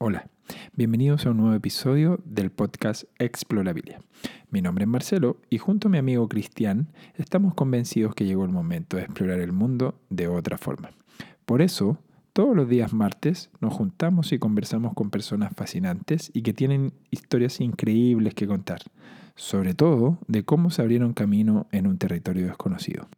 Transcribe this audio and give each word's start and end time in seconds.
Hola, 0.00 0.30
bienvenidos 0.74 1.26
a 1.26 1.32
un 1.32 1.38
nuevo 1.38 1.56
episodio 1.56 2.20
del 2.24 2.52
podcast 2.52 3.02
Explorabilia. 3.18 4.00
Mi 4.48 4.62
nombre 4.62 4.84
es 4.84 4.88
Marcelo 4.88 5.38
y 5.50 5.58
junto 5.58 5.88
a 5.88 5.90
mi 5.90 5.98
amigo 5.98 6.28
Cristian 6.28 6.92
estamos 7.16 7.54
convencidos 7.54 8.14
que 8.14 8.24
llegó 8.24 8.44
el 8.44 8.52
momento 8.52 8.96
de 8.96 9.02
explorar 9.02 9.40
el 9.40 9.50
mundo 9.50 10.00
de 10.08 10.28
otra 10.28 10.56
forma. 10.56 10.92
Por 11.44 11.62
eso, 11.62 11.98
todos 12.32 12.54
los 12.54 12.68
días 12.68 12.92
martes 12.92 13.50
nos 13.60 13.74
juntamos 13.74 14.30
y 14.30 14.38
conversamos 14.38 14.94
con 14.94 15.10
personas 15.10 15.52
fascinantes 15.56 16.30
y 16.32 16.42
que 16.42 16.52
tienen 16.52 16.92
historias 17.10 17.60
increíbles 17.60 18.34
que 18.34 18.46
contar, 18.46 18.82
sobre 19.34 19.74
todo 19.74 20.20
de 20.28 20.44
cómo 20.44 20.70
se 20.70 20.80
abrieron 20.80 21.12
camino 21.12 21.66
en 21.72 21.88
un 21.88 21.98
territorio 21.98 22.46
desconocido. 22.46 23.08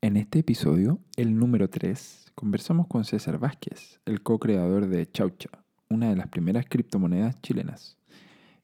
En 0.00 0.16
este 0.16 0.40
episodio, 0.40 0.98
el 1.14 1.38
número 1.38 1.70
3, 1.70 2.32
conversamos 2.34 2.88
con 2.88 3.04
César 3.04 3.38
Vázquez, 3.38 4.00
el 4.04 4.20
co-creador 4.20 4.88
de 4.88 5.08
Chaucha, 5.08 5.50
una 5.90 6.10
de 6.10 6.16
las 6.16 6.28
primeras 6.28 6.66
criptomonedas 6.68 7.40
chilenas. 7.42 7.96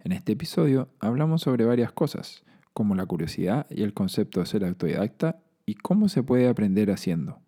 En 0.03 0.13
este 0.13 0.33
episodio 0.33 0.89
hablamos 1.01 1.43
sobre 1.43 1.65
varias 1.65 1.93
cosas, 1.93 2.43
como 2.73 2.95
la 2.95 3.07
curiosidad 3.07 3.67
y 3.71 3.83
el 3.83 3.95
concepto 3.95 4.41
de 4.41 4.47
ser 4.47 4.65
autodidacta 4.65 5.39
y 5.65 5.75
cómo 5.75 6.09
se 6.09 6.23
puede 6.23 6.49
aprender 6.49 6.91
haciendo. 6.91 7.39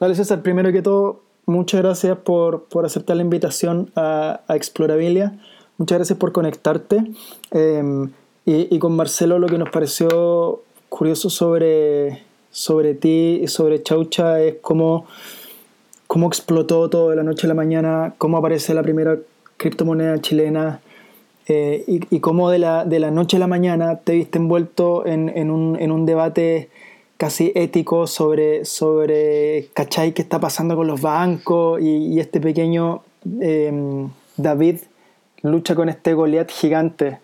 Dale 0.00 0.14
César, 0.14 0.42
primero 0.42 0.72
que 0.72 0.82
todo, 0.82 1.24
muchas 1.46 1.80
gracias 1.80 2.18
por, 2.18 2.66
aceptar 2.84 3.16
la 3.16 3.22
invitación 3.22 3.90
a, 3.96 4.40
Explorabilia. 4.48 5.38
Muchas 5.78 5.98
gracias 5.98 6.18
por 6.18 6.32
conectarte. 6.32 7.04
Em, 7.50 8.10
y, 8.44 8.78
con 8.78 8.94
Marcelo 8.94 9.38
lo 9.38 9.46
que 9.46 9.56
nos 9.56 9.70
pareció 9.70 10.62
curioso 10.90 11.30
sobre, 11.30 12.22
sobre 12.50 12.94
ti 12.94 13.40
y 13.42 13.48
sobre 13.48 13.82
Chaucha 13.82 14.42
es 14.42 14.56
cómo 14.60 15.06
cómo 16.14 16.28
explotó 16.28 16.88
todo 16.88 17.10
de 17.10 17.16
la 17.16 17.24
noche 17.24 17.48
a 17.48 17.48
la 17.48 17.54
mañana, 17.54 18.14
cómo 18.18 18.36
aparece 18.36 18.72
la 18.72 18.84
primera 18.84 19.18
criptomoneda 19.56 20.20
chilena 20.20 20.80
eh, 21.48 21.82
y, 21.88 22.20
cómo 22.20 22.50
de 22.50 22.60
la, 22.60 22.84
de 22.84 23.00
la, 23.00 23.10
noche 23.10 23.36
a 23.36 23.40
la 23.40 23.48
mañana 23.48 23.96
te 23.96 24.12
viste 24.12 24.38
envuelto 24.38 25.04
en, 25.06 25.28
en, 25.28 25.50
un, 25.50 25.76
en 25.76 25.90
un, 25.90 26.06
debate 26.06 26.70
casi 27.16 27.50
ético 27.56 28.06
sobre, 28.06 28.64
sobre 28.64 29.70
¿cachai? 29.74 30.12
qué 30.12 30.22
está 30.22 30.38
pasando 30.38 30.76
con 30.76 30.86
los 30.86 31.00
bancos 31.00 31.80
y, 31.82 32.20
este 32.20 32.40
pequeño 32.40 33.02
em, 33.40 34.08
David 34.36 34.76
lucha 35.42 35.74
con 35.74 35.88
este 35.88 36.14
Goliath 36.14 36.52
gigante. 36.52 37.18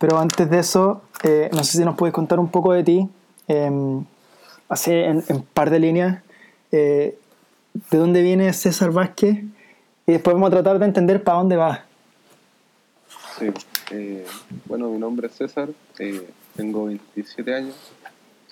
Pero 0.00 0.18
antes 0.18 0.50
de 0.50 0.58
eso, 0.58 1.02
eh, 1.22 1.48
no 1.52 1.62
sé 1.62 1.78
si 1.78 1.84
nos 1.84 1.94
puedes 1.94 2.12
contar 2.12 2.40
un 2.40 2.48
poco 2.48 2.72
de 2.72 2.82
ti, 2.82 3.08
em, 3.46 4.04
así 4.68 4.90
en 4.90 5.22
un 5.28 5.42
par 5.54 5.70
de 5.70 5.78
líneas. 5.78 6.22
De 7.74 7.98
dónde 7.98 8.22
viene 8.22 8.52
César 8.52 8.90
Vázquez 8.90 9.44
y 10.06 10.12
después 10.12 10.34
vamos 10.34 10.48
a 10.48 10.50
tratar 10.50 10.78
de 10.78 10.86
entender 10.86 11.22
para 11.22 11.38
dónde 11.38 11.56
va. 11.56 11.84
Sí, 13.38 13.50
eh, 13.90 14.26
bueno, 14.66 14.88
mi 14.88 14.98
nombre 14.98 15.28
es 15.28 15.34
César, 15.34 15.70
eh, 15.98 16.28
tengo 16.54 16.86
27 16.86 17.54
años, 17.54 17.74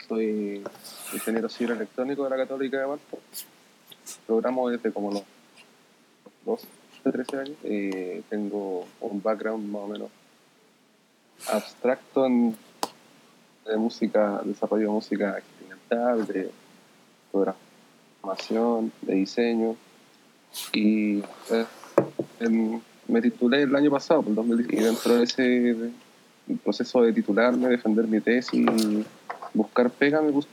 soy 0.09 0.63
ingeniero 1.13 1.49
civil 1.49 1.73
electrónico 1.73 2.25
de 2.25 2.31
la 2.31 2.37
Católica 2.37 2.81
de 2.81 2.87
Marco. 2.87 3.19
Programo 4.27 4.71
desde 4.71 4.93
como 4.93 5.13
los 5.13 5.23
12, 6.45 6.67
13 7.11 7.37
años. 7.37 7.57
Eh, 7.65 8.23
tengo 8.29 8.87
un 9.01 9.23
background 9.23 9.71
más 9.71 9.83
o 9.83 9.87
menos 9.89 10.09
abstracto 11.49 12.27
en, 12.27 12.57
música, 13.77 14.41
desarrollo 14.45 14.87
de 14.87 14.93
música 14.93 15.39
experimental, 15.39 16.27
de 16.27 16.51
programación 17.31 17.70
de 19.03 19.15
diseño. 19.15 19.77
Y 20.73 21.19
eh, 21.51 21.67
me 23.09 23.21
titulé 23.21 23.63
el 23.63 23.75
año 23.75 23.91
pasado, 23.91 24.23
por 24.23 24.35
2010, 24.35 24.81
y 24.81 24.85
dentro 24.85 25.17
de 25.17 25.25
ese 25.25 25.77
proceso 26.65 27.03
de 27.03 27.13
titularme, 27.13 27.69
defender 27.69 28.07
mi 28.07 28.21
tesis 28.21 28.53
y 28.55 29.05
buscar 29.55 29.91
pega, 29.91 30.21
me 30.21 30.33
puse 30.33 30.49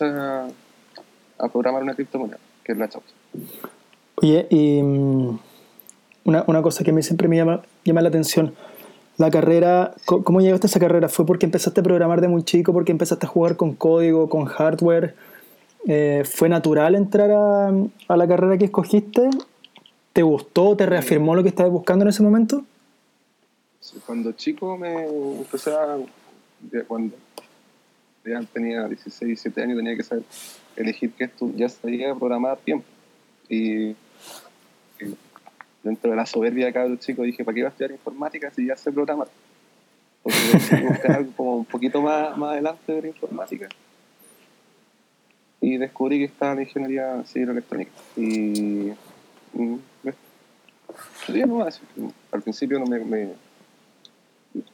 a, 0.00 0.48
programar 1.52 1.82
una 1.82 1.94
criptomoneda, 1.94 2.38
que 2.62 2.72
es 2.72 2.78
la 2.78 2.88
Chaucha. 2.88 3.14
Oye, 4.16 4.46
y 4.50 4.82
mm, 4.82 5.38
una, 6.24 6.44
una, 6.46 6.62
cosa 6.62 6.84
que 6.84 6.90
a 6.90 6.94
mí 6.94 7.02
siempre 7.02 7.28
me 7.28 7.36
llama, 7.36 7.62
llama 7.84 8.02
la 8.02 8.08
atención, 8.08 8.54
la 9.16 9.30
carrera, 9.30 9.94
¿cómo 10.06 10.40
llegaste 10.40 10.66
a 10.66 10.70
esa 10.70 10.80
carrera? 10.80 11.08
¿Fue 11.08 11.26
porque 11.26 11.46
empezaste 11.46 11.80
a 11.80 11.84
programar 11.84 12.20
de 12.20 12.28
muy 12.28 12.42
chico, 12.42 12.72
porque 12.72 12.92
empezaste 12.92 13.26
a 13.26 13.28
jugar 13.28 13.56
con 13.56 13.74
código, 13.74 14.28
con 14.28 14.44
hardware? 14.44 15.14
Eh, 15.86 16.22
¿Fue 16.24 16.48
natural 16.48 16.94
entrar 16.94 17.30
a, 17.30 17.68
a, 18.08 18.16
la 18.16 18.26
carrera 18.26 18.56
que 18.56 18.66
escogiste? 18.66 19.28
¿Te 20.12 20.22
gustó? 20.22 20.76
¿Te 20.76 20.86
reafirmó 20.86 21.34
lo 21.34 21.42
que 21.42 21.50
estabas 21.50 21.72
buscando 21.72 22.04
en 22.04 22.08
ese 22.08 22.22
momento? 22.22 22.64
cuando 24.06 24.32
chico 24.32 24.76
me 24.76 25.06
empecé 25.06 25.70
a... 25.70 25.98
Cuando 26.88 27.14
ya 28.24 28.40
tenía 28.52 28.88
16, 28.88 29.28
17 29.28 29.62
años 29.62 29.76
tenía 29.76 29.96
que 29.96 30.02
saber 30.02 30.24
elegir 30.76 31.12
qué 31.12 31.30
ya 31.54 31.68
sabía 31.68 32.14
programar 32.14 32.56
tiempo. 32.58 32.86
Y, 33.48 33.94
dentro 35.82 36.10
de 36.10 36.16
la 36.16 36.24
soberbia 36.24 36.66
de 36.66 36.72
cada 36.72 36.98
chico 36.98 37.22
dije, 37.22 37.44
¿para 37.44 37.54
qué 37.54 37.60
iba 37.60 37.68
a 37.68 37.72
estudiar 37.72 37.90
informática 37.90 38.50
si 38.50 38.66
ya 38.66 38.76
sé 38.76 38.90
programar? 38.90 39.28
Porque 40.22 40.38
buscar 40.88 41.12
algo 41.16 41.32
como 41.36 41.56
un 41.56 41.64
poquito 41.66 42.00
más, 42.00 42.36
más 42.38 42.52
adelante 42.52 42.92
de 42.92 43.02
la 43.02 43.08
informática 43.08 43.68
y 45.64 45.78
descubrí 45.78 46.18
que 46.18 46.26
estaba 46.26 46.52
en 46.52 46.60
ingeniería 46.60 47.24
civil 47.24 47.48
electrónica. 47.48 47.90
Y, 48.16 48.92
mm, 49.54 49.76
al 52.30 52.42
principio 52.42 52.78
no 52.78 52.84
me, 52.84 53.30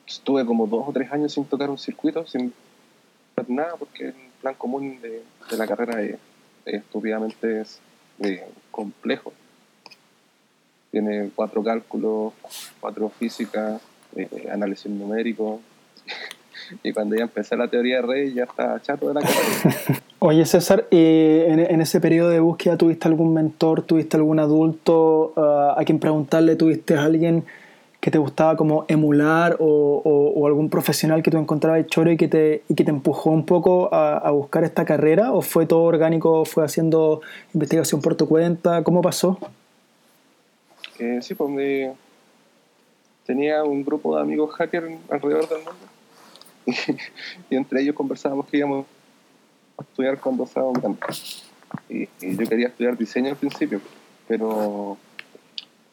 estuve 0.05 0.45
como 0.45 0.67
dos 0.67 0.89
o 0.89 0.93
tres 0.93 1.13
años 1.13 1.33
sin 1.33 1.45
tocar 1.45 1.71
un 1.71 1.79
circuito, 1.79 2.27
sin 2.27 2.53
hacer 3.37 3.51
nada, 3.51 3.77
porque 3.79 4.09
el 4.09 4.15
plan 4.41 4.55
común 4.55 5.01
de, 5.01 5.23
la 5.57 5.69
carrera 5.69 6.03
es, 6.03 6.19
estúpidamente 6.65 7.63
complejo. 8.73 9.33
Tiene 10.91 11.31
cuatro 11.37 11.63
cálculos, 11.63 12.33
cuatro 12.81 13.09
físicas, 13.11 13.81
eh, 14.17 14.49
análisis 14.51 14.91
numérico. 14.91 15.61
y 16.83 16.93
cuando 16.93 17.15
ya 17.15 17.23
empecé 17.23 17.57
la 17.57 17.69
teoría 17.69 17.97
de 17.97 18.03
redes 18.03 18.35
ya 18.35 18.43
estaba 18.43 18.83
chato 18.83 19.07
de 19.07 19.15
la 19.15 19.21
carrera. 19.21 20.00
Oye 20.23 20.45
César, 20.45 20.87
en, 20.91 21.81
ese 21.81 21.99
periodo 21.99 22.29
de 22.29 22.41
búsqueda 22.41 22.77
tuviste 22.77 23.09
algún 23.09 23.33
mentor, 23.33 23.81
tuviste 23.81 24.19
algún 24.19 24.39
adulto 24.39 25.33
uh, 25.35 25.81
a 25.81 25.83
quien 25.87 25.99
preguntarle, 25.99 26.57
tuviste 26.57 26.95
a 26.95 27.05
alguien 27.05 27.45
que 28.01 28.11
te 28.11 28.19
gustaba 28.19 28.55
como 28.55 28.85
emular 28.89 29.57
o, 29.61 30.47
algún 30.47 30.69
profesional 30.69 31.23
que 31.23 31.31
tú 31.31 31.39
encontrabas 31.39 31.87
choro 31.87 32.13
y 32.13 32.19
que 32.19 32.29
te, 32.29 32.63
y 32.69 32.75
que 32.75 32.85
te 32.85 32.91
empujó 32.91 33.31
un 33.31 33.47
poco 33.47 33.89
a, 33.95 34.31
buscar 34.31 34.63
esta 34.65 34.85
carrera 34.85 35.33
o 35.33 35.41
fue 35.41 35.65
todo 35.65 35.85
orgánico, 35.85 36.45
fue 36.45 36.67
haciendo 36.67 37.23
investigación 37.55 38.03
por 38.03 38.15
tu 38.15 38.29
cuenta, 38.29 38.85
¿cómo 38.85 39.01
pasó? 39.01 39.39
Eh, 40.99 41.21
sí, 41.23 41.35
pues 41.35 41.97
tenía 43.25 43.65
un 43.65 43.83
grupo 43.83 44.17
de 44.17 44.21
amigos 44.21 44.51
hackers 44.53 44.99
alrededor 45.09 45.49
del 45.49 45.59
mundo. 45.61 45.81
Y 47.49 47.57
entre 47.57 47.81
ellos 47.81 47.95
conversábamos 47.95 48.47
que 48.47 48.59
íbamos 48.59 48.85
estudiar 49.83 50.19
cuando 50.21 50.45
estaba 50.45 50.73
grandes. 50.73 51.45
Y, 51.89 52.09
y, 52.21 52.37
yo 52.37 52.49
quería 52.49 52.69
estudiar 52.69 52.97
diseño 52.97 53.31
al 53.31 53.37
principio, 53.37 53.81
pero 54.27 54.99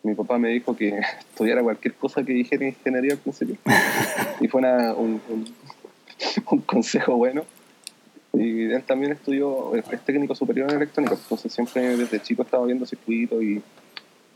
mi 0.03 0.15
papá 0.15 0.37
me 0.37 0.49
dijo 0.49 0.75
que 0.75 0.99
estudiara 1.19 1.61
cualquier 1.61 1.93
cosa 1.95 2.23
que 2.23 2.33
dijera 2.33 2.65
ingeniería 2.65 3.13
al 3.13 3.19
principio. 3.19 3.57
Y 4.39 4.47
fue 4.47 4.61
un, 4.61 5.21
un, 6.51 6.61
consejo 6.61 7.15
bueno. 7.15 7.43
Y 8.33 8.71
él 8.71 8.83
también 8.83 9.13
estudió, 9.13 9.75
es 9.75 10.01
técnico 10.01 10.35
superior 10.35 10.69
en 10.69 10.77
electrónica, 10.77 11.15
entonces 11.15 11.51
siempre 11.51 11.97
desde 11.97 12.21
chico 12.21 12.43
estaba 12.43 12.65
viendo 12.65 12.85
circuitos 12.85 13.41
y, 13.41 13.61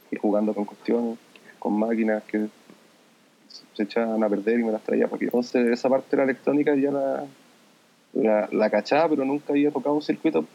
y 0.09 0.15
jugando 0.17 0.55
con 0.55 0.65
cuestiones, 0.65 1.19
con 1.59 1.77
máquinas 1.77 2.23
que 2.23 2.47
se 3.73 3.83
echaban 3.83 4.23
a 4.23 4.29
perder 4.29 4.59
y 4.59 4.63
me 4.63 4.71
las 4.71 4.81
traía 4.81 5.07
porque 5.07 5.25
entonces 5.25 5.67
esa 5.67 5.87
parte 5.87 6.07
de 6.11 6.17
la 6.17 6.23
electrónica 6.23 6.75
ya 6.75 6.91
la, 6.91 7.25
la, 8.13 8.47
la 8.51 8.69
cachaba, 8.69 9.09
pero 9.09 9.25
nunca 9.25 9.53
había 9.53 9.71
tocado 9.71 9.95
un 9.95 10.01
circuito 10.01 10.45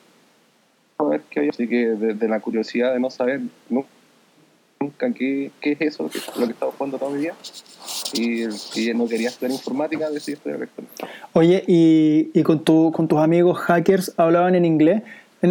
a 0.98 1.04
ver 1.04 1.22
qué 1.30 1.40
había. 1.40 1.50
Así 1.50 1.68
que 1.68 1.88
desde 1.88 2.28
la 2.28 2.40
curiosidad 2.40 2.92
de 2.92 3.00
no 3.00 3.10
saber 3.10 3.40
nunca 3.68 5.12
qué, 5.14 5.50
qué 5.60 5.72
es 5.72 5.80
eso, 5.80 6.04
lo 6.38 6.46
que 6.46 6.52
estaba 6.52 6.70
jugando 6.72 6.98
todo 6.98 7.10
mi 7.10 7.20
día, 7.20 7.34
y, 8.12 8.44
y 8.44 8.94
no 8.94 9.08
quería 9.08 9.28
estudiar 9.28 9.52
informática, 9.52 10.10
decidí 10.10 10.34
estudiar 10.34 10.58
electrónica. 10.58 11.08
Oye, 11.32 11.64
¿y, 11.66 12.30
y 12.34 12.42
con, 12.42 12.62
tu, 12.62 12.92
con 12.92 13.08
tus 13.08 13.18
amigos 13.18 13.58
hackers 13.58 14.12
hablaban 14.16 14.54
en 14.54 14.64
inglés? 14.64 15.02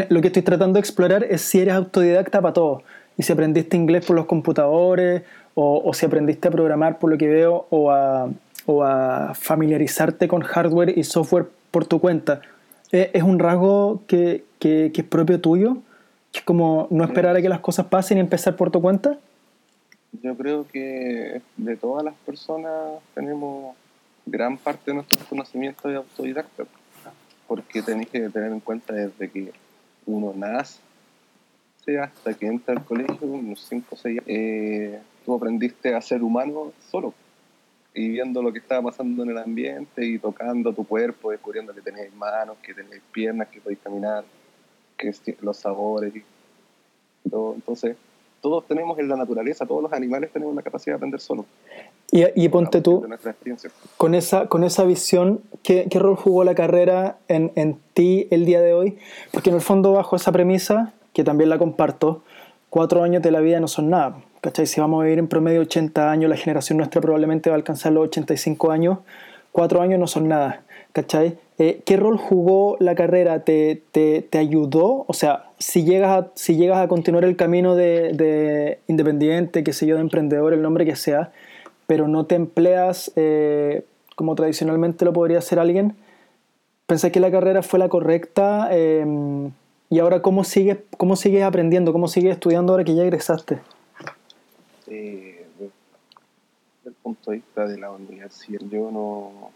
Lo 0.09 0.21
que 0.21 0.27
estoy 0.27 0.41
tratando 0.41 0.73
de 0.73 0.79
explorar 0.81 1.23
es 1.23 1.41
si 1.41 1.59
eres 1.59 1.73
autodidacta 1.73 2.41
para 2.41 2.53
todo. 2.53 2.83
Y 3.17 3.23
si 3.23 3.31
aprendiste 3.31 3.77
inglés 3.77 4.05
por 4.05 4.15
los 4.15 4.25
computadores, 4.25 5.23
o, 5.53 5.81
o 5.85 5.93
si 5.93 6.05
aprendiste 6.05 6.47
a 6.47 6.51
programar 6.51 6.99
por 6.99 7.09
lo 7.09 7.17
que 7.17 7.27
veo, 7.27 7.65
o 7.69 7.91
a, 7.91 8.29
o 8.65 8.83
a 8.83 9.33
familiarizarte 9.35 10.27
con 10.27 10.41
hardware 10.41 10.97
y 10.97 11.03
software 11.03 11.47
por 11.75 11.85
tu 11.85 11.99
cuenta, 11.99 12.39
eh, 12.93 13.11
¿es 13.13 13.21
un 13.21 13.37
rasgo 13.37 14.01
que, 14.07 14.45
que, 14.59 14.93
es 14.95 15.03
propio 15.03 15.41
tuyo? 15.41 15.79
¿Es 16.33 16.41
como 16.41 16.87
no 16.89 17.03
esperar 17.03 17.35
a 17.35 17.41
que 17.41 17.49
las 17.49 17.59
cosas 17.59 17.87
pasen 17.87 18.17
y 18.17 18.21
empezar 18.21 18.55
por 18.55 18.71
tu 18.71 18.81
cuenta? 18.81 19.19
Yo 20.23 20.37
creo 20.37 20.65
que 20.69 21.41
de 21.57 21.75
todas 21.75 22.05
las 22.05 22.13
personas 22.25 23.01
tenemos 23.13 23.75
gran 24.25 24.57
parte 24.57 24.83
de 24.85 24.93
nuestro 24.93 25.19
conocimiento 25.27 25.89
de 25.89 25.97
autodidacta, 25.97 26.63
porque 27.45 27.81
tenéis 27.81 28.07
que 28.07 28.29
tener 28.29 28.53
en 28.53 28.61
cuenta 28.61 28.93
desde 28.93 29.29
que 29.29 29.51
uno 30.05 30.31
nace 30.33 30.79
hasta 32.01 32.33
que 32.35 32.47
entra 32.47 32.73
al 32.73 32.85
colegio, 32.85 33.17
unos 33.21 33.65
5 33.67 33.85
o 33.89 33.97
6 33.97 34.21
años, 34.25 35.01
tú 35.25 35.35
aprendiste 35.35 35.93
a 35.93 35.99
ser 35.99 36.23
humano 36.23 36.71
solo 36.89 37.13
y 37.95 38.09
viendo 38.09 38.43
lo 38.43 38.51
que 38.51 38.59
estaba 38.59 38.89
pasando 38.89 39.23
en 39.23 39.29
el 39.29 39.37
ambiente 39.37 40.05
y 40.05 40.19
tocando 40.19 40.73
tu 40.73 40.85
cuerpo, 40.85 41.31
descubriendo 41.31 41.73
que 41.73 41.81
tenéis 41.81 42.13
manos, 42.13 42.57
que 42.61 42.73
tenéis 42.73 43.01
piernas, 43.11 43.47
que 43.47 43.61
podéis 43.61 43.79
caminar, 43.79 44.25
que 44.97 45.13
los 45.41 45.57
sabores 45.57 46.13
y 46.13 47.29
todo. 47.29 47.55
Entonces, 47.55 47.95
todos 48.41 48.67
tenemos 48.67 48.99
en 48.99 49.07
la 49.07 49.15
naturaleza, 49.15 49.65
todos 49.65 49.81
los 49.81 49.93
animales 49.93 50.29
tenemos 50.31 50.53
la 50.53 50.61
capacidad 50.61 50.93
de 50.93 50.97
aprender 50.97 51.21
solo. 51.21 51.45
Y, 52.11 52.23
y 52.35 52.49
ponte 52.49 52.81
tú, 52.81 53.07
con 53.97 54.13
esa, 54.13 54.47
con 54.47 54.65
esa 54.65 54.83
visión, 54.83 55.41
¿qué, 55.63 55.87
¿qué, 55.89 55.97
rol 55.97 56.17
jugó 56.17 56.43
la 56.43 56.53
carrera 56.53 57.17
en, 57.29 57.53
en 57.55 57.79
ti 57.93 58.27
el 58.29 58.45
día 58.45 58.61
de 58.61 58.73
hoy? 58.73 58.97
Porque 59.31 59.49
en 59.49 59.55
el 59.55 59.61
fondo, 59.61 59.93
bajo 59.93 60.17
esa 60.17 60.33
premisa, 60.33 60.93
que 61.13 61.23
también 61.23 61.49
la 61.49 61.57
comparto, 61.57 62.23
cuatro 62.69 63.03
años 63.03 63.23
de 63.23 63.31
la 63.31 63.39
vida 63.39 63.61
no 63.61 63.69
son 63.69 63.89
nada. 63.89 64.17
¿Cachai? 64.45 64.67
Si 64.67 64.79
vamos 64.79 65.01
a 65.01 65.05
vivir 65.05 65.17
en 65.17 65.27
promedio 65.27 65.61
80 65.61 66.11
años, 66.11 66.29
la 66.29 66.37
generación 66.37 66.77
nuestra 66.77 67.01
probablemente 67.01 67.49
va 67.49 67.55
a 67.55 67.57
alcanzar 67.57 67.93
los 67.93 68.03
85 68.03 68.69
años. 68.69 68.99
Cuatro 69.51 69.81
años 69.81 69.99
no 69.99 70.05
son 70.05 70.27
nada. 70.27 70.61
¿Cachai? 70.93 71.39
Eh, 71.57 71.81
¿Qué 71.83 71.97
rol 71.97 72.19
jugó 72.19 72.77
la 72.79 72.93
carrera? 72.93 73.39
¿Te, 73.39 73.81
te, 73.91 74.21
te 74.21 74.37
ayudó? 74.37 75.03
O 75.07 75.13
sea, 75.13 75.45
si 75.57 75.83
llegas 75.83 76.11
a, 76.11 76.31
si 76.35 76.57
llegas 76.57 76.77
a 76.77 76.87
continuar 76.87 77.23
el 77.23 77.35
camino 77.35 77.75
de, 77.75 78.13
de, 78.13 78.77
independiente, 78.85 79.63
qué 79.63 79.73
sé 79.73 79.87
yo, 79.87 79.95
de 79.95 80.01
emprendedor, 80.01 80.53
el 80.53 80.61
nombre 80.61 80.85
que 80.85 80.95
sea, 80.95 81.31
pero 81.87 82.07
no 82.07 82.27
te 82.27 82.35
empleas 82.35 83.11
eh, 83.15 83.83
como 84.15 84.35
tradicionalmente 84.35 85.05
lo 85.05 85.13
podría 85.13 85.39
hacer 85.39 85.57
alguien, 85.57 85.95
¿pensás 86.85 87.11
que 87.11 87.19
la 87.19 87.31
carrera 87.31 87.63
fue 87.63 87.79
la 87.79 87.89
correcta? 87.89 88.69
Eh, 88.69 89.49
¿Y 89.89 89.97
ahora 89.97 90.21
cómo 90.21 90.43
sigues, 90.43 90.77
cómo 90.97 91.15
sigues 91.15 91.41
aprendiendo? 91.41 91.91
¿Cómo 91.93 92.07
sigues 92.07 92.33
estudiando 92.33 92.73
ahora 92.73 92.83
que 92.83 92.93
ya 92.93 93.01
egresaste? 93.01 93.59
Eh, 94.87 95.45
desde 95.57 95.71
el 96.85 96.93
punto 96.93 97.31
de 97.31 97.37
vista 97.37 97.65
de 97.65 97.77
la 97.77 97.91
universidad, 97.91 98.61
yo 98.69 98.91
no 98.91 99.51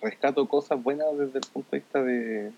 rescato 0.00 0.46
cosas 0.48 0.82
buenas 0.82 1.06
desde 1.18 1.38
el 1.38 1.46
punto 1.52 1.68
de 1.70 1.78
vista 1.78 2.02
de, 2.02 2.52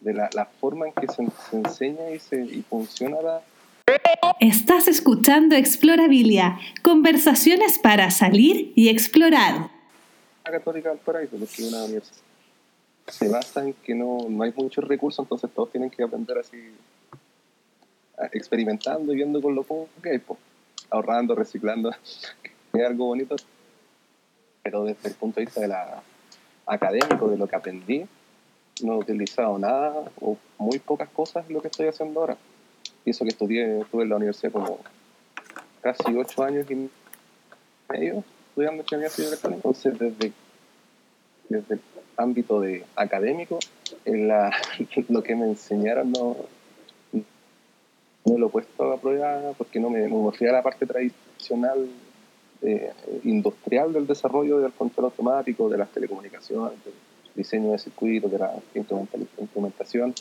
de 0.00 0.14
la, 0.14 0.30
la, 0.32 0.46
forma 0.46 0.86
en 0.86 0.92
que 0.94 1.08
se, 1.08 1.26
se 1.50 1.56
enseña 1.56 2.10
y, 2.10 2.18
se, 2.18 2.40
y 2.40 2.62
funciona 2.62 3.20
la, 3.20 3.42
Estás 4.40 4.86
escuchando 4.86 5.56
Explorabilia, 5.56 6.58
conversaciones 6.82 7.78
para 7.78 8.10
salir 8.10 8.72
y 8.76 8.88
explorar. 8.88 9.70
La 10.44 10.50
Católica 10.50 10.90
del 10.90 10.98
Paraíso, 10.98 11.36
porque 11.36 11.66
una 11.66 11.84
universidad. 11.84 12.22
Se 13.06 13.28
basa 13.28 13.64
en 13.64 13.72
que 13.72 13.94
no, 13.94 14.26
no 14.28 14.42
hay 14.42 14.52
muchos 14.54 14.86
recursos, 14.86 15.24
entonces 15.24 15.50
todos 15.54 15.72
tienen 15.72 15.88
que 15.88 16.02
aprender 16.02 16.36
así, 16.38 16.58
experimentando 18.32 19.12
y 19.12 19.16
viendo 19.16 19.40
con 19.40 19.54
lo 19.54 19.62
poco 19.62 19.88
que 20.02 20.10
hay, 20.10 20.18
ahorrando, 20.90 21.34
reciclando, 21.34 21.90
es 22.72 22.84
algo 22.84 23.06
bonito. 23.06 23.36
Pero 24.62 24.84
desde 24.84 25.08
el 25.08 25.14
punto 25.14 25.40
de 25.40 25.46
vista 25.46 25.60
de 25.60 25.68
la 25.68 26.02
académico, 26.66 27.28
de 27.28 27.38
lo 27.38 27.46
que 27.46 27.56
aprendí, 27.56 28.06
no 28.82 28.94
he 28.94 28.96
utilizado 28.98 29.58
nada 29.58 29.94
o 30.20 30.36
muy 30.58 30.78
pocas 30.78 31.08
cosas 31.08 31.48
lo 31.48 31.60
que 31.62 31.68
estoy 31.68 31.88
haciendo 31.88 32.20
ahora. 32.20 32.36
Y 33.04 33.10
eso 33.10 33.24
que 33.24 33.30
estudié, 33.30 33.80
estuve 33.80 34.02
en 34.02 34.10
la 34.10 34.16
universidad 34.16 34.52
como 34.52 34.78
casi 35.80 36.14
ocho 36.14 36.42
años 36.42 36.70
y 36.70 36.90
medio 37.88 38.24
estudiando 38.48 38.82
ingeniería 38.82 39.10
civil 39.10 39.28
electrónica. 39.28 39.56
Entonces, 39.56 39.98
desde, 39.98 40.32
desde 41.48 41.74
el 41.74 41.80
ámbito 42.16 42.60
de 42.60 42.84
académico, 42.96 43.58
en 44.04 44.28
la, 44.28 44.52
lo 45.08 45.22
que 45.22 45.36
me 45.36 45.46
enseñaron 45.46 46.12
no, 46.12 46.36
no 48.24 48.38
lo 48.38 48.46
he 48.46 48.50
puesto 48.50 48.92
a 48.92 49.00
prueba 49.00 49.52
porque 49.56 49.80
no 49.80 49.90
me, 49.90 50.08
me 50.08 50.32
fui 50.32 50.46
a 50.46 50.52
la 50.52 50.62
parte 50.62 50.86
tradicional 50.86 51.88
eh, 52.62 52.92
industrial 53.24 53.92
del 53.92 54.06
desarrollo 54.06 54.58
del 54.58 54.72
control 54.72 55.06
automático, 55.06 55.68
de 55.68 55.78
las 55.78 55.88
telecomunicaciones, 55.90 56.84
del 56.84 56.94
diseño 57.34 57.72
de 57.72 57.78
circuitos, 57.78 58.30
de 58.30 58.38
la 58.38 58.52
implementación. 59.38 60.14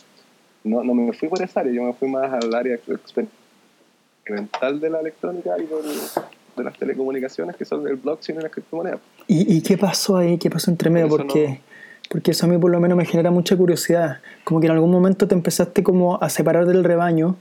No, 0.63 0.83
no 0.83 0.93
me 0.93 1.13
fui 1.13 1.29
por 1.29 1.41
esa 1.41 1.61
área, 1.61 1.73
yo 1.73 1.83
me 1.83 1.93
fui 1.93 2.09
más 2.09 2.31
al 2.31 2.53
área 2.53 2.75
experimental 2.75 4.79
de 4.79 4.89
la 4.89 4.99
electrónica 4.99 5.55
y 5.57 5.65
de 5.65 6.63
las 6.63 6.77
telecomunicaciones, 6.77 7.55
que 7.55 7.65
son 7.65 7.87
el 7.87 7.95
blockchain 7.95 8.39
y 8.39 8.43
las 8.43 8.51
criptomonedas. 8.51 8.99
¿Y, 9.27 9.57
¿Y, 9.57 9.61
qué 9.61 9.77
pasó 9.77 10.17
ahí? 10.17 10.37
¿Qué 10.37 10.49
pasó 10.49 10.71
entre 10.71 10.89
medio? 10.89 11.07
Porque 11.07 11.61
porque 12.09 12.31
eso 12.31 12.45
a 12.45 12.49
mí 12.49 12.57
por 12.57 12.71
lo 12.71 12.79
menos 12.79 12.97
me 12.97 13.05
genera 13.05 13.31
mucha 13.31 13.55
curiosidad. 13.57 14.19
Como 14.43 14.59
que 14.59 14.67
en 14.67 14.73
algún 14.73 14.91
momento 14.91 15.27
te 15.27 15.35
empezaste 15.35 15.83
como 15.83 16.21
a 16.21 16.29
separar 16.29 16.65
del 16.65 16.83
rebaño, 16.83 17.35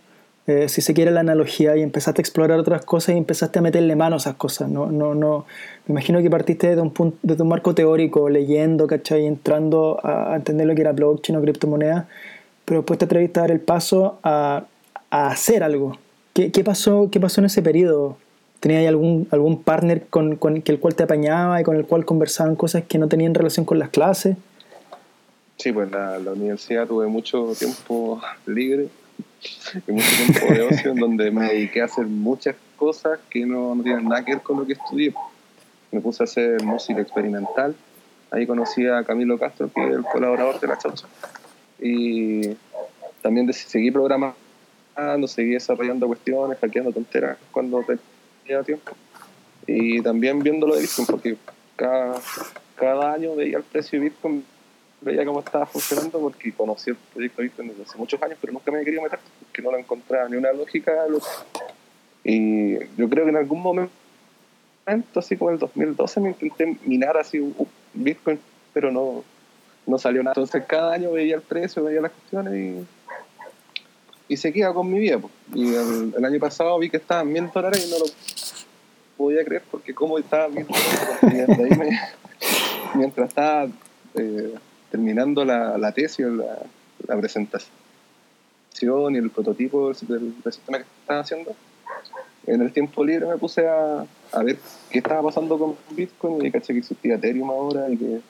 eh, 0.46 0.68
si 0.68 0.80
se 0.80 0.94
quiere 0.94 1.10
la 1.10 1.20
analogía, 1.20 1.76
y 1.76 1.82
empezaste 1.82 2.20
a 2.20 2.22
explorar 2.22 2.58
otras 2.60 2.84
cosas 2.84 3.16
y 3.16 3.18
empezaste 3.18 3.58
a 3.58 3.62
meterle 3.62 3.96
mano 3.96 4.14
a 4.14 4.18
esas 4.18 4.36
cosas. 4.36 4.68
No, 4.68 4.92
no, 4.92 5.14
no. 5.14 5.44
Me 5.86 5.92
imagino 5.92 6.22
que 6.22 6.30
partiste 6.30 6.68
desde 6.68 6.82
un, 6.82 6.92
punto, 6.92 7.18
desde 7.22 7.42
un 7.42 7.48
marco 7.48 7.74
teórico, 7.74 8.28
leyendo, 8.28 8.86
¿cachai? 8.86 9.26
Entrando 9.26 9.98
a, 10.04 10.36
entender 10.36 10.68
lo 10.68 10.74
que 10.76 10.82
era 10.82 10.92
blockchain 10.92 11.36
o 11.36 11.40
criptomoneda, 11.42 12.08
pero 12.64 12.80
después 12.80 12.98
te 12.98 13.06
atreviste 13.06 13.40
a 13.40 13.42
dar 13.42 13.50
el 13.50 13.60
paso 13.60 14.20
a, 14.22 14.66
a 15.10 15.28
hacer 15.28 15.64
algo. 15.64 15.98
¿Qué, 16.32 16.52
¿Qué, 16.52 16.62
pasó, 16.62 17.08
¿Qué 17.10 17.18
pasó 17.18 17.40
en 17.40 17.46
ese 17.46 17.60
periodo? 17.60 18.16
¿Tenías 18.60 18.86
algún, 18.86 19.26
algún 19.32 19.62
partner 19.62 20.06
con, 20.06 20.36
con 20.36 20.62
el 20.64 20.78
cual 20.78 20.94
te 20.94 21.02
apañaba 21.02 21.60
y 21.60 21.64
con 21.64 21.76
el 21.76 21.86
cual 21.86 22.04
conversaban 22.04 22.54
cosas 22.54 22.84
que 22.84 22.98
no 22.98 23.08
tenían 23.08 23.34
relación 23.34 23.66
con 23.66 23.80
las 23.80 23.88
clases? 23.88 24.36
Sí, 25.56 25.72
pues 25.72 25.90
la, 25.90 26.18
la 26.18 26.32
universidad 26.32 26.86
tuve 26.86 27.08
mucho 27.08 27.52
tiempo 27.58 28.20
libre 28.46 28.88
y 29.86 29.92
mucho 29.92 30.08
tiempo 30.16 30.52
de 30.52 30.62
ocio 30.62 30.90
en 30.92 30.96
donde 30.96 31.30
me 31.30 31.48
dediqué 31.48 31.82
a 31.82 31.84
hacer 31.86 32.06
muchas 32.06 32.56
cosas 32.76 33.18
que 33.30 33.44
no, 33.44 33.74
no 33.74 33.82
tienen 33.82 34.08
nada 34.08 34.24
que 34.24 34.32
ver 34.32 34.42
con 34.42 34.58
lo 34.58 34.66
que 34.66 34.74
estudié. 34.74 35.14
Me 35.92 36.00
puse 36.00 36.22
a 36.22 36.24
hacer 36.24 36.62
música 36.62 37.00
experimental. 37.00 37.74
Ahí 38.30 38.46
conocí 38.46 38.86
a 38.86 39.04
Camilo 39.04 39.38
Castro, 39.38 39.70
que 39.72 39.82
es 39.84 39.94
el 39.94 40.02
colaborador 40.02 40.60
de 40.60 40.66
La 40.66 40.78
Chaucha. 40.78 41.06
Y 41.80 42.56
también 43.22 43.52
seguí 43.52 43.90
programando, 43.90 44.36
seguí 45.26 45.50
desarrollando 45.50 46.06
cuestiones, 46.06 46.58
hackeando 46.58 46.92
tonteras 46.92 47.38
cuando 47.52 47.84
tenía 48.44 48.62
tiempo. 48.62 48.92
Y 49.66 50.00
también 50.02 50.40
viendo 50.40 50.66
lo 50.66 50.74
de 50.74 50.82
Bitcoin, 50.82 51.06
porque 51.06 51.36
cada, 51.76 52.20
cada 52.76 53.12
año 53.12 53.34
veía 53.34 53.58
el 53.58 53.64
precio 53.64 53.98
de 53.98 54.06
Bitcoin 54.06 54.44
veía 55.00 55.24
cómo 55.24 55.40
estaba 55.40 55.66
funcionando 55.66 56.18
porque 56.18 56.52
conocí 56.52 56.90
el 56.90 56.96
proyecto 56.96 57.42
Bitcoin 57.42 57.68
desde 57.68 57.82
hace 57.82 57.98
muchos 57.98 58.20
años, 58.22 58.38
pero 58.40 58.52
nunca 58.52 58.70
me 58.70 58.80
he 58.80 58.84
querido 58.84 59.02
meter 59.02 59.18
porque 59.40 59.62
no 59.62 59.70
lo 59.70 59.78
encontraba 59.78 60.28
ni 60.28 60.36
una 60.36 60.52
lógica. 60.52 60.92
Y 62.24 62.78
yo 62.96 63.08
creo 63.08 63.24
que 63.24 63.30
en 63.30 63.36
algún 63.36 63.62
momento, 63.62 63.90
así 65.14 65.36
como 65.36 65.50
el 65.50 65.58
2012, 65.58 66.20
me 66.20 66.30
intenté 66.30 66.76
minar 66.84 67.16
así 67.16 67.38
un 67.38 67.54
Bitcoin, 67.94 68.40
pero 68.72 68.90
no, 68.90 69.24
no 69.86 69.98
salió 69.98 70.22
nada. 70.22 70.32
Entonces 70.32 70.64
cada 70.66 70.94
año 70.94 71.12
veía 71.12 71.36
el 71.36 71.42
precio, 71.42 71.84
veía 71.84 72.00
las 72.00 72.12
cuestiones 72.12 72.54
y, 72.54 74.32
y 74.32 74.36
seguía 74.36 74.72
con 74.72 74.90
mi 74.90 74.98
vida. 74.98 75.20
Y 75.54 75.74
el, 75.74 76.24
año 76.24 76.40
pasado 76.40 76.78
vi 76.78 76.90
que 76.90 76.96
estaban 76.96 77.32
mil 77.32 77.48
dólares 77.52 77.86
y 77.86 77.90
no 77.90 77.98
lo 77.98 78.04
podía 79.16 79.44
creer 79.44 79.62
porque 79.70 79.94
como 79.94 80.18
estaba 80.18 80.48
mil 80.48 80.66
dólares. 80.66 82.00
mientras 82.94 83.28
estaba... 83.28 83.68
Eh, 84.14 84.54
terminando 84.96 85.44
la, 85.44 85.92
tesis, 85.92 86.26
la, 86.26 86.58
la, 87.06 87.20
presentación 87.20 87.70
y 89.14 89.18
el 89.18 89.28
prototipo 89.28 89.92
del, 89.92 90.34
sistema 90.44 90.78
que 90.78 90.84
estaba 91.00 91.20
haciendo, 91.20 91.54
en 92.46 92.62
el 92.62 92.72
tiempo 92.72 93.04
libre 93.04 93.26
me 93.26 93.36
puse 93.36 93.68
a, 93.68 94.06
a, 94.32 94.42
ver 94.42 94.58
qué 94.90 94.98
estaba 94.98 95.22
pasando 95.22 95.58
con 95.58 95.76
Bitcoin 95.90 96.46
y 96.46 96.50
caché 96.50 96.72
que 96.72 96.78
existía 96.78 97.16
Ethereum 97.16 97.50
ahora 97.50 97.90
y 97.90 97.98
que 97.98 98.20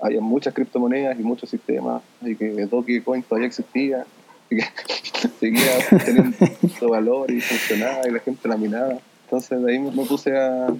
había 0.00 0.20
muchas 0.20 0.52
criptomonedas 0.52 1.16
y 1.18 1.22
muchos 1.22 1.48
sistemas 1.48 2.02
y 2.22 2.34
que 2.34 2.66
Dogecoin 2.66 3.22
todavía 3.22 3.46
existía 3.46 4.04
y 4.50 4.56
que 4.56 4.64
seguía 5.38 5.78
teniendo 6.04 6.88
valor 6.88 7.30
y 7.30 7.40
funcionaba 7.40 8.08
y 8.08 8.10
la 8.10 8.18
gente 8.18 8.48
la 8.48 8.56
minaba. 8.56 8.98
Entonces 9.24 9.62
de 9.62 9.72
ahí 9.72 9.78
me 9.78 10.04
puse 10.06 10.36
a, 10.36 10.74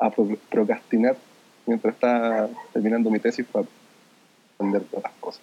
a 0.00 0.10
procrastinar 0.10 1.16
mientras 1.64 1.94
estaba 1.94 2.48
terminando 2.72 3.08
mi 3.08 3.20
tesis 3.20 3.46
para 3.46 3.66
todas 4.58 5.04
las 5.04 5.12
cosas. 5.20 5.42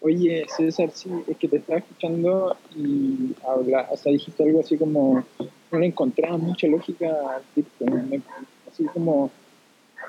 Oye, 0.00 0.46
César, 0.48 0.90
sí, 0.92 1.10
es 1.28 1.36
que 1.36 1.46
te 1.46 1.58
estaba 1.58 1.78
escuchando 1.78 2.56
y 2.74 3.34
habla, 3.46 3.88
o 3.90 3.96
sea, 3.96 4.10
dijiste 4.10 4.42
algo 4.42 4.60
así 4.60 4.76
como, 4.76 5.24
no 5.70 5.78
le 5.78 5.86
encontraba 5.86 6.36
mucha 6.38 6.66
lógica 6.66 7.06
al 7.06 8.22
así 8.68 8.84
como, 8.92 9.30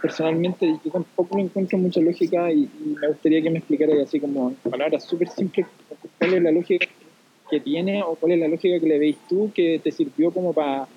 personalmente 0.02 0.80
yo 0.84 0.92
tampoco 0.92 1.38
le 1.38 1.44
encuentro 1.44 1.78
mucha 1.78 2.02
lógica 2.02 2.52
y, 2.52 2.68
me 3.00 3.08
gustaría 3.08 3.44
que 3.44 3.52
me 3.52 3.60
explicara 3.60 3.94
así 4.02 4.20
como 4.20 4.54
palabras 4.70 5.04
súper 5.04 5.30
simples 5.30 5.68
cuál 6.18 6.34
es 6.34 6.42
la 6.42 6.52
lógica 6.52 6.88
que 7.52 7.60
tiene 7.60 8.02
o 8.02 8.16
cuál 8.16 8.32
es 8.32 8.40
la 8.40 8.48
lógica 8.48 8.80
que 8.80 8.88
le 8.88 8.98
veis 8.98 9.18
tú 9.30 9.52
que 9.54 9.80
te 9.84 9.92
sirvió 9.92 10.32
como 10.32 10.54
para 10.54 10.88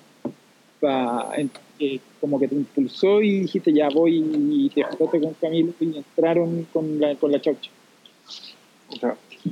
como 2.19 2.39
que 2.39 2.47
te 2.47 2.55
impulsó 2.55 3.21
y 3.21 3.41
dijiste 3.41 3.73
ya 3.73 3.89
voy 3.89 4.17
y 4.17 4.69
te 4.69 4.83
juntaste 4.83 5.19
con 5.19 5.33
Camilo 5.35 5.73
y 5.79 5.97
entraron 5.97 6.67
con 6.73 6.99
la, 6.99 7.15
con 7.15 7.31
la 7.31 7.41
chaucha? 7.41 7.71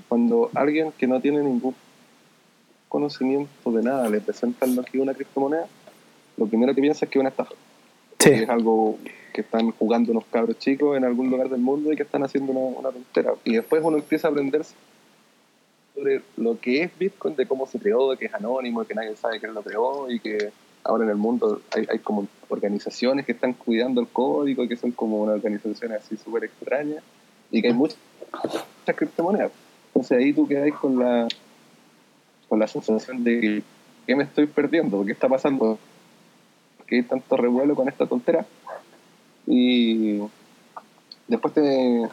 cuando 0.08 0.50
alguien 0.54 0.92
que 0.98 1.08
no 1.08 1.20
tiene 1.22 1.42
ningún 1.42 1.76
conocimiento 2.88 3.72
de 3.72 3.84
nada 3.84 4.10
le 4.10 4.22
presentan 4.22 4.76
lo 4.76 4.84
que 4.84 4.98
es 4.98 5.04
una 5.04 5.14
criptomoneda, 5.14 5.68
lo 6.38 6.48
primero 6.48 6.74
que 6.74 6.82
piensa 6.82 7.06
es 7.06 7.12
que 7.12 7.20
es 7.20 7.22
una 7.22 7.30
estafa. 7.30 7.54
Sí. 8.20 8.30
Es 8.30 8.50
algo 8.50 8.98
que 9.34 9.42
están 9.42 9.72
jugando 9.72 10.12
unos 10.12 10.26
cabros 10.26 10.58
chicos 10.60 10.98
en 10.98 11.04
algún 11.04 11.30
lugar 11.30 11.50
del 11.50 11.60
mundo 11.60 11.92
y 11.92 11.96
que 11.96 12.04
están 12.04 12.24
haciendo 12.24 12.54
una, 12.54 12.80
una 12.80 12.92
tontera. 12.92 13.34
Y 13.44 13.54
después 13.56 13.84
uno 13.84 13.98
empieza 13.98 14.28
a 14.28 14.32
aprenderse 14.32 14.74
sobre 15.94 16.22
lo 16.38 16.60
que 16.60 16.84
es 16.84 16.98
Bitcoin, 16.98 17.36
de 17.36 17.46
cómo 17.46 17.68
se 17.68 17.80
creó, 17.80 18.12
de 18.12 18.18
que 18.18 18.26
es 18.26 18.34
anónimo, 18.34 18.82
de 18.82 18.88
que 18.88 18.94
nadie 18.96 19.16
sabe 19.16 19.40
quién 19.40 19.54
lo 19.54 19.62
creó 19.62 20.10
y 20.10 20.20
que 20.20 20.52
ahora 20.86 21.04
en 21.04 21.10
el 21.10 21.18
mundo 21.18 21.62
hay, 21.72 22.00
como 22.00 22.28
organizaciones 22.48 23.26
que 23.26 23.32
están 23.32 23.54
cuidando 23.54 24.00
el 24.02 24.08
código 24.08 24.64
y 24.64 24.68
que 24.68 24.78
son 24.78 24.92
como 24.92 25.22
una 25.24 25.34
organización 25.34 25.92
así 25.94 26.16
súper 26.16 26.46
extraña 26.46 27.02
y 27.52 27.62
que 27.62 27.70
hay 27.70 27.74
muchas, 27.74 27.98
criptomonedas. 28.86 29.52
Entonces 29.88 30.18
ahí 30.18 30.32
tú 30.32 30.48
quedas 30.48 30.72
con 30.80 31.00
la, 31.00 31.28
con 32.48 32.60
la 32.60 32.68
sensación 32.68 33.24
de 33.24 33.40
que 33.42 33.64
¿qué 34.06 34.16
me 34.16 34.24
estoy 34.24 34.46
perdiendo? 34.46 35.04
¿Qué 35.04 35.12
está 35.12 35.28
pasando? 35.28 35.80
¿Por 36.78 36.86
qué 36.86 36.98
hay 36.98 37.04
tanto 37.04 37.36
revuelo 37.36 37.76
con 37.76 37.88
esta 37.88 38.06
tontera? 38.06 38.46
Y 39.48 40.20
después 41.28 41.54
te, 41.54 42.10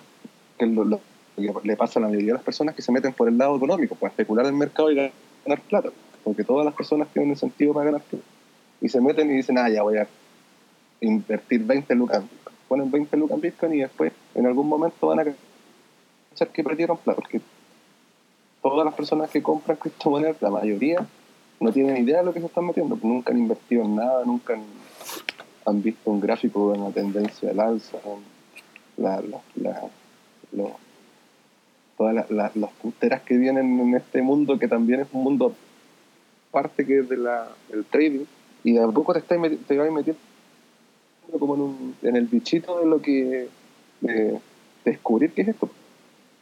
que 0.58 0.66
lo, 0.66 1.00
que 1.36 1.52
le 1.64 1.76
pasa 1.76 1.98
a 1.98 2.02
la 2.02 2.08
mayoría 2.08 2.28
de 2.28 2.34
las 2.34 2.42
personas 2.42 2.74
que 2.74 2.82
se 2.82 2.92
meten 2.92 3.12
por 3.12 3.28
el 3.28 3.36
lado 3.36 3.56
económico, 3.56 3.94
para 3.94 4.10
especular 4.10 4.46
el 4.46 4.54
mercado 4.54 4.90
y 4.90 4.94
ganar 4.94 5.60
plata. 5.68 5.90
Porque 6.24 6.44
todas 6.44 6.64
las 6.64 6.74
personas 6.74 7.08
tienen 7.12 7.28
un 7.28 7.34
incentivo 7.34 7.74
para 7.74 7.86
ganar 7.86 8.02
plata. 8.02 8.24
Y 8.82 8.88
se 8.90 9.00
meten 9.00 9.30
y 9.30 9.34
dicen, 9.36 9.56
ah, 9.58 9.70
ya 9.70 9.82
voy 9.82 9.96
a 9.96 10.06
invertir 11.00 11.64
20 11.64 11.94
lucas. 11.94 12.22
Ponen 12.68 12.90
20 12.90 13.16
lucas 13.16 13.36
en 13.36 13.40
Bitcoin 13.40 13.74
y 13.74 13.78
después 13.80 14.12
en 14.34 14.46
algún 14.46 14.68
momento 14.68 15.06
van 15.06 15.20
a 15.20 15.24
cachar 15.24 16.48
que 16.48 16.62
perdieron 16.64 16.98
plata. 16.98 17.16
Porque 17.20 17.40
todas 18.60 18.84
las 18.84 18.94
personas 18.94 19.30
que 19.30 19.42
compran 19.42 19.76
criptomonedas, 19.78 20.42
la 20.42 20.50
mayoría, 20.50 21.06
no 21.60 21.72
tienen 21.72 21.96
idea 22.02 22.18
de 22.18 22.24
lo 22.24 22.32
que 22.34 22.40
se 22.40 22.46
están 22.46 22.66
metiendo. 22.66 22.98
Nunca 23.02 23.32
han 23.32 23.38
invertido 23.38 23.84
en 23.84 23.94
nada, 23.96 24.24
nunca 24.24 24.58
han, 25.64 25.82
visto 25.82 26.10
un 26.10 26.20
gráfico 26.20 26.72
de 26.72 26.78
una 26.80 26.90
tendencia 26.90 27.50
al 27.50 27.60
alza. 27.60 27.98
La, 28.96 29.20
la, 29.22 29.40
la, 29.56 30.66
todas 31.96 32.14
la- 32.14 32.26
la- 32.30 32.50
las 32.54 32.70
punteras 32.72 33.22
que 33.22 33.36
vienen 33.36 33.78
en 33.80 33.94
este 33.94 34.22
mundo, 34.22 34.58
que 34.58 34.68
también 34.68 35.00
es 35.00 35.08
un 35.12 35.22
mundo 35.22 35.54
aparte 36.50 36.84
que 36.84 36.98
es 37.00 37.08
de 37.08 37.16
la, 37.16 37.48
del 37.70 37.84
trading, 37.84 38.24
y 38.64 38.72
de 38.72 38.82
a 38.82 38.88
poco 38.88 39.12
te, 39.12 39.20
estás 39.20 39.38
te 39.66 39.76
vas 39.76 39.90
metiendo 39.90 40.20
como 41.38 41.94
en, 42.02 42.16
el 42.16 42.26
bichito 42.26 42.78
de 42.78 42.86
lo 42.86 43.00
que 43.00 43.48
de 44.00 44.38
descubrir 44.84 45.32
qué 45.32 45.42
es 45.42 45.48
esto. 45.48 45.70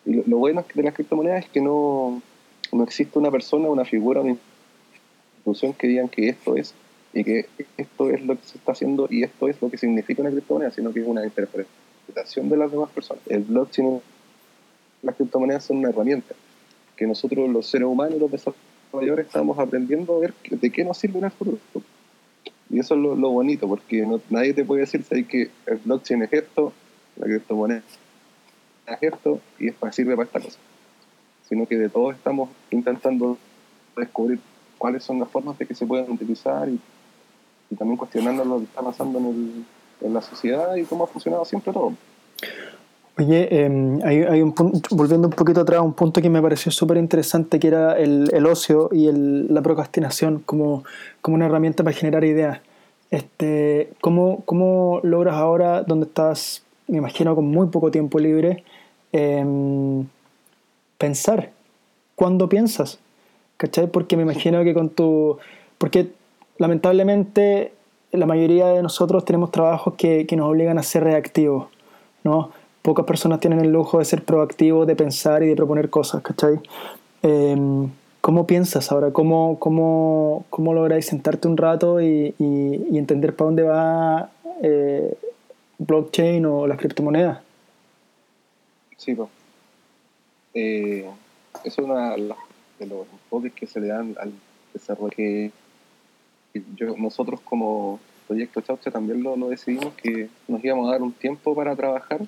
Y 0.05 0.15
lo, 0.29 0.39
bueno 0.39 0.65
de 0.75 0.83
las 0.83 0.95
criptomonedas 0.95 1.45
es 1.45 1.51
que 1.51 1.61
no, 1.61 2.23
no 2.73 2.85
existe 2.85 3.19
una 3.19 3.31
persona, 3.31 3.69
una 3.69 3.85
figura, 3.85 4.21
una 4.21 4.37
institución 5.37 5.75
que 5.75 5.87
digan 5.87 6.09
que 6.09 6.29
esto 6.29 6.57
es 6.57 6.75
y 7.13 7.25
que 7.25 7.47
esto 7.77 8.11
es 8.11 8.23
lo 8.25 8.37
que 8.37 8.47
se 8.47 8.59
está 8.59 8.73
haciendo 8.73 9.09
y 9.11 9.25
esto 9.25 9.49
es 9.49 9.61
lo 9.61 9.71
que 9.71 9.77
significa 9.77 10.23
una 10.23 10.31
criptomoneda, 10.31 10.71
sino 10.71 10.93
que 10.93 11.01
es 11.01 11.07
una 11.07 11.25
interpretación 11.25 12.49
de 12.49 12.57
las 12.57 12.71
demás 12.71 12.91
personas. 12.91 13.23
El 13.29 13.43
blockchain, 13.43 14.01
las 15.03 15.17
criptomonedas 15.17 15.65
son 15.65 15.79
una 15.79 15.91
herramienta 15.91 16.35
que 16.97 17.07
nosotros 17.07 17.49
los 17.49 17.67
seres 17.67 17.89
humanos, 17.89 18.19
los 18.21 18.31
desarrolladores, 18.31 19.27
estamos 19.27 19.59
aprendiendo 19.59 20.17
a 20.17 20.21
ver 20.21 20.35
de 20.51 20.71
qué 20.71 20.85
nos 20.85 20.99
sirve 20.99 21.19
en 21.19 21.25
el. 21.25 21.83
Y 22.71 22.79
eso 22.79 22.95
es 22.95 23.01
lo, 23.01 23.31
bonito, 23.31 23.67
porque 23.67 24.07
nadie 24.31 24.55
te 24.55 24.65
puede 24.65 24.83
decir 24.83 25.03
¿sabes? 25.03 25.27
que 25.27 25.51
el 25.67 25.79
blockchain 25.79 26.23
es 26.23 26.33
esto, 26.33 26.73
la 27.17 27.27
criptomoneda 27.27 27.83
es 28.87 29.03
esto, 29.03 29.41
y 29.59 29.69
es 29.69 29.75
para, 29.75 29.93
sirve 29.93 30.17
para 30.17 30.27
esta 30.27 30.41
cosa. 30.41 30.59
Sino 31.49 31.67
que 31.67 31.77
de 31.77 31.89
todos 31.89 32.15
estamos 32.15 32.49
intentando 32.71 33.39
descubrir 33.97 34.39
cuáles 34.79 35.03
son 35.03 35.19
las 35.19 35.29
formas 35.29 35.59
de 35.59 35.67
que 35.67 35.75
se 35.75 35.85
puedan 35.85 36.11
utilizar 36.11 36.69
y, 36.69 36.81
también 37.77 37.97
cuestionando 37.97 38.45
lo 38.45 38.59
que 38.59 38.65
está 38.65 38.83
pasando 38.83 39.19
en 39.19 40.15
la 40.15 40.21
sociedad 40.21 40.75
y 40.75 40.85
cómo 40.85 41.05
ha 41.05 41.07
funcionado 41.07 41.45
siempre 41.45 41.73
todo. 41.73 41.95
Oye, 43.21 43.49
eh, 43.51 43.99
hay, 44.03 44.23
hay 44.23 44.41
un 44.41 44.53
punto, 44.55 44.81
volviendo 44.97 45.29
un 45.29 45.35
poquito 45.35 45.61
atrás, 45.61 45.83
un 45.83 45.93
punto 45.93 46.23
que 46.23 46.31
me 46.31 46.41
pareció 46.41 46.73
súper 46.73 46.97
interesante, 46.97 47.61
que 47.61 47.69
era 47.69 47.99
el, 47.99 48.31
el 48.33 48.47
ocio 48.47 48.89
y 48.93 49.09
el- 49.09 49.53
la 49.53 49.61
procrastinación 49.61 50.39
como, 50.47 50.85
como 51.21 51.35
una 51.35 51.45
herramienta 51.45 51.85
para 51.85 51.95
generar 51.95 52.25
ideas. 52.25 52.61
Este, 53.11 53.91
¿cómo, 54.01 54.43
¿Cómo 54.47 55.01
logras 55.03 55.35
ahora, 55.35 55.83
donde 55.83 56.07
estás, 56.07 56.63
me 56.89 56.97
imagino, 56.97 57.35
con 57.35 57.45
muy 57.47 57.67
poco 57.69 57.91
tiempo 57.91 58.19
libre, 58.19 58.65
em, 59.13 60.07
pensar? 60.97 61.51
¿Cuándo 62.15 62.49
piensas? 62.49 63.01
¿Cachai? 63.59 63.87
Porque 63.89 64.17
me 64.17 64.23
imagino 64.23 64.65
que 64.65 64.73
con 64.73 64.89
tu... 64.89 65.37
Porque 65.77 66.09
lamentablemente 66.57 67.73
la 68.13 68.25
mayoría 68.25 68.69
de 68.69 68.83
nosotros 68.83 69.27
tenemos 69.27 69.51
trabajos 69.51 69.95
que, 69.99 70.27
que 70.27 70.37
nos 70.37 70.49
obligan 70.49 70.79
a 70.79 70.83
ser 70.83 71.05
reactivos, 71.05 71.69
¿no? 72.25 72.53
Pocas 72.83 73.05
personas 73.05 73.41
tienen 73.41 73.61
el 73.61 73.71
lujo 73.73 73.99
de 73.99 74.05
ser 74.05 74.25
proactivos, 74.25 74.87
de 74.87 74.97
pensar 74.97 75.43
y 75.43 75.47
de 75.49 75.57
proponer 75.57 75.91
cosas, 75.91 76.23
¿cachai? 76.23 76.59
Em, 77.23 77.91
¿Cómo 78.23 78.47
piensas 78.47 78.93
ahora? 78.93 79.13
¿Cómo, 79.13 79.59
cómo, 79.59 80.45
cómo 80.51 80.75
lográis 80.75 81.07
sentarte 81.07 81.49
un 81.49 81.57
rato 81.57 82.03
y, 82.03 82.35
y- 82.39 82.87
y 82.91 82.99
entender 82.99 83.35
para 83.35 83.47
dónde 83.47 83.63
va 83.63 84.31
eh, 84.63 85.15
blockchain 85.79 86.45
o 86.45 86.67
las 86.67 86.77
criptomonedas? 86.79 87.39
Sí, 88.99 89.15
pues. 89.15 89.29
Eh, 90.53 91.09
es 91.65 91.79
una 91.79 92.11
de 92.15 92.87
los 92.87 93.07
enfoques 93.11 93.55
que 93.55 93.67
se 93.67 93.81
le 93.81 93.89
dan 93.89 94.15
al 94.21 94.33
desarrollo. 94.75 95.11
Que 95.17 95.51
yo, 96.77 96.95
nosotros 96.99 97.41
como 97.41 98.01
Proyecto 98.29 98.61
Chaucha 98.61 98.91
también 98.91 99.23
lo, 99.23 99.35
lo 99.37 99.49
decidimos 99.49 99.95
que 99.95 100.29
nos 100.47 100.63
íbamos 100.63 100.89
a 100.89 100.93
dar 100.93 101.03
un 101.03 101.13
tiempo 101.13 101.55
para 101.55 101.75
trabajar, 101.75 102.21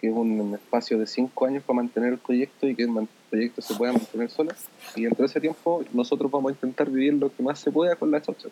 que 0.00 0.08
es 0.08 0.14
un 0.14 0.54
espacio 0.54 0.98
de 0.98 1.06
cinco 1.06 1.44
años 1.44 1.62
para 1.62 1.76
mantener 1.76 2.14
el 2.14 2.18
proyecto 2.18 2.66
y 2.66 2.74
que 2.74 2.84
el 2.84 3.08
proyecto 3.28 3.60
se 3.60 3.74
pueda 3.74 3.92
mantener 3.92 4.30
solo. 4.30 4.52
Y 4.96 5.04
entre 5.04 5.26
ese 5.26 5.40
tiempo 5.40 5.84
nosotros 5.92 6.30
vamos 6.30 6.50
a 6.50 6.54
intentar 6.54 6.88
vivir 6.88 7.12
lo 7.14 7.34
que 7.34 7.42
más 7.42 7.58
se 7.60 7.70
pueda 7.70 7.94
con 7.96 8.10
la 8.10 8.22
Chaucha. 8.22 8.48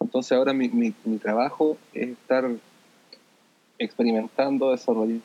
Entonces 0.00 0.32
ahora 0.32 0.54
mi, 0.54 0.68
mi, 0.68 1.18
trabajo 1.18 1.76
es 1.92 2.08
estar 2.08 2.48
experimentando, 3.78 4.70
desarrollando 4.70 5.20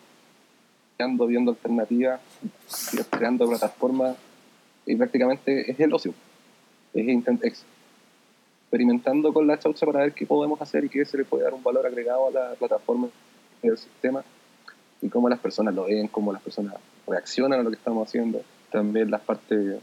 viendo 1.27 1.51
alternativas, 1.51 2.19
creando 3.09 3.47
plataformas 3.47 4.17
y 4.85 4.95
prácticamente 4.95 5.71
es 5.71 5.79
el 5.79 5.93
ocio. 5.93 6.13
Es 6.93 7.05
intent- 7.05 7.43
ex- 7.43 7.63
experimentando 8.63 9.31
con 9.31 9.47
la 9.47 9.57
chaucha 9.57 9.85
para 9.85 9.99
ver 9.99 10.13
qué 10.13 10.25
podemos 10.25 10.61
hacer 10.61 10.83
y 10.83 10.89
qué 10.89 11.05
se 11.05 11.17
le 11.17 11.25
puede 11.25 11.43
dar 11.45 11.53
un 11.53 11.63
valor 11.63 11.85
agregado 11.85 12.27
a 12.27 12.31
la 12.31 12.53
plataforma 12.55 13.07
y 13.63 13.69
al 13.69 13.77
sistema 13.77 14.23
y 15.01 15.09
cómo 15.09 15.29
las 15.29 15.39
personas 15.39 15.73
lo 15.73 15.85
ven, 15.85 16.07
cómo 16.07 16.31
las 16.31 16.41
personas 16.41 16.75
reaccionan 17.07 17.59
a 17.59 17.63
lo 17.63 17.69
que 17.69 17.75
estamos 17.75 18.07
haciendo. 18.07 18.41
También 18.71 19.11
las 19.11 19.21
partes 19.21 19.77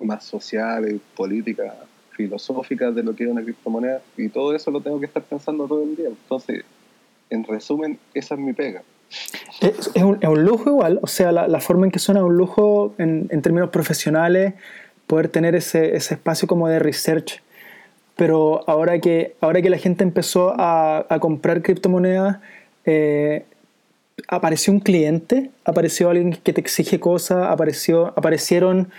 más 0.00 0.24
sociales, 0.24 1.00
políticas, 1.16 1.74
filosóficas 2.12 2.94
de 2.94 3.02
lo 3.02 3.14
que 3.14 3.24
es 3.24 3.30
una 3.30 3.42
criptomoneda 3.42 4.00
y 4.16 4.28
todo 4.28 4.54
eso 4.54 4.70
lo 4.70 4.80
tengo 4.80 4.98
que 4.98 5.06
estar 5.06 5.22
pensando 5.22 5.66
todo 5.66 5.82
el 5.82 5.96
día. 5.96 6.08
Entonces, 6.08 6.64
en 7.30 7.44
resumen, 7.44 7.98
esa 8.14 8.34
es 8.34 8.40
mi 8.40 8.52
pega. 8.52 8.82
Es, 9.60 9.90
es 9.94 10.02
un, 10.02 10.18
es 10.20 10.28
un 10.28 10.44
lujo 10.44 10.70
igual, 10.70 11.00
o 11.02 11.06
sea, 11.06 11.32
la, 11.32 11.48
la 11.48 11.60
forma 11.60 11.86
en 11.86 11.92
que 11.92 11.98
suena 11.98 12.24
un 12.24 12.36
lujo 12.36 12.94
en, 12.98 13.28
en 13.30 13.42
términos 13.42 13.70
profesionales, 13.70 14.54
poder 15.06 15.28
tener 15.28 15.54
ese, 15.54 15.96
ese 15.96 16.14
espacio 16.14 16.46
como 16.46 16.68
de 16.68 16.78
research. 16.78 17.42
Pero 18.16 18.68
ahora 18.68 19.00
que, 19.00 19.34
ahora 19.40 19.62
que 19.62 19.70
la 19.70 19.78
gente 19.78 20.04
empezó 20.04 20.54
a, 20.56 21.06
a 21.08 21.18
comprar 21.20 21.62
criptomonedas, 21.62 22.38
eh, 22.84 23.44
apareció 24.28 24.72
un 24.72 24.80
cliente, 24.80 25.50
apareció 25.64 26.10
alguien 26.10 26.32
que 26.42 26.52
te 26.52 26.60
exige 26.60 27.00
cosas, 27.00 27.46
apareció, 27.50 28.08
aparecieron, 28.16 28.90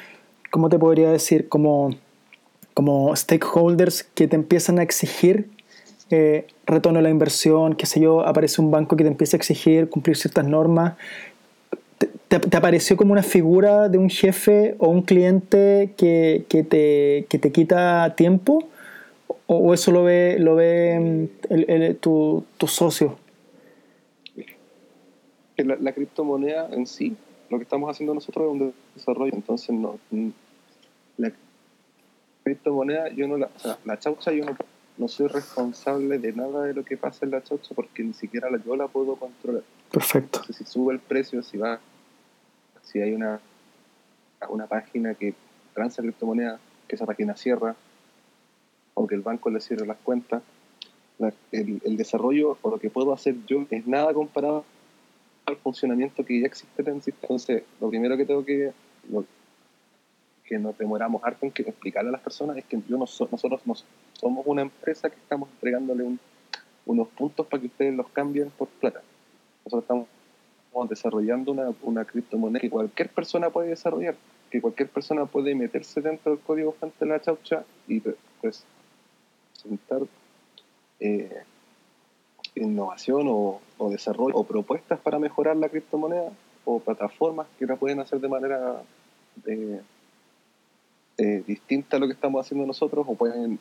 ¿cómo 0.50 0.70
te 0.70 0.78
podría 0.80 1.12
decir? 1.12 1.48
Como, 1.50 1.92
como 2.74 3.16
stakeholders 3.16 4.04
que 4.04 4.28
te 4.28 4.36
empiezan 4.36 4.80
a 4.80 4.84
exigir 4.84 5.50
eh, 6.10 6.48
retorno 6.66 7.00
a 7.00 7.02
la 7.02 7.10
inversión, 7.10 7.76
qué 7.76 7.86
sé 7.86 8.00
yo, 8.02 8.22
aparece 8.28 8.62
un 8.62 8.72
banco 8.72 8.96
que 8.98 9.04
te 9.04 9.10
empieza 9.10 9.38
a 9.38 9.40
exigir 9.40 9.90
cumplir 9.90 10.18
ciertas 10.18 10.46
normas. 10.46 10.94
¿Te, 12.28 12.40
te- 12.40 12.58
apareció 12.58 12.98
como 12.98 13.12
una 13.14 13.24
figura 13.24 13.88
de 13.90 13.98
un 13.98 14.10
jefe 14.10 14.76
o 14.80 14.88
un 14.90 15.02
cliente 15.04 15.94
que, 15.98 16.46
que 16.50 16.64
te, 16.64 17.26
que 17.30 17.38
te 17.38 17.52
quita 17.52 18.14
tiempo? 18.16 18.64
¿O, 19.48 19.58
o 19.58 19.74
eso 19.74 19.92
lo 19.92 20.04
ve, 20.04 20.38
lo 20.40 20.56
ve 20.56 21.00
mm, 21.50 21.54
el- 21.54 21.70
el- 21.70 21.96
tu, 21.98 22.44
tu 22.58 22.68
socio? 22.68 23.18
Que 25.62 25.68
la, 25.68 25.76
la 25.80 25.92
criptomoneda 25.94 26.68
en 26.72 26.88
sí 26.88 27.16
lo 27.50 27.58
que 27.58 27.64
estamos 27.64 27.90
haciendo 27.92 28.14
nosotros 28.14 28.46
es 28.46 28.62
un 28.62 28.74
desarrollo, 28.96 29.34
entonces 29.34 29.72
no, 29.76 30.00
la 31.18 31.32
criptomoneda, 32.44 33.10
yo 33.10 33.28
no 33.28 33.38
la, 33.38 33.48
o 33.54 33.60
sea, 33.60 33.78
la 33.86 34.00
chaucha 34.00 34.32
yo 34.32 34.46
no, 34.46 34.56
no 34.98 35.08
soy 35.10 35.28
responsable 35.28 36.18
de 36.18 36.32
nada 36.34 36.64
de 36.64 36.74
lo 36.74 36.84
que 36.86 36.96
pasa 36.98 37.26
en 37.26 37.32
la 37.32 37.44
chaucha 37.44 37.76
porque 37.76 38.04
ni 38.04 38.14
siquiera 38.14 38.50
la, 38.50 38.58
yo 38.64 38.76
la 38.78 38.88
puedo 38.88 39.16
controlar. 39.18 39.64
Perfecto. 39.92 40.40
Entonces, 40.40 40.56
si 40.56 40.64
sube 40.72 40.94
el 40.94 41.00
precio, 41.00 41.44
si 41.44 41.58
va, 41.58 41.80
si 42.84 43.02
hay 43.02 43.14
una, 43.14 43.42
una 44.50 44.68
página 44.68 45.14
que 45.14 45.34
transa 45.74 46.02
criptomoneda, 46.02 46.58
que 46.88 46.96
esa 46.96 47.06
página 47.06 47.36
cierra, 47.36 47.76
o 48.94 49.08
que 49.08 49.16
el 49.16 49.22
banco 49.22 49.50
le 49.50 49.60
cierre 49.60 49.86
las 49.86 49.98
cuentas, 49.98 50.42
la- 51.20 51.34
el, 51.52 51.82
el 51.84 51.98
desarrollo 51.98 52.58
o 52.62 52.70
lo 52.70 52.80
que 52.80 52.90
puedo 52.90 53.12
hacer 53.14 53.36
yo 53.46 53.66
es 53.70 53.86
nada 53.88 54.14
comparado 54.14 54.64
al 55.46 55.58
funcionamiento 55.58 56.24
que 56.26 56.40
ya 56.40 56.48
existe 56.48 56.82
en 56.82 56.88
el 56.96 57.02
sistema. 57.02 57.22
Entonces, 57.24 57.64
lo 57.80 57.90
primero 57.90 58.16
que 58.18 58.26
tengo 58.26 58.44
que, 58.46 58.72
que 60.44 60.60
nos 60.60 60.78
demoramos 60.78 61.24
harto 61.24 61.46
en 61.46 61.52
que 61.52 61.64
explicarle 61.64 62.10
a 62.10 62.14
las 62.14 62.22
personas 62.22 62.58
es 62.58 62.66
que 62.66 62.80
yo 62.88 62.98
no 62.98 63.08
so- 63.08 63.28
nosotros 63.32 63.62
no 63.66 63.74
somos 64.14 64.46
una 64.46 64.62
empresa 64.64 65.10
que 65.10 65.16
estamos 65.16 65.50
entregándole 65.52 66.04
un- 66.04 66.20
unos 66.86 67.08
puntos 67.10 67.46
para 67.48 67.62
que 67.62 67.68
ustedes 67.68 67.94
los 67.96 68.10
cambien 68.10 68.50
por 68.52 68.68
plata. 68.68 69.02
Nosotros 69.66 69.84
estamos 69.84 70.90
desarrollando 70.90 71.52
una, 71.52 71.74
una 71.84 72.06
criptomoneda 72.06 72.60
que 72.60 72.70
cualquier 72.70 73.10
persona 73.10 73.50
puede 73.50 73.70
desarrollar, 73.70 74.16
que 74.50 74.60
cualquier 74.62 74.90
persona 74.90 75.26
puede 75.26 75.54
meterse 75.56 76.02
dentro 76.02 76.32
del 76.34 76.42
código 76.42 76.72
fuente 76.74 76.98
de 77.06 77.12
la 77.12 77.22
chaucha 77.22 77.64
y 77.88 78.00
pues, 78.00 78.66
presentar 79.54 80.02
eh, 81.00 81.44
innovación 82.56 83.28
o, 83.30 83.62
o 83.78 83.90
desarrollo 83.90 84.36
o 84.36 84.44
propuestas 84.44 85.00
para 85.00 85.20
mejorar 85.20 85.56
la 85.56 85.70
criptomoneda 85.70 86.30
o 86.66 86.80
plataformas 86.80 87.48
que 87.58 87.66
la 87.66 87.76
pueden 87.76 88.00
hacer 88.00 88.20
de 88.20 88.28
manera 88.28 88.82
eh, 89.46 89.82
eh, 91.18 91.44
distinta 91.48 91.98
a 91.98 92.00
lo 92.00 92.08
que 92.08 92.14
estamos 92.14 92.46
haciendo 92.46 92.66
nosotros 92.68 93.06
o 93.08 93.16
pueden 93.16 93.58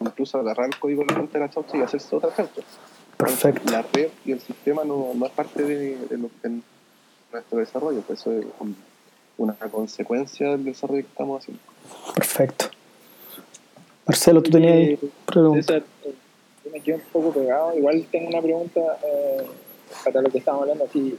incluso 0.00 0.38
agarrar 0.38 0.66
el 0.66 0.78
código 0.78 1.04
de 1.04 1.14
la 1.14 1.22
de 1.22 1.38
la 1.38 1.50
y 1.78 1.82
hacerse 1.82 2.14
otra 2.16 2.34
chaucha 2.34 2.62
Perfecto. 3.16 3.72
la 3.72 3.82
red 3.82 4.10
y 4.26 4.32
el 4.32 4.40
sistema 4.40 4.84
no, 4.84 5.12
no 5.14 5.24
es 5.26 5.32
parte 5.32 5.62
de, 5.62 5.96
de 5.96 6.18
lo- 6.18 6.30
de 6.42 6.60
nuestro 7.32 7.58
desarrollo, 7.58 8.02
pues 8.02 8.20
eso 8.20 8.32
es 8.32 8.44
un- 8.60 8.76
una 9.38 9.54
consecuencia 9.54 10.50
del 10.50 10.64
desarrollo 10.64 11.02
que 11.02 11.08
estamos 11.08 11.42
haciendo. 11.42 11.62
Perfecto. 12.14 12.66
Marcelo, 14.06 14.42
tú 14.42 14.50
tenías 14.50 14.74
Eh, 14.74 14.98
preguntas. 15.26 15.82
Me 16.76 16.82
quedo 16.82 16.96
un 16.96 17.02
poco 17.10 17.32
pegado. 17.32 17.74
Igual 17.78 18.04
tengo 18.12 18.28
una 18.28 18.42
pregunta 18.42 18.80
eh, 19.02 19.46
para 20.04 20.20
lo 20.20 20.28
que 20.30 20.38
estábamos 20.38 20.64
hablando 20.64 20.84
así 20.84 21.16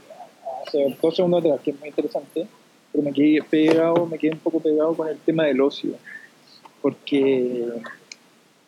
hace 0.64 0.96
dos 1.02 1.16
segundos 1.16 1.40
atrás, 1.44 1.60
que 1.64 1.70
es 1.72 1.80
muy 1.80 1.88
interesante, 1.88 2.46
pero 2.92 3.02
me 3.02 3.12
quedé 3.12 3.42
pegado, 3.42 4.06
me 4.06 4.18
quedé 4.18 4.32
un 4.34 4.38
poco 4.38 4.60
pegado 4.60 4.94
con 4.94 5.08
el 5.08 5.18
tema 5.18 5.44
del 5.46 5.60
ocio, 5.60 5.94
porque 6.80 7.64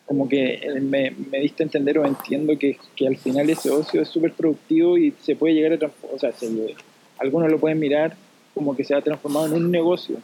como 0.05 0.27
que 0.27 0.55
eh, 0.55 0.81
me, 0.81 1.11
me 1.11 1.39
diste 1.39 1.63
a 1.63 1.65
entender 1.67 1.97
o 1.99 2.05
entiendo 2.05 2.57
que, 2.59 2.77
que 2.95 3.07
al 3.07 3.15
final 3.15 3.49
ese 3.49 3.69
ocio 3.69 4.01
es 4.01 4.09
súper 4.09 4.33
productivo 4.33 4.97
y 4.97 5.11
se 5.21 5.37
puede 5.37 5.53
llegar 5.53 5.71
a 5.73 5.77
transformar, 5.79 6.15
o 6.15 6.19
sea, 6.19 6.33
se- 6.33 6.75
algunos 7.19 7.49
lo 7.49 7.57
pueden 7.59 7.79
mirar 7.79 8.17
como 8.53 8.75
que 8.75 8.83
se 8.83 8.93
ha 8.95 9.01
transformado 9.01 9.45
en 9.45 9.53
un 9.53 9.71
negocio. 9.71 10.17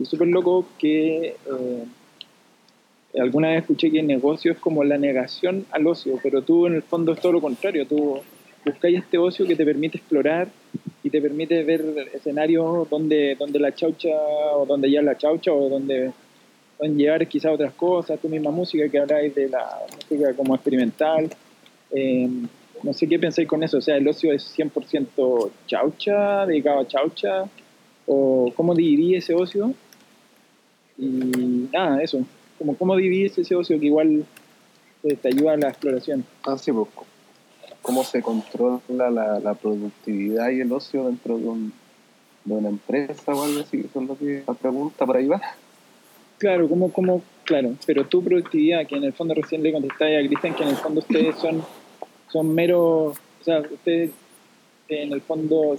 Es 0.00 0.08
súper 0.08 0.26
loco 0.26 0.66
que... 0.78 1.36
eh, 1.36 1.84
alguna 3.18 3.48
vez 3.48 3.62
escuché 3.62 3.90
que 3.90 4.00
el 4.00 4.06
negocio 4.06 4.52
es 4.52 4.58
como 4.58 4.84
la 4.84 4.98
negación 4.98 5.66
al 5.70 5.86
ocio, 5.86 6.18
pero 6.22 6.42
tú 6.42 6.66
en 6.66 6.74
el 6.74 6.82
fondo 6.82 7.12
es 7.12 7.20
todo 7.20 7.32
lo 7.32 7.40
contrario, 7.40 7.86
tú 7.86 8.20
buscáis 8.64 8.98
este 8.98 9.18
ocio 9.18 9.46
que 9.46 9.56
te 9.56 9.64
permite 9.64 9.98
explorar 9.98 10.48
y 11.02 11.10
te 11.10 11.20
permite 11.20 11.62
ver 11.64 11.82
escenarios 12.14 12.88
donde, 12.88 13.34
donde 13.36 13.58
la 13.58 13.74
chaucha 13.74 14.10
o 14.54 14.66
donde 14.66 14.90
ya 14.90 15.02
la 15.02 15.16
chaucha 15.16 15.52
o 15.52 15.68
donde 15.68 16.12
pueden 16.76 16.96
llevar 16.96 17.26
quizás 17.26 17.52
otras 17.52 17.74
cosas, 17.74 18.20
tu 18.20 18.28
misma 18.28 18.50
música 18.50 18.88
que 18.88 18.98
habláis 18.98 19.34
de 19.34 19.48
la 19.48 19.78
música 19.94 20.34
como 20.34 20.54
experimental. 20.54 21.28
Eh, 21.90 22.28
no 22.82 22.92
sé 22.94 23.08
qué 23.08 23.18
pensáis 23.18 23.46
con 23.46 23.62
eso, 23.62 23.78
o 23.78 23.80
sea, 23.82 23.96
el 23.96 24.08
ocio 24.08 24.32
es 24.32 24.56
100% 24.56 25.50
chaucha, 25.66 26.46
dedicado 26.46 26.80
a 26.80 26.86
chaucha, 26.86 27.44
o 28.06 28.52
cómo 28.56 28.74
dividís 28.74 29.18
ese 29.18 29.34
ocio. 29.34 29.74
Y 30.96 31.68
nada, 31.72 32.02
eso, 32.02 32.24
como 32.60 32.76
cómo 32.76 32.94
dividís 32.94 33.38
ese 33.38 33.56
ocio 33.56 33.80
que 33.80 33.86
igual 33.86 34.26
eh, 35.02 35.16
te 35.16 35.28
ayuda 35.28 35.54
a 35.54 35.56
la 35.56 35.68
exploración. 35.70 36.26
Ah, 36.44 36.58
sí, 36.58 36.70
pues, 36.70 36.88
cómo 37.80 38.04
se 38.04 38.20
controla 38.20 39.10
la, 39.10 39.40
la 39.40 39.54
productividad 39.54 40.50
y 40.50 40.60
el 40.60 40.70
ocio 40.70 41.06
dentro 41.06 41.38
de, 41.38 41.48
un, 41.48 41.72
de 42.44 42.54
una 42.54 42.68
empresa 42.68 43.32
o 43.32 43.42
algo 43.42 43.60
así, 43.60 43.80
eso 43.80 44.02
es 44.02 44.08
lo 44.08 44.18
que 44.18 44.42
la 44.46 44.52
pregunta 44.52 45.06
por 45.06 45.16
ahí 45.16 45.26
va. 45.26 45.40
Claro, 46.36 46.68
como, 46.68 46.92
como, 46.92 47.22
claro, 47.44 47.74
pero 47.86 48.06
tu 48.06 48.22
productividad, 48.22 48.86
que 48.86 48.96
en 48.96 49.04
el 49.04 49.14
fondo 49.14 49.32
recién 49.32 49.62
le 49.62 49.72
contestáis 49.72 50.22
a 50.22 50.28
Cristian 50.28 50.54
que 50.54 50.62
en 50.62 50.68
el 50.68 50.76
fondo 50.76 51.00
ustedes 51.00 51.36
son, 51.36 51.64
son 52.28 52.54
meros, 52.54 53.16
o 53.16 53.44
sea, 53.44 53.60
ustedes 53.60 54.10
en 54.88 55.14
el 55.14 55.22
fondo 55.22 55.78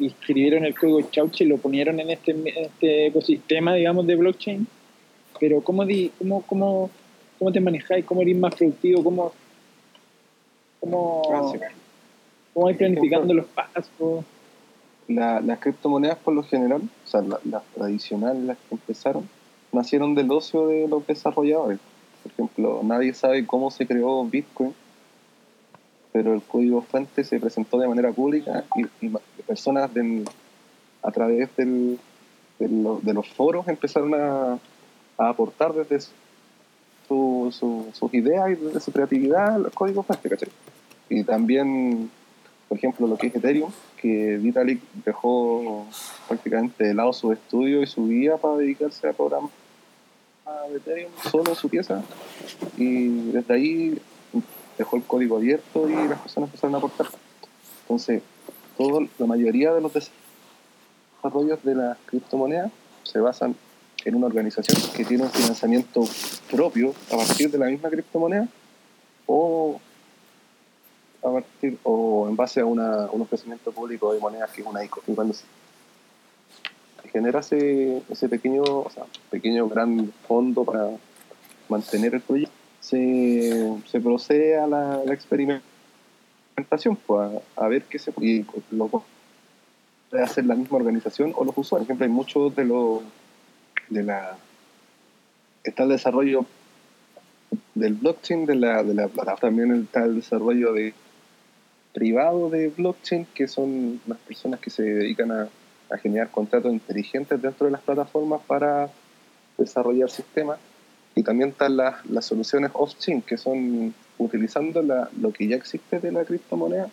escribieron 0.00 0.64
el 0.64 0.76
código 0.76 1.02
Chauche 1.08 1.44
y 1.44 1.46
lo 1.46 1.58
ponieron 1.58 2.00
en 2.00 2.10
este, 2.10 2.34
este 2.56 3.06
ecosistema, 3.06 3.74
digamos, 3.74 4.08
de 4.08 4.16
blockchain, 4.16 4.66
pero 5.38 5.60
¿cómo, 5.62 5.84
di, 5.84 6.10
cómo, 6.18 6.42
cómo, 6.42 6.90
cómo 7.38 7.52
te 7.52 7.60
manejáis? 7.60 8.04
¿Cómo 8.04 8.22
eres 8.22 8.36
más 8.36 8.54
productivo? 8.54 9.02
¿Cómo, 9.04 9.32
cómo, 10.80 11.22
Ah, 11.32 11.52
cómo 12.54 12.66
vais 12.66 12.76
planificando 12.76 13.34
los 13.34 13.46
pasos? 13.46 14.24
La- 15.08 15.40
las 15.40 15.58
criptomonedas 15.60 16.18
por 16.18 16.34
lo 16.34 16.42
general, 16.42 16.82
o 17.04 17.08
sea, 17.08 17.22
la- 17.22 17.40
las 17.44 17.62
tradicionales, 17.74 18.42
las 18.42 18.56
que 18.58 18.74
empezaron, 18.74 19.28
nacieron 19.72 20.14
del 20.14 20.30
ocio 20.30 20.66
de 20.68 20.88
los 20.88 21.06
desarrolladores. 21.06 21.78
Por 22.22 22.32
ejemplo, 22.32 22.80
nadie 22.82 23.14
sabe 23.14 23.46
cómo 23.46 23.70
se 23.70 23.86
creó 23.86 24.24
Bitcoin, 24.24 24.74
pero 26.12 26.32
el 26.34 26.42
código 26.42 26.80
fuente 26.82 27.22
se 27.24 27.38
presentó 27.38 27.78
de 27.78 27.86
manera 27.88 28.10
pública 28.10 28.64
y, 28.74 29.06
y 29.06 29.12
personas 29.46 29.92
del- 29.92 30.24
a 31.02 31.10
través 31.12 31.54
del- 31.56 31.98
de, 32.58 32.68
lo- 32.68 32.98
de 33.02 33.12
los 33.12 33.28
foros 33.28 33.68
empezaron 33.68 34.14
a, 34.14 34.58
a 35.18 35.28
aportar 35.30 35.72
desde 35.72 36.00
su- 37.08 37.48
su- 37.52 37.86
sus 37.92 38.14
ideas 38.14 38.50
y 38.50 38.54
desde 38.56 38.80
su 38.80 38.92
creatividad 38.92 39.54
al 39.54 39.70
código 39.72 40.02
fuente, 40.02 40.28
¿cachai? 40.28 40.48
Y 41.08 41.22
también, 41.24 42.10
por 42.68 42.78
ejemplo, 42.78 43.06
lo 43.06 43.16
que 43.16 43.28
es 43.28 43.34
Ethereum, 43.36 43.70
que 43.96 44.36
Vitalik 44.38 44.80
dejó 45.04 45.86
prácticamente 46.28 46.84
de 46.84 46.94
lado 46.94 47.12
su 47.12 47.32
estudio 47.32 47.82
y 47.82 47.86
su 47.86 48.06
vida 48.06 48.36
para 48.36 48.56
dedicarse 48.56 49.08
a 49.08 49.12
programar 49.12 49.50
de 50.70 50.76
Ethereum 50.76 51.10
solo 51.30 51.54
su 51.54 51.68
pieza 51.68 52.02
y 52.76 53.08
desde 53.30 53.54
ahí 53.54 53.98
dejó 54.76 54.96
el 54.96 55.04
código 55.04 55.36
abierto 55.36 55.88
y 55.88 55.94
las 55.94 56.20
personas 56.20 56.48
empezaron 56.48 56.74
a 56.74 56.78
aportar. 56.78 57.06
Entonces, 57.82 58.22
todo, 58.76 59.06
la 59.18 59.26
mayoría 59.26 59.72
de 59.72 59.80
los 59.80 59.92
desarrollos 61.22 61.62
de 61.64 61.74
las 61.76 61.96
criptomonedas 62.06 62.70
se 63.04 63.20
basan 63.20 63.54
en 64.06 64.14
una 64.14 64.26
organización 64.26 64.80
que 64.94 65.04
tiene 65.04 65.24
un 65.24 65.30
financiamiento 65.30 66.04
propio 66.50 66.94
a 67.12 67.16
partir 67.16 67.50
de 67.50 67.58
la 67.58 67.66
misma 67.66 67.90
criptomoneda 67.90 68.48
o 69.26 69.80
a 71.22 71.32
partir 71.32 71.76
o 71.82 72.28
en 72.28 72.36
base 72.36 72.60
a 72.60 72.66
un 72.66 72.78
ofrecimiento 73.20 73.72
público 73.72 74.12
de 74.12 74.20
monedas 74.20 74.52
que 74.52 74.60
es 74.62 74.66
una 74.66 74.84
ICO. 74.84 75.02
Y 75.08 75.14
cuando 75.14 75.34
se 75.34 75.44
genera 77.12 77.40
ese, 77.40 78.00
ese 78.08 78.28
pequeño, 78.28 78.62
pequeño 79.28 79.68
gran 79.68 80.12
fondo 80.28 80.64
para 80.64 80.88
mantener 81.68 82.14
el 82.14 82.20
proyecto, 82.20 82.54
se, 82.80 84.00
procede 84.00 84.56
a 84.56 84.68
la, 84.68 85.02
experimentación, 85.12 86.94
pues, 87.04 87.42
a, 87.56 87.64
a 87.64 87.68
ver 87.68 87.82
qué 87.84 87.98
se 87.98 88.12
puede 88.12 88.44
hacer 90.22 90.46
la 90.46 90.54
misma 90.54 90.76
organización 90.76 91.32
o 91.34 91.44
los 91.44 91.58
usuarios. 91.58 91.88
Por 91.88 91.96
ejemplo, 91.96 92.04
hay 92.04 92.12
muchos 92.12 92.54
de 92.54 92.64
los 92.64 93.02
de 93.88 94.02
la 94.02 94.36
está 95.64 95.82
el 95.82 95.90
desarrollo 95.90 96.46
del 97.74 97.94
blockchain 97.94 98.46
de 98.46 98.54
la, 98.54 98.82
de 98.82 98.94
la 98.94 99.08
también 99.40 99.72
está 99.82 100.04
el 100.04 100.16
desarrollo 100.16 100.72
de 100.72 100.94
privado 101.92 102.50
de 102.50 102.68
blockchain 102.68 103.26
que 103.34 103.48
son 103.48 104.00
las 104.06 104.18
personas 104.18 104.60
que 104.60 104.70
se 104.70 104.82
dedican 104.82 105.32
a, 105.32 105.48
a 105.90 105.98
generar 105.98 106.30
contratos 106.30 106.72
inteligentes 106.72 107.40
dentro 107.40 107.66
de 107.66 107.72
las 107.72 107.82
plataformas 107.82 108.40
para 108.46 108.90
desarrollar 109.56 110.10
sistemas. 110.10 110.58
Y 111.14 111.22
también 111.22 111.50
están 111.50 111.78
las, 111.78 112.04
las 112.06 112.26
soluciones 112.26 112.70
off-chain 112.74 113.22
que 113.22 113.38
son 113.38 113.94
utilizando 114.18 114.82
lo 114.82 115.32
que 115.32 115.48
ya 115.48 115.56
existe 115.56 115.98
de 115.98 116.12
la 116.12 116.24
criptomoneda 116.24 116.90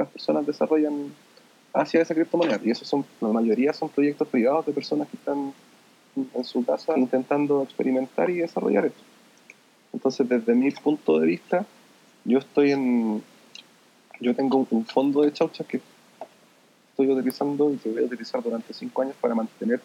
las 0.00 0.08
personas 0.08 0.46
desarrollan 0.46 1.12
hacia 1.72 2.02
esa 2.02 2.14
criptomoneda 2.14 2.60
y 2.64 2.70
esos 2.70 2.88
son 2.88 3.04
la 3.20 3.28
mayoría 3.28 3.72
son 3.72 3.88
proyectos 3.88 4.28
privados 4.28 4.66
de 4.66 4.72
personas 4.72 5.08
que 5.08 5.16
están 5.16 5.52
en 6.34 6.44
su 6.44 6.64
casa 6.64 6.98
intentando 6.98 7.62
experimentar 7.62 8.28
y 8.30 8.38
desarrollar 8.38 8.86
esto 8.86 9.02
entonces 9.92 10.28
desde 10.28 10.54
mi 10.54 10.70
punto 10.72 11.18
de 11.18 11.26
vista 11.26 11.64
yo 12.24 12.38
estoy 12.38 12.72
en 12.72 13.22
yo 14.20 14.34
tengo 14.34 14.66
un 14.70 14.84
fondo 14.84 15.22
de 15.22 15.32
chauchas 15.32 15.66
que 15.66 15.80
estoy 16.90 17.10
utilizando 17.10 17.72
y 17.72 17.76
que 17.78 17.88
voy 17.88 18.02
a 18.02 18.06
utilizar 18.06 18.42
durante 18.42 18.74
cinco 18.74 19.02
años 19.02 19.16
para 19.20 19.34
mantener 19.34 19.80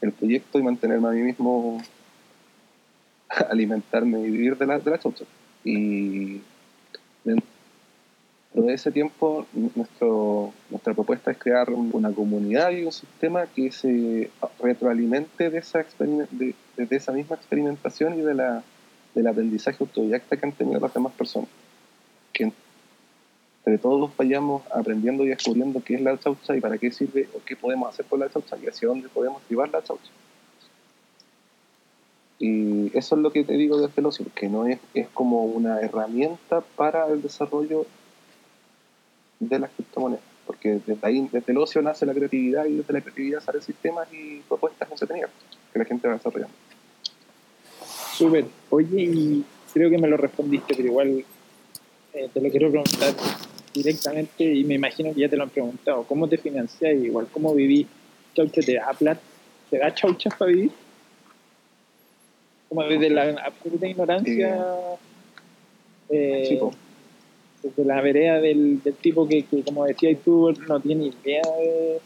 el 0.00 0.12
proyecto 0.12 0.58
y 0.58 0.62
mantenerme 0.62 1.08
a 1.08 1.12
mí 1.12 1.22
mismo, 1.22 1.82
alimentarme 3.50 4.20
y 4.20 4.30
vivir 4.30 4.56
de 4.56 4.66
la, 4.66 4.78
de 4.78 4.98
chaucha. 4.98 5.24
De 8.62 8.72
ese 8.72 8.92
tiempo, 8.92 9.46
nuestro, 9.74 10.52
nuestra 10.70 10.94
propuesta 10.94 11.32
es 11.32 11.38
crear 11.38 11.70
una 11.70 12.12
comunidad 12.12 12.70
y 12.70 12.84
un 12.84 12.92
sistema 12.92 13.46
que 13.46 13.72
se 13.72 14.30
retroalimente 14.60 15.50
de 15.50 15.58
esa, 15.58 15.84
de, 15.98 16.54
de 16.76 16.96
esa 16.96 17.12
misma 17.12 17.34
experimentación 17.34 18.14
y 18.18 18.22
de 18.22 18.34
la, 18.34 18.62
del 19.14 19.26
aprendizaje 19.26 19.78
autodidacta 19.80 20.36
que 20.36 20.46
han 20.46 20.52
tenido 20.52 20.78
las 20.78 20.94
demás 20.94 21.12
personas. 21.14 21.48
Que 22.32 22.52
entre 23.64 23.78
todos 23.78 24.10
vayamos 24.16 24.62
aprendiendo 24.72 25.24
y 25.24 25.28
descubriendo 25.28 25.82
qué 25.82 25.94
es 25.94 26.00
la 26.00 26.18
chaucha 26.18 26.56
y 26.56 26.60
para 26.60 26.78
qué 26.78 26.92
sirve 26.92 27.28
o 27.34 27.42
qué 27.44 27.56
podemos 27.56 27.88
hacer 27.88 28.04
con 28.06 28.20
la 28.20 28.30
chaucha 28.30 28.56
y 28.62 28.68
hacia 28.68 28.88
dónde 28.88 29.08
podemos 29.08 29.42
llevar 29.48 29.70
la 29.70 29.82
chaucha. 29.82 30.10
Y 32.38 32.96
eso 32.96 33.16
es 33.16 33.22
lo 33.22 33.32
que 33.32 33.42
te 33.42 33.54
digo 33.54 33.80
desde 33.80 34.04
ocio, 34.04 34.26
que 34.34 34.48
no 34.48 34.66
es, 34.66 34.78
es 34.92 35.08
como 35.08 35.44
una 35.44 35.80
herramienta 35.80 36.60
para 36.76 37.06
el 37.08 37.22
desarrollo 37.22 37.86
de 39.48 39.58
las 39.58 39.70
criptomonedas, 39.70 40.24
porque 40.46 40.80
desde 40.86 40.98
ahí, 41.02 41.28
desde 41.32 41.52
el 41.52 41.58
ocio 41.58 41.82
nace 41.82 42.06
la 42.06 42.14
creatividad 42.14 42.66
y 42.66 42.76
desde 42.76 42.92
la 42.92 43.00
creatividad 43.00 43.40
salen 43.40 43.62
sistemas 43.62 44.08
y 44.12 44.40
propuestas 44.48 44.88
tenían, 45.08 45.28
que 45.72 45.78
la 45.78 45.84
gente 45.84 46.08
va 46.08 46.14
desarrollando. 46.14 46.54
Súper. 48.16 48.46
Oye, 48.70 49.02
y 49.02 49.44
creo 49.72 49.90
que 49.90 49.98
me 49.98 50.08
lo 50.08 50.16
respondiste, 50.16 50.74
pero 50.74 50.88
igual 50.88 51.24
eh, 52.14 52.28
te 52.32 52.40
lo 52.40 52.48
quiero 52.48 52.70
preguntar 52.70 53.14
directamente 53.74 54.44
y 54.44 54.64
me 54.64 54.74
imagino 54.74 55.12
que 55.12 55.20
ya 55.20 55.28
te 55.28 55.36
lo 55.36 55.42
han 55.42 55.50
preguntado. 55.50 56.04
¿Cómo 56.04 56.28
te 56.28 56.38
financias? 56.38 56.94
Igual, 56.94 57.26
¿cómo 57.32 57.54
vivís? 57.54 57.86
¿Chaucha 58.34 58.60
te 58.60 58.74
da 58.74 58.92
plata? 58.92 59.20
¿Te 59.68 59.78
da 59.78 59.92
chauchas 59.92 60.34
para 60.36 60.52
vivir? 60.52 60.70
Como 62.68 62.84
desde 62.84 63.10
la 63.10 63.30
absoluta 63.44 63.86
ignorancia. 63.86 64.64
Eh, 66.08 66.56
po. 66.60 66.72
Desde 67.64 67.84
la 67.84 68.00
vereda 68.02 68.40
del, 68.40 68.80
tipo 69.00 69.26
que, 69.26 69.42
que, 69.44 69.62
como 69.62 69.84
decías 69.86 70.18
tú, 70.24 70.52
no 70.68 70.80
tiene 70.80 71.06
idea 71.06 71.42
de- 71.58 72.00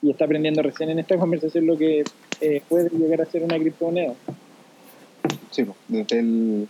y 0.00 0.10
está 0.10 0.24
aprendiendo 0.24 0.62
recién 0.62 0.90
en 0.90 0.98
esta 0.98 1.16
conversación 1.18 1.66
lo 1.66 1.76
que 1.76 2.02
eh, 2.40 2.62
puede 2.68 2.88
llegar 2.90 3.20
a 3.20 3.26
ser 3.26 3.44
una 3.44 3.58
criptomoneda. 3.58 4.14
Sí, 5.50 5.64
pues, 5.64 5.76
desde 5.88 6.18
el, 6.18 6.68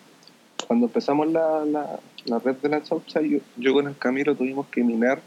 cuando 0.66 0.86
empezamos 0.86 1.30
la, 1.30 1.64
la, 2.26 2.38
red 2.40 2.56
de 2.56 2.68
la 2.68 2.82
chaucha, 2.82 3.20
yo, 3.20 3.38
yo 3.56 3.72
con 3.72 3.86
el 3.86 3.96
Camilo 3.96 4.34
tuvimos 4.34 4.66
que 4.68 4.82
minar 4.82 5.22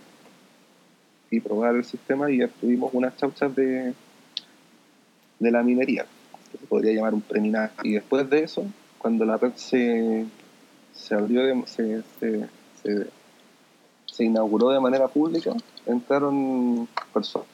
y 1.31 1.39
probar 1.39 1.75
el 1.75 1.85
sistema 1.85 2.29
y 2.29 2.45
tuvimos 2.59 2.93
unas 2.93 3.15
chauchas 3.17 3.55
de, 3.55 3.93
de 5.39 5.51
la 5.51 5.63
minería, 5.63 6.05
que 6.51 6.57
se 6.57 6.65
podría 6.67 6.93
llamar 6.93 7.13
un 7.13 7.21
preminar. 7.21 7.71
Y 7.83 7.93
después 7.93 8.29
de 8.29 8.43
eso, 8.43 8.65
cuando 8.97 9.25
la 9.25 9.37
red 9.37 9.53
se, 9.55 10.25
se 10.93 11.15
abrió, 11.15 11.43
de- 11.43 11.63
se, 11.65 12.03
se, 12.85 13.07
se 14.05 14.23
inauguró 14.23 14.69
de 14.69 14.79
manera 14.79 15.07
pública, 15.07 15.53
entraron 15.85 16.87
personas 17.13 17.45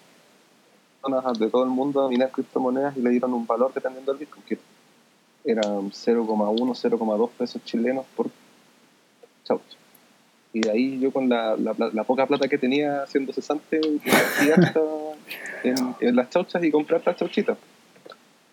de 1.40 1.50
todo 1.50 1.64
el 1.64 1.70
mundo 1.70 2.06
a 2.06 2.10
minar 2.10 2.32
criptomonedas 2.32 2.96
y 2.98 3.02
le 3.02 3.10
dieron 3.10 3.34
un 3.34 3.48
valor 3.48 3.74
dependiendo 3.74 4.12
del 4.12 4.20
Bitcoin, 4.20 4.44
que 4.46 4.60
eran 5.44 5.90
0,1, 5.90 6.28
0,2 6.28 7.30
pesos 7.32 7.64
chilenos 7.66 8.06
por 8.16 8.30
chaucha. 9.44 9.78
Y 10.54 10.60
de 10.60 10.70
ahí 10.70 11.00
yo 11.00 11.12
con 11.12 11.30
la, 11.30 11.56
la, 11.56 12.04
poca 12.04 12.28
plata 12.28 12.48
que 12.48 12.58
tenía 12.58 13.08
siendo 13.08 13.32
cesante, 13.32 13.80
en, 15.64 15.96
en 16.00 16.16
las 16.16 16.30
chauchas 16.30 16.64
y 16.64 16.72
comprar 16.72 17.02
las 17.06 17.16
chauchitas. 17.16 17.58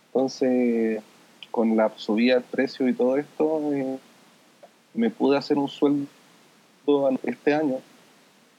Entonces, 0.06 1.02
con 1.50 1.76
la 1.76 1.92
subida 1.96 2.34
del 2.34 2.44
precio 2.44 2.88
y 2.88 2.94
todo 2.94 3.16
esto, 3.16 3.72
eh, 3.72 3.98
me 4.94 5.10
pude 5.10 5.36
hacer 5.36 5.58
un 5.58 5.68
sueldo 5.68 6.06
este 7.22 7.54
año 7.54 7.76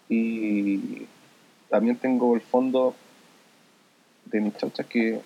y 0.08 1.08
también 1.70 1.98
tengo 1.98 2.36
el 2.36 2.42
fondo 2.42 2.94
de 4.26 4.40
mis 4.42 4.56
chauchas 4.56 4.86
que 4.86 5.20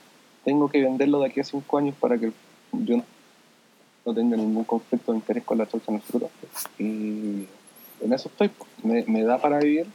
tengo 0.45 0.69
que 0.69 0.81
venderlo 0.81 1.19
de 1.19 1.27
aquí 1.27 1.41
a 1.41 1.43
cinco 1.43 1.77
años 1.77 1.95
para 1.99 2.17
que 2.17 2.31
yo 2.71 2.97
no- 2.97 4.13
tenga 4.13 4.37
ningún 4.37 4.63
conflicto 4.63 5.11
de 5.11 5.17
interés 5.17 5.43
con 5.43 5.57
la 5.57 5.67
chaucha 5.67 5.85
en 5.91 5.95
el 5.95 6.01
futuro. 6.01 6.29
Y 6.77 7.47
en 8.01 8.13
eso 8.13 8.29
estoy. 8.29 8.51
Me, 8.83 9.23
da 9.23 9.37
para 9.37 9.59
vivir. 9.59 9.87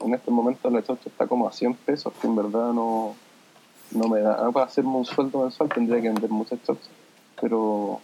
En 0.00 0.14
este 0.14 0.30
momento 0.30 0.68
la 0.70 0.82
chaucha 0.82 1.08
está 1.08 1.26
como 1.26 1.46
a 1.48 1.52
100 1.52 1.74
pesos, 1.74 2.12
que 2.20 2.26
en 2.26 2.36
verdad 2.36 2.72
no, 2.72 3.14
no 3.92 4.08
me 4.08 4.20
da 4.20 4.50
para 4.50 4.66
hacerme 4.66 4.90
un 4.90 5.04
sueldo 5.06 5.42
mensual, 5.42 5.70
tendría 5.70 6.00
que 6.02 6.08
vender 6.08 6.30
muchas 6.30 6.62
chauchas. 6.62 6.88
Pero 7.40 8.00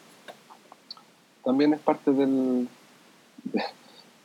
también 1.44 1.74
es 1.74 1.80
parte 1.80 2.12
del, 2.12 2.68
de, 3.44 3.62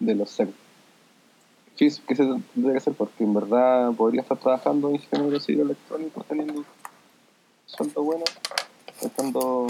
de 0.02 0.16
los 0.16 0.30
sacrificios 0.32 2.02
que 2.08 2.16
se 2.16 2.24
tendría 2.26 2.74
que 2.74 2.78
hacer, 2.78 2.94
porque 2.94 3.24
en 3.24 3.34
verdad 3.34 3.92
podría 3.94 4.22
estar 4.22 4.38
trabajando 4.38 4.90
en 4.90 4.96
ingeniero 4.96 5.40
civil 5.40 5.62
electrónico 5.62 6.26
teniendo 6.28 6.66
sueldo 7.66 8.04
bueno, 8.04 8.24
estando 9.02 9.68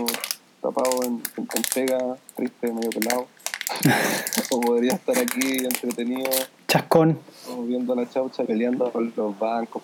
tapado 0.62 1.04
en, 1.04 1.22
en, 1.38 1.48
en 1.56 1.63
pega, 1.74 2.17
triste, 2.36 2.72
medio 2.72 2.89
pelado. 2.89 3.28
o 4.52 4.60
podría 4.60 4.94
estar 4.94 5.17
aquí 5.17 5.63
entretenido, 5.63 6.30
Chascón. 6.67 7.17
o 7.50 7.63
viendo 7.63 7.94
a 7.94 7.96
la 7.96 8.10
chaucha 8.10 8.44
peleando 8.44 8.91
con 8.91 9.13
los 9.15 9.39
bancos, 9.39 9.82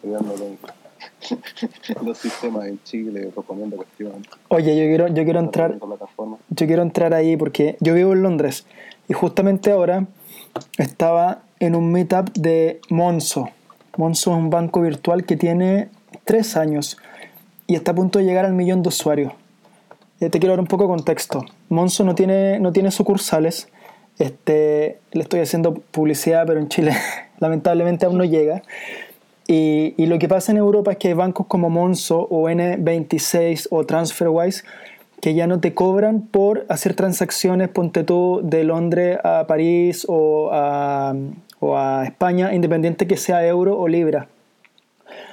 peleando 0.00 0.34
con 0.34 0.56
los 2.04 2.18
sistemas 2.18 2.66
en 2.66 2.82
Chile, 2.84 3.30
proponiendo 3.34 3.76
cuestiones. 3.76 4.28
Oye, 4.48 4.76
yo 4.76 4.84
quiero, 4.84 5.08
yo 5.08 5.24
quiero 5.24 5.40
entrar, 5.40 5.78
yo 6.50 6.66
quiero 6.66 6.82
entrar 6.82 7.14
ahí 7.14 7.36
porque 7.36 7.76
yo 7.80 7.94
vivo 7.94 8.12
en 8.12 8.22
Londres 8.22 8.66
y 9.08 9.12
justamente 9.12 9.70
ahora 9.70 10.06
estaba 10.78 11.42
en 11.60 11.74
un 11.74 11.92
meetup 11.92 12.30
de 12.34 12.80
Monzo. 12.90 13.50
Monzo 13.96 14.32
es 14.32 14.36
un 14.36 14.50
banco 14.50 14.82
virtual 14.82 15.24
que 15.24 15.36
tiene 15.36 15.88
tres 16.24 16.56
años 16.56 16.98
y 17.66 17.74
está 17.74 17.92
a 17.92 17.94
punto 17.94 18.18
de 18.18 18.24
llegar 18.24 18.44
al 18.44 18.52
millón 18.52 18.82
de 18.82 18.88
usuarios. 18.88 19.32
Eh, 20.20 20.30
te 20.30 20.38
quiero 20.38 20.52
dar 20.52 20.60
un 20.60 20.66
poco 20.66 20.84
de 20.84 20.88
contexto. 20.88 21.44
Monzo 21.68 22.04
no 22.04 22.14
tiene, 22.14 22.58
no 22.58 22.72
tiene 22.72 22.90
sucursales. 22.90 23.68
Este, 24.18 24.98
le 25.12 25.22
estoy 25.22 25.40
haciendo 25.40 25.74
publicidad, 25.74 26.46
pero 26.46 26.58
en 26.58 26.68
Chile 26.68 26.92
lamentablemente 27.38 28.06
aún 28.06 28.18
no 28.18 28.24
llega. 28.24 28.62
Y, 29.48 30.06
lo 30.06 30.18
que 30.18 30.28
pasa 30.28 30.52
en 30.52 30.58
Europa 30.58 30.92
es 30.92 30.98
que 30.98 31.08
hay 31.08 31.14
bancos 31.14 31.46
como 31.46 31.70
Monzo 31.70 32.26
o 32.30 32.48
N26 32.48 33.68
o 33.70 33.84
TransferWise 33.86 34.64
que 35.20 35.34
ya 35.34 35.46
no 35.46 35.60
te 35.60 35.72
cobran 35.72 36.22
por 36.22 36.66
hacer 36.68 36.94
transacciones, 36.94 37.68
ponte 37.68 38.04
tú, 38.04 38.40
de 38.42 38.64
Londres 38.64 39.18
a 39.24 39.46
París 39.46 40.04
o 40.08 40.50
a, 40.52 41.14
España, 42.04 42.54
independiente 42.54 43.06
que 43.06 43.16
sea 43.16 43.44
euro 43.46 43.78
o 43.78 43.88
libra. 43.88 44.28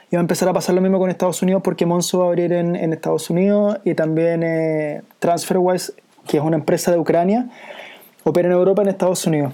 Y 0.09 0.15
va 0.15 0.19
a 0.19 0.21
empezar 0.21 0.47
a 0.47 0.53
pasar 0.53 0.73
lo 0.73 0.81
mismo 0.81 0.97
con 0.97 1.09
Estados 1.09 1.41
Unidos 1.41 1.61
porque 1.63 1.85
Monzo 1.85 2.19
va 2.19 2.25
a 2.25 2.27
abrir 2.29 2.53
en, 2.53 2.75
Estados 2.93 3.29
Unidos 3.29 3.77
y 3.83 3.93
también 3.93 4.41
eh, 4.41 5.01
TransferWise, 5.19 5.93
que 6.27 6.37
es 6.37 6.43
una 6.43 6.55
empresa 6.55 6.91
de 6.91 6.97
Ucrania, 6.97 7.49
opera 8.23 8.47
en 8.47 8.53
Europa 8.53 8.81
en 8.83 8.87
Estados 8.87 9.27
Unidos. 9.27 9.53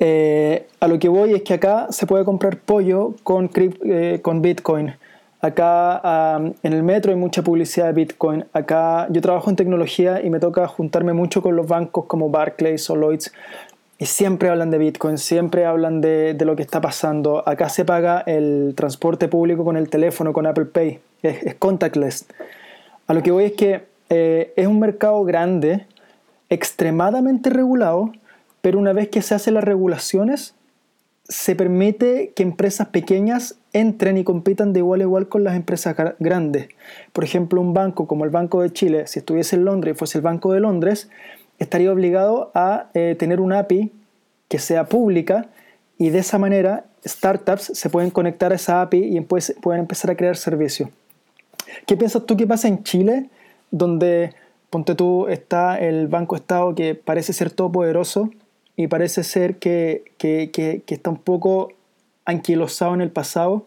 Eh, 0.00 0.66
a 0.80 0.88
lo 0.88 0.98
que 0.98 1.08
voy 1.08 1.34
es 1.34 1.42
que 1.42 1.54
acá 1.54 1.88
se 1.90 2.06
puede 2.06 2.24
comprar 2.24 2.58
pollo 2.58 3.14
con, 3.22 3.50
eh, 3.54 4.20
con 4.22 4.42
Bitcoin. 4.42 4.94
Acá 5.40 6.40
en 6.62 6.72
el 6.72 6.82
metro 6.82 7.12
hay 7.12 7.18
mucha 7.18 7.42
publicidad 7.42 7.86
de 7.86 7.92
Bitcoin. 7.92 8.44
Acá 8.52 9.06
yo 9.10 9.20
trabajo 9.20 9.50
en 9.50 9.56
tecnología 9.56 10.20
y 10.22 10.30
me 10.30 10.40
toca 10.40 10.66
juntarme 10.66 11.12
mucho 11.12 11.42
con 11.42 11.54
los 11.54 11.66
bancos 11.68 12.06
como 12.06 12.28
Barclays 12.28 12.90
o 12.90 12.96
Lloyds. 12.96 13.32
Y 13.98 14.06
siempre 14.06 14.48
hablan 14.48 14.70
de 14.70 14.78
Bitcoin, 14.78 15.18
siempre 15.18 15.64
hablan 15.64 16.00
de, 16.00 16.34
de 16.34 16.44
lo 16.44 16.56
que 16.56 16.62
está 16.62 16.80
pasando. 16.80 17.48
Acá 17.48 17.68
se 17.68 17.84
paga 17.84 18.20
el 18.26 18.74
transporte 18.76 19.28
público 19.28 19.64
con 19.64 19.76
el 19.76 19.88
teléfono, 19.88 20.32
con 20.32 20.46
Apple 20.46 20.66
Pay. 20.66 21.00
Es, 21.22 21.42
es 21.42 21.54
contactless. 21.54 22.26
A 23.06 23.14
lo 23.14 23.22
que 23.22 23.30
voy 23.30 23.44
es 23.44 23.52
que 23.52 23.82
eh, 24.10 24.52
es 24.56 24.66
un 24.66 24.80
mercado 24.80 25.22
grande, 25.24 25.86
extremadamente 26.48 27.50
regulado, 27.50 28.12
pero 28.68 28.78
una 28.78 28.92
vez 28.92 29.08
que 29.08 29.22
se 29.22 29.34
hacen 29.34 29.54
las 29.54 29.64
regulaciones, 29.64 30.54
se 31.26 31.56
permite 31.56 32.32
que 32.36 32.42
empresas 32.42 32.88
pequeñas 32.88 33.54
entren 33.72 34.18
y 34.18 34.24
compitan 34.24 34.74
de 34.74 34.80
igual 34.80 35.00
a 35.00 35.04
igual 35.04 35.26
con 35.30 35.42
las 35.42 35.56
empresas 35.56 35.96
gra- 35.96 36.16
grandes. 36.18 36.68
Por 37.14 37.24
ejemplo, 37.24 37.62
un 37.62 37.72
banco 37.72 38.06
como 38.06 38.26
el 38.26 38.30
Banco 38.30 38.60
de 38.60 38.70
Chile, 38.70 39.06
si 39.06 39.20
estuviese 39.20 39.56
en 39.56 39.64
Londres 39.64 39.94
y 39.94 39.98
fuese 39.98 40.18
el 40.18 40.22
Banco 40.22 40.52
de 40.52 40.60
Londres, 40.60 41.08
estaría 41.58 41.90
obligado 41.90 42.50
a 42.54 42.90
eh, 42.92 43.16
tener 43.18 43.40
una 43.40 43.60
API 43.60 43.90
que 44.48 44.58
sea 44.58 44.84
pública 44.84 45.46
y 45.96 46.10
de 46.10 46.18
esa 46.18 46.36
manera 46.36 46.84
startups 47.06 47.70
se 47.72 47.88
pueden 47.88 48.10
conectar 48.10 48.52
a 48.52 48.56
esa 48.56 48.82
API 48.82 49.16
y 49.16 49.20
pueden 49.22 49.80
empezar 49.80 50.10
a 50.10 50.14
crear 50.14 50.36
servicios. 50.36 50.90
¿Qué 51.86 51.96
piensas 51.96 52.26
tú 52.26 52.36
que 52.36 52.46
pasa 52.46 52.68
en 52.68 52.82
Chile, 52.82 53.30
donde, 53.70 54.34
ponte 54.68 54.94
tú, 54.94 55.26
está 55.28 55.78
el 55.78 56.06
Banco 56.08 56.36
Estado 56.36 56.74
que 56.74 56.94
parece 56.94 57.32
ser 57.32 57.50
todopoderoso 57.50 58.28
y 58.78 58.86
parece 58.86 59.24
ser 59.24 59.56
que, 59.56 60.04
que, 60.18 60.52
que, 60.52 60.82
que 60.86 60.94
está 60.94 61.10
un 61.10 61.18
poco 61.18 61.72
anquilosado 62.24 62.94
en 62.94 63.00
el 63.00 63.10
pasado, 63.10 63.66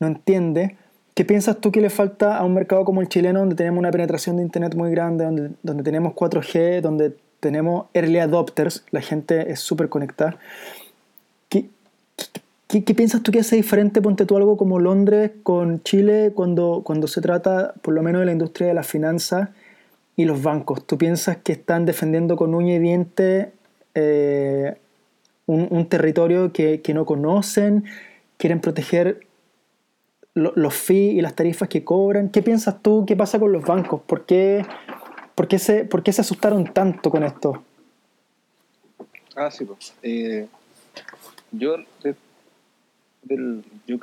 no 0.00 0.08
entiende. 0.08 0.76
¿Qué 1.14 1.24
piensas 1.24 1.60
tú 1.60 1.70
que 1.70 1.80
le 1.80 1.90
falta 1.90 2.36
a 2.36 2.44
un 2.44 2.52
mercado 2.52 2.84
como 2.84 3.00
el 3.00 3.08
chileno, 3.08 3.38
donde 3.38 3.54
tenemos 3.54 3.78
una 3.78 3.92
penetración 3.92 4.38
de 4.38 4.42
Internet 4.42 4.74
muy 4.74 4.90
grande, 4.90 5.26
donde, 5.26 5.50
donde 5.62 5.84
tenemos 5.84 6.14
4G, 6.14 6.80
donde 6.80 7.14
tenemos 7.38 7.86
early 7.94 8.18
adopters, 8.18 8.84
la 8.90 9.00
gente 9.00 9.52
es 9.52 9.60
súper 9.60 9.88
conectada? 9.88 10.36
¿Qué, 11.48 11.68
qué, 12.66 12.82
qué, 12.82 12.94
piensas 12.96 13.22
tú 13.22 13.30
que 13.30 13.38
hace 13.38 13.54
diferente, 13.54 14.02
ponte 14.02 14.26
tú 14.26 14.36
algo 14.36 14.56
como 14.56 14.80
Londres 14.80 15.30
con 15.44 15.84
Chile, 15.84 16.32
cuando, 16.34 16.82
cuando 16.82 17.06
se 17.06 17.20
trata 17.20 17.74
por 17.80 17.94
lo 17.94 18.02
menos 18.02 18.22
de 18.22 18.26
la 18.26 18.32
industria 18.32 18.66
de 18.66 18.74
las 18.74 18.88
finanzas 18.88 19.50
y 20.16 20.24
los 20.24 20.42
bancos? 20.42 20.84
¿Tú 20.84 20.98
piensas 20.98 21.36
que 21.36 21.52
están 21.52 21.86
defendiendo 21.86 22.34
con 22.34 22.56
uña 22.56 22.74
y 22.74 22.80
diente 22.80 23.52
eh, 23.94 24.76
un, 25.46 25.68
un, 25.70 25.88
territorio 25.88 26.52
que, 26.52 26.80
que 26.80 26.94
no 26.94 27.04
conocen? 27.04 27.84
¿Quieren 28.38 28.60
proteger 28.60 29.26
los 30.34 30.74
fees 30.74 31.14
y 31.14 31.20
las 31.20 31.34
tarifas 31.34 31.68
que 31.68 31.84
cobran. 31.84 32.30
¿Qué 32.30 32.42
piensas 32.42 32.80
tú? 32.82 33.04
¿Qué 33.06 33.16
pasa 33.16 33.38
con 33.38 33.52
los 33.52 33.64
bancos? 33.64 34.00
¿Por 34.02 34.24
qué, 34.24 34.64
por 35.34 35.48
qué, 35.48 35.58
se, 35.58 35.84
por 35.84 36.02
qué 36.02 36.12
se 36.12 36.22
asustaron 36.22 36.72
tanto 36.72 37.10
con 37.10 37.22
esto? 37.22 37.62
Ah, 39.36 39.50
sí, 39.50 39.64
pues. 39.64 39.94
Eh, 40.02 40.46
yo, 41.50 41.76
de, 42.02 42.14
del, 43.22 43.64
yo 43.86 43.98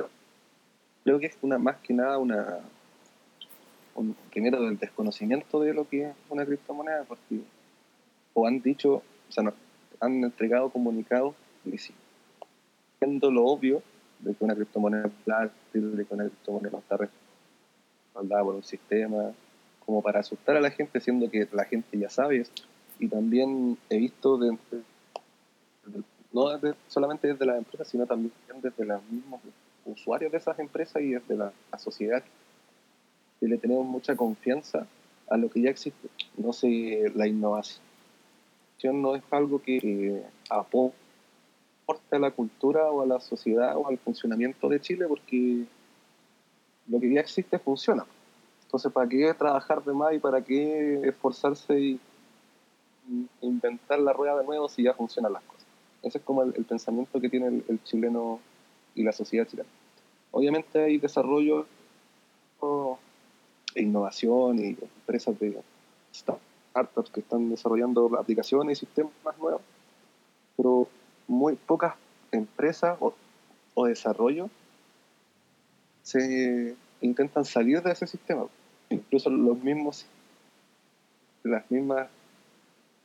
creo 1.04 1.20
que 1.20 1.28
es 1.28 1.38
una, 1.42 1.58
más 1.58 1.78
que 1.78 1.94
nada 1.94 2.18
una. 2.18 2.60
Un, 3.96 4.16
primero 4.32 4.62
del 4.62 4.78
desconocimiento 4.78 5.60
de 5.60 5.74
lo 5.74 5.88
que 5.88 6.10
es 6.10 6.16
una 6.30 6.46
criptomoneda, 6.46 7.04
porque 7.04 7.42
o 8.34 8.48
han 8.48 8.62
dicho, 8.62 8.94
o 8.94 9.32
sea, 9.32 9.44
no, 9.44 9.54
han 10.00 10.24
entregado 10.24 10.70
comunicados 10.70 11.36
diciendo 11.64 13.32
lo 13.32 13.46
obvio, 13.46 13.82
de 14.20 14.34
que 14.34 14.44
una 14.44 14.56
criptomoneda 14.56 15.08
es 15.08 15.14
plástico, 15.24 15.88
de 15.88 16.06
que 16.06 16.14
una 16.14 16.26
criptomoneda 16.26 16.72
no 16.72 16.80
está 16.80 16.98
respaldada 16.98 18.44
por 18.44 18.56
un 18.56 18.64
sistema, 18.64 19.32
como 19.86 20.02
para 20.02 20.20
asustar 20.20 20.58
a 20.58 20.62
la 20.62 20.72
gente, 20.72 21.00
siendo 21.00 21.30
que 21.30 21.48
la 21.52 21.66
gente 21.66 21.98
ya 21.98 22.10
sabe 22.10 22.38
esto. 22.38 22.64
Y 23.00 23.08
también 23.08 23.78
he 23.90 23.98
visto, 23.98 24.38
de, 24.38 24.58
no 26.34 26.50
desde, 26.50 26.78
solamente 26.88 27.28
desde 27.30 27.46
las 27.46 27.58
empresas, 27.58 27.88
sino 27.88 28.06
también 28.06 28.34
desde 28.62 28.86
los 28.86 29.02
mismos 29.10 29.42
usuarios 29.86 30.32
de 30.32 30.38
esas 30.38 30.60
empresas 30.60 31.02
y 31.02 31.12
desde 31.12 31.36
la, 31.36 31.54
la 31.72 31.80
sociedad, 31.80 32.24
que 33.40 33.48
le 33.48 33.58
tenemos 33.58 33.86
mucha 33.86 34.16
confianza 34.16 34.86
a 35.30 35.38
lo 35.38 35.50
que 35.50 35.62
ya 35.62 35.70
existe. 35.70 36.10
No 36.38 36.52
sé, 36.52 37.12
la 37.16 37.26
innovación 37.26 37.89
no 38.88 39.16
es 39.16 39.24
algo 39.32 39.62
que 39.62 40.24
aporte 40.50 40.96
a 42.12 42.20
la 42.20 42.32
cultura 42.32 42.90
o 42.92 43.02
a 43.02 43.06
la 43.06 43.20
sociedad 43.20 43.76
o 43.76 43.88
al 43.88 43.98
funcionamiento 43.98 44.70
de 44.70 44.80
Chile 44.80 45.06
porque 45.08 45.66
lo 46.88 47.00
que 47.00 47.14
ya 47.14 47.22
existe 47.22 47.60
funciona. 47.60 48.06
Entonces, 48.64 48.92
¿para 48.92 49.10
qué 49.10 49.34
trabajar 49.34 49.84
de 49.84 49.94
más 49.94 50.14
y 50.14 50.20
para 50.20 50.42
qué 50.44 51.02
esforzarse 51.04 51.80
y 51.80 52.00
inventar 53.42 54.00
la 54.00 54.14
rueda 54.14 54.38
de 54.38 54.46
nuevo 54.46 54.70
si 54.70 54.84
ya 54.84 54.94
funcionan 54.94 55.34
las 55.34 55.44
cosas? 55.44 55.66
Ese 56.02 56.20
es 56.20 56.24
como 56.24 56.44
el, 56.44 56.54
pensamiento 56.66 57.20
que 57.20 57.30
tiene 57.30 57.48
el, 57.48 57.66
el, 57.68 57.84
chileno 57.84 58.40
y 58.96 59.04
la 59.04 59.12
sociedad 59.12 59.48
chilena. 59.48 59.70
Obviamente 60.32 60.84
hay 60.84 60.98
desarrollo 60.98 61.66
e 63.76 63.82
innovación 63.82 64.60
y 64.60 64.70
empresas 64.70 65.38
de 65.40 65.62
startups 66.14 66.49
que 67.14 67.20
están 67.20 67.50
desarrollando 67.50 68.18
aplicaciones 68.18 68.78
y 68.78 68.86
sistemas 68.86 69.38
nuevos, 69.40 69.62
pero 70.56 70.88
muy 71.28 71.56
pocas 71.56 71.96
empresas 72.32 72.98
o, 73.00 73.14
o 73.74 73.86
desarrollos 73.86 74.50
se 76.04 76.76
intentan 77.02 77.46
salir 77.46 77.82
de 77.82 77.92
ese 77.92 78.08
sistema. 78.08 78.46
Incluso 78.90 79.30
los 79.30 79.62
mismos, 79.64 80.06
las 81.44 81.70
mismas 81.70 82.08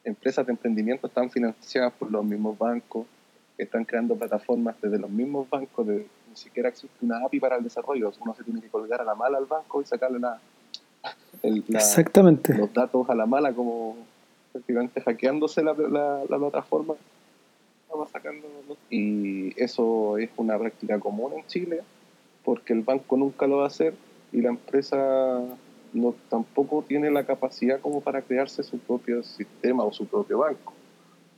empresas 0.04 0.46
de 0.46 0.52
emprendimiento 0.52 1.06
están 1.06 1.30
financiadas 1.30 1.92
por 1.92 2.10
los 2.10 2.24
mismos 2.24 2.58
bancos, 2.58 3.06
están 3.56 3.84
creando 3.84 4.16
plataformas 4.16 4.76
desde 4.80 4.98
los 4.98 5.10
mismos 5.10 5.48
bancos, 5.48 5.86
de, 5.86 6.06
ni 6.28 6.36
siquiera 6.36 6.68
existe 6.68 6.96
una 7.02 7.24
API 7.24 7.40
para 7.40 7.56
el 7.56 7.64
desarrollo, 7.64 8.12
uno 8.20 8.34
se 8.34 8.42
tiene 8.42 8.60
que 8.60 8.68
colgar 8.68 9.00
a 9.00 9.04
la 9.04 9.14
mala 9.14 9.38
al 9.38 9.46
banco 9.46 9.80
y 9.80 9.84
sacarle 9.84 10.18
la, 10.18 10.40
el, 11.42 11.64
la, 11.68 11.78
Exactamente. 11.78 12.56
los 12.56 12.72
datos 12.72 13.08
a 13.08 13.14
la 13.14 13.26
mala, 13.26 13.52
como 13.52 13.96
prácticamente 14.52 15.00
hackeándose 15.00 15.62
la, 15.62 15.74
la, 15.74 16.22
la 16.28 16.38
plataforma 16.38 16.94
sacando 18.10 18.46
y 18.90 19.60
eso 19.62 20.18
es 20.18 20.30
una 20.36 20.58
práctica 20.58 20.98
común 20.98 21.34
en 21.34 21.46
Chile 21.46 21.82
porque 22.44 22.72
el 22.72 22.82
banco 22.82 23.16
nunca 23.16 23.46
lo 23.46 23.58
va 23.58 23.64
a 23.64 23.68
hacer 23.68 23.94
y 24.32 24.40
la 24.40 24.48
empresa 24.50 25.40
no, 25.92 26.14
tampoco 26.28 26.84
tiene 26.86 27.10
la 27.10 27.24
capacidad 27.24 27.80
como 27.80 28.00
para 28.00 28.22
crearse 28.22 28.62
su 28.64 28.78
propio 28.78 29.22
sistema 29.22 29.84
o 29.84 29.92
su 29.92 30.06
propio 30.06 30.38
banco. 30.38 30.72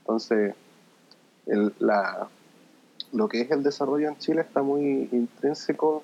Entonces, 0.00 0.54
el, 1.44 1.74
la, 1.78 2.28
lo 3.12 3.28
que 3.28 3.42
es 3.42 3.50
el 3.50 3.62
desarrollo 3.62 4.08
en 4.08 4.16
Chile 4.16 4.40
está 4.40 4.62
muy 4.62 5.08
intrínseco, 5.12 6.02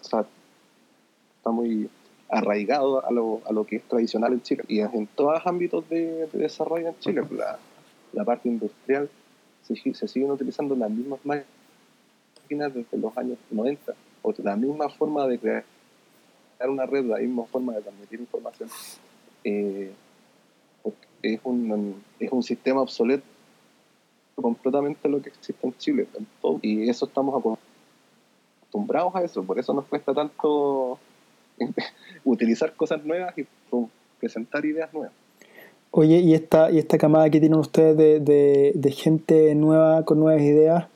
está 0.00 1.50
muy 1.50 1.90
arraigado 2.28 3.04
a 3.06 3.10
lo, 3.10 3.40
a 3.46 3.52
lo 3.52 3.64
que 3.64 3.76
es 3.76 3.82
tradicional 3.84 4.32
en 4.32 4.42
Chile 4.42 4.64
y 4.68 4.80
en 4.80 5.06
todos 5.08 5.34
los 5.34 5.46
ámbitos 5.46 5.88
de, 5.88 6.26
de 6.26 6.38
desarrollo 6.38 6.88
en 6.88 6.98
Chile, 6.98 7.22
la, 7.30 7.58
la 8.12 8.24
parte 8.24 8.48
industrial 8.48 9.08
se, 9.62 9.76
se, 9.94 10.08
siguen 10.08 10.30
utilizando 10.30 10.74
las 10.74 10.90
mismas 10.90 11.20
máquinas 11.24 12.74
desde 12.74 12.98
los 12.98 13.16
años 13.16 13.38
90, 13.50 13.94
o 14.22 14.34
la 14.42 14.56
misma 14.56 14.88
forma 14.88 15.26
de 15.26 15.38
crear 15.38 15.64
una 16.68 16.86
red, 16.86 17.04
la 17.04 17.18
misma 17.18 17.44
forma 17.44 17.74
de 17.74 17.82
transmitir 17.82 18.20
información. 18.20 18.68
Eh, 19.42 19.92
es, 21.22 21.40
un, 21.44 22.02
es 22.18 22.30
un 22.30 22.42
sistema 22.42 22.80
obsoleto 22.82 23.24
completamente 24.36 25.08
lo 25.08 25.22
que 25.22 25.30
existe 25.30 25.66
en 25.66 25.76
Chile. 25.78 26.06
Y 26.62 26.88
eso 26.88 27.06
estamos 27.06 27.58
acostumbrados 28.62 29.14
a 29.14 29.22
eso, 29.22 29.42
por 29.42 29.58
eso 29.58 29.72
nos 29.72 29.86
cuesta 29.86 30.12
tanto 30.12 30.98
utilizar 32.24 32.74
cosas 32.74 33.04
nuevas 33.04 33.36
y 33.38 33.46
presentar 34.20 34.64
ideas 34.64 34.92
nuevas. 34.92 35.12
Oye, 35.90 36.18
¿y 36.18 36.34
esta, 36.34 36.70
y 36.72 36.78
esta 36.78 36.98
camada 36.98 37.30
que 37.30 37.38
tienen 37.38 37.58
ustedes 37.58 37.96
de, 37.96 38.18
de, 38.18 38.72
de, 38.74 38.90
gente 38.90 39.54
nueva, 39.54 40.04
con 40.04 40.18
nuevas 40.18 40.42
ideas, 40.42 40.86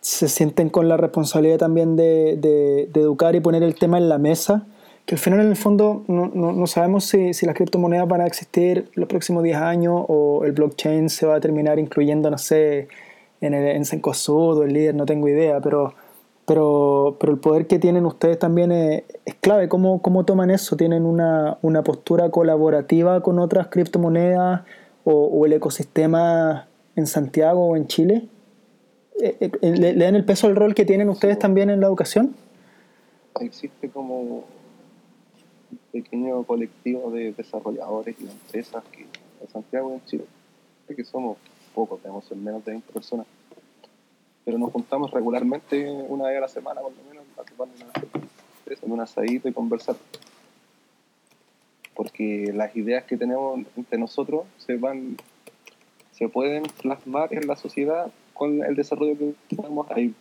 se 0.00 0.28
sienten 0.28 0.70
con 0.70 0.88
la 0.88 0.96
responsabilidad 0.96 1.58
también 1.58 1.94
de, 1.94 2.36
de, 2.36 3.00
educar 3.00 3.36
y 3.36 3.40
poner 3.40 3.62
el 3.62 3.76
tema 3.76 3.98
en 3.98 4.08
la 4.08 4.18
mesa? 4.18 4.66
Que 5.06 5.14
al 5.14 5.20
final, 5.20 5.40
en 5.40 5.48
el 5.48 5.56
fondo, 5.56 6.04
no, 6.08 6.32
no, 6.34 6.52
no 6.52 6.66
sabemos 6.66 7.04
si, 7.04 7.32
si, 7.32 7.46
las 7.46 7.54
criptomonedas 7.54 8.08
van 8.08 8.22
a 8.22 8.26
existir 8.26 8.88
los 8.94 9.08
próximos 9.08 9.44
10 9.44 9.56
años 9.56 10.04
o 10.08 10.44
el 10.44 10.52
blockchain 10.52 11.10
se 11.10 11.26
va 11.26 11.36
a 11.36 11.40
terminar 11.40 11.78
incluyendo, 11.78 12.28
no 12.28 12.38
sé, 12.38 12.88
en, 13.40 13.54
el, 13.54 13.76
en 13.76 13.84
Sencosud 13.84 14.58
o 14.58 14.64
el 14.64 14.72
líder, 14.72 14.96
no 14.96 15.06
tengo 15.06 15.28
idea, 15.28 15.60
pero 15.60 15.94
pero, 16.50 17.16
pero 17.20 17.32
el 17.32 17.38
poder 17.38 17.68
que 17.68 17.78
tienen 17.78 18.04
ustedes 18.06 18.36
también 18.36 18.72
es, 18.72 19.04
es 19.24 19.36
clave. 19.36 19.68
¿Cómo, 19.68 20.02
¿Cómo, 20.02 20.24
toman 20.24 20.50
eso? 20.50 20.76
¿Tienen 20.76 21.04
una, 21.04 21.58
una, 21.62 21.84
postura 21.84 22.32
colaborativa 22.32 23.22
con 23.22 23.38
otras 23.38 23.68
criptomonedas 23.68 24.62
o, 25.04 25.12
o, 25.12 25.46
el 25.46 25.52
ecosistema 25.52 26.66
en 26.96 27.06
Santiago 27.06 27.68
o 27.68 27.76
en 27.76 27.86
Chile? 27.86 28.26
¿Le, 29.60 29.78
¿Le, 29.78 29.94
dan 29.94 30.16
el 30.16 30.24
peso 30.24 30.48
al 30.48 30.56
rol 30.56 30.74
que 30.74 30.84
tienen 30.84 31.08
ustedes 31.08 31.36
sí, 31.36 31.40
también 31.40 31.70
en 31.70 31.78
la 31.78 31.86
educación? 31.86 32.34
Existe 33.38 33.88
como 33.88 34.20
un 34.20 34.44
pequeño 35.92 36.42
colectivo 36.42 37.12
de 37.12 37.30
desarrolladores 37.30 38.16
y 38.18 38.24
de 38.24 38.32
empresas 38.32 38.82
que 38.90 39.02
en 39.02 39.48
Santiago 39.52 39.90
y 39.92 39.94
en 39.94 40.04
Chile, 40.04 40.24
que 40.96 41.04
somos 41.04 41.38
pocos, 41.76 42.00
tenemos 42.00 42.28
menos 42.32 42.64
de 42.64 42.72
20 42.72 42.92
personas 42.92 43.24
pero 44.50 44.58
nos 44.58 44.72
juntamos 44.72 45.12
regularmente 45.12 45.88
una 46.08 46.26
vez 46.26 46.38
a 46.38 46.40
la 46.40 46.48
semana, 46.48 46.80
por 46.80 46.90
lo 46.90 47.04
menos, 47.08 47.24
a 47.38 47.44
tomar 47.44 47.68
una, 48.82 49.06
un 49.06 49.26
y 49.44 49.52
conversar. 49.52 49.94
Porque 51.94 52.50
las 52.52 52.74
ideas 52.74 53.04
que 53.04 53.16
tenemos 53.16 53.60
entre 53.76 53.96
nosotros 53.96 54.46
se 54.56 54.74
van, 54.74 55.16
se 56.10 56.28
pueden 56.28 56.64
plasmar 56.82 57.32
en 57.32 57.46
la 57.46 57.54
sociedad 57.54 58.10
con 58.34 58.64
el 58.64 58.74
desarrollo 58.74 59.16
que 59.16 59.34
tenemos. 59.54 59.88
Hay 59.92 60.12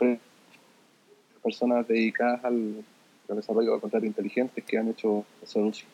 personas 1.41 1.87
dedicadas 1.87 2.45
al, 2.45 2.85
al 3.29 3.35
desarrollo 3.35 3.73
de 3.73 3.81
contratos 3.81 4.05
inteligentes 4.05 4.63
que 4.63 4.77
han 4.77 4.89
hecho 4.89 5.25
soluciones 5.43 5.87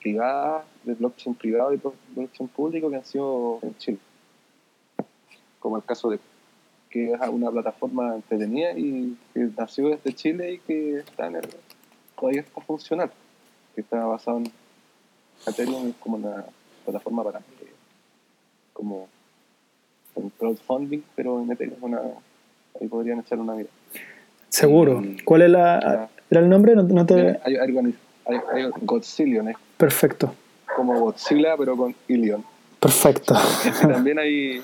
privadas, 0.00 0.64
de 0.84 0.94
blockchain 0.94 1.34
privado 1.34 1.74
y 1.74 1.80
blockchain 2.14 2.48
público 2.48 2.88
que 2.88 2.96
han 2.96 3.04
sido 3.04 3.58
en 3.60 3.76
Chile. 3.76 3.98
Como 5.58 5.76
el 5.76 5.84
caso 5.84 6.08
de 6.08 6.18
que 6.90 7.12
es 7.12 7.20
una 7.30 7.50
plataforma 7.50 8.16
entretenida 8.16 8.72
y 8.76 9.16
que 9.32 9.48
nació 9.56 9.90
desde 9.90 10.12
Chile 10.12 10.54
y 10.54 10.58
que 10.58 10.98
está 10.98 11.26
en 11.28 11.36
el, 11.36 11.48
todavía 12.18 12.40
está 12.40 12.60
funcional, 12.60 13.10
que 13.74 13.80
está 13.82 14.04
basado 14.04 14.38
en 14.38 14.52
Ethereum 15.46 15.92
como 16.00 16.16
una 16.16 16.44
plataforma 16.84 17.22
para 17.24 17.40
como 18.72 19.08
un 20.16 20.30
crowdfunding, 20.30 21.02
pero 21.14 21.40
en 21.42 21.52
Ethereum 21.52 21.76
es 21.76 21.82
una 21.82 22.00
ahí 22.80 22.88
podrían 22.88 23.20
echar 23.20 23.38
una 23.38 23.54
mirada. 23.54 23.74
Seguro. 24.48 25.00
Y- 25.04 25.20
¿Cuál 25.24 25.42
es 25.42 25.50
la, 25.50 26.08
era 26.30 26.40
el 26.40 26.48
nombre? 26.48 26.74
No, 26.74 26.82
no 26.82 27.06
te... 27.06 27.38
Hay, 27.44 27.56
hay, 27.56 27.68
organi- 27.68 27.94
hay, 28.26 28.36
hay 28.52 28.70
Godzillion, 28.82 29.48
es 29.48 29.56
Perfecto. 29.76 30.34
como 30.76 30.98
Godzilla, 30.98 31.56
pero 31.56 31.76
con 31.76 31.94
Illion. 32.08 32.44
Perfecto. 32.80 33.34
Y 33.84 33.86
también 33.86 34.18
hay, 34.18 34.60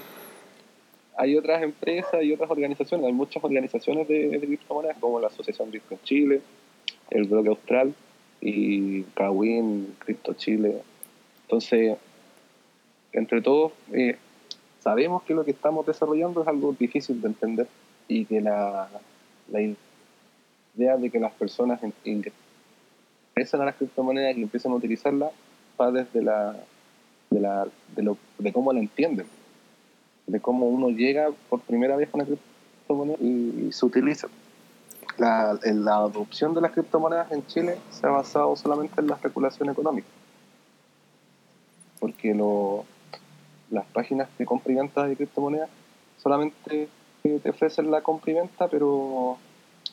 hay 1.17 1.37
otras 1.37 1.63
empresas 1.63 2.23
y 2.23 2.33
otras 2.33 2.51
organizaciones, 2.51 3.07
hay 3.07 3.13
muchas 3.13 3.43
organizaciones 3.43 4.07
de, 4.07 4.39
criptomonedas, 4.39 4.99
como 4.99 5.19
la 5.19 5.29
Asociación 5.29 5.71
Bitcoin 5.71 6.01
Chile, 6.05 6.43
el 7.11 7.25
Bloque 7.25 7.49
Austral 7.49 7.95
y 8.41 9.03
Kawin, 9.15 9.95
Crypto 9.99 10.35
Chile. 10.35 10.83
Entonces, 11.43 11.97
entre 13.13 13.41
todos, 13.41 13.73
eh, 13.93 14.17
sabemos 14.81 15.23
que 15.23 15.35
lo 15.35 15.45
que 15.45 15.53
estamos 15.53 15.87
desarrollando 15.87 16.43
es 16.43 16.49
algo 16.49 16.75
difícil 16.79 17.21
de 17.23 17.29
entender 17.29 17.67
y 18.09 18.27
que 18.27 18.41
la, 18.43 18.89
idea 20.75 20.97
de 20.99 21.11
que 21.11 21.19
las 21.19 21.33
personas 21.33 21.83
in- 21.83 21.95
ingresen 22.05 23.61
a 23.61 23.65
las 23.65 23.75
criptomonedas 23.77 24.37
y 24.37 24.43
empiecen 24.43 24.73
a 24.73 24.75
utilizarlas 24.75 25.31
va 25.81 25.91
desde 25.91 26.23
la, 26.23 26.57
de, 27.31 27.41
la, 27.41 27.67
de 28.39 28.53
cómo 28.53 28.73
la 28.73 28.81
entienden, 28.81 29.27
de 30.27 30.41
cómo 30.41 30.67
uno 30.67 30.89
llega 30.91 31.29
por 31.49 31.61
primera 31.61 31.97
vez 31.97 32.09
a 32.13 32.17
una 32.17 32.25
criptomoneda 32.25 33.19
y, 33.21 33.67
y 33.69 33.73
se 33.73 33.87
utiliza. 33.87 34.29
La, 35.19 35.59
la 35.63 35.97
adopción 35.97 36.53
de 36.53 36.61
las 36.61 36.73
criptomonedas 36.73 37.33
en 37.33 37.47
Chile 37.47 37.79
se 37.91 38.07
ha 38.07 38.11
basado 38.11 38.55
solamente 38.57 39.01
en 39.01 39.07
la 39.07 39.15
especulación 39.15 39.71
económica, 39.71 40.09
porque 42.01 42.35
lo, 42.35 42.85
las 43.71 43.87
páginas 43.87 44.29
de 44.37 44.45
compra 44.45 44.73
y 44.73 44.77
venta 44.77 45.07
de 45.07 45.17
criptomonedas 45.17 45.71
solamente 46.19 46.89
te 47.23 47.51
ofrecen 47.51 47.91
la 47.91 48.03
compra 48.03 48.35
pero 48.71 49.39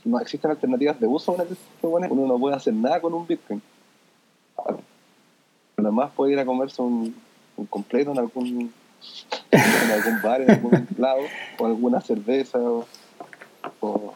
no 0.06 0.20
existen 0.20 0.52
alternativas 0.52 1.00
de 1.00 1.08
uso 1.08 1.32
a 1.32 1.36
una 1.36 1.46
criptomoneda. 1.46 2.12
Uno 2.12 2.28
no 2.28 2.40
puede 2.40 2.56
hacer 2.56 2.74
nada 2.74 3.00
con 3.00 3.14
un 3.14 3.26
Bitcoin. 3.26 3.62
Nada 5.78 5.92
más 5.92 6.12
puede 6.12 6.34
ir 6.34 6.40
a 6.40 6.46
comerse 6.46 6.82
un, 6.82 7.16
un 7.58 7.66
completo 7.68 8.12
en 8.12 8.20
algún, 8.20 8.74
en 9.52 9.92
algún 9.92 10.22
bar, 10.22 10.42
en 10.42 10.52
algún 10.52 10.88
lado, 10.98 11.22
o 11.60 11.66
alguna 11.66 12.02
cerveza, 12.02 12.60
o, 12.60 12.86
o, 13.82 14.14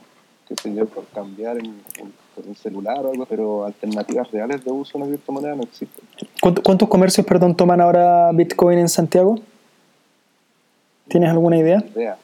qué 0.47 0.55
sé 0.61 0.73
yo, 0.73 0.85
por 0.85 1.05
cambiar 1.07 1.57
en, 1.57 1.65
en- 1.97 2.27
un 2.45 2.55
celular 2.55 3.03
o 3.03 3.09
algo, 3.11 3.25
pero 3.25 3.65
alternativas 3.65 4.29
reales 4.29 4.63
de 4.63 4.71
uso 4.71 4.95
a 4.95 5.01
una 5.01 5.07
criptomoneda 5.09 5.55
no 5.55 5.63
existen. 5.63 6.03
¿Cuánto- 6.39 6.61
¿Cuántos 6.61 6.87
comercios, 6.87 7.25
perdón, 7.25 7.55
toman 7.55 7.81
ahora 7.81 8.31
Bitcoin 8.31 8.77
en 8.77 8.89
Santiago? 8.89 9.39
¿Tienes 11.07 11.29
alguna 11.31 11.57
idea? 11.57 11.83
idea. 11.95 12.17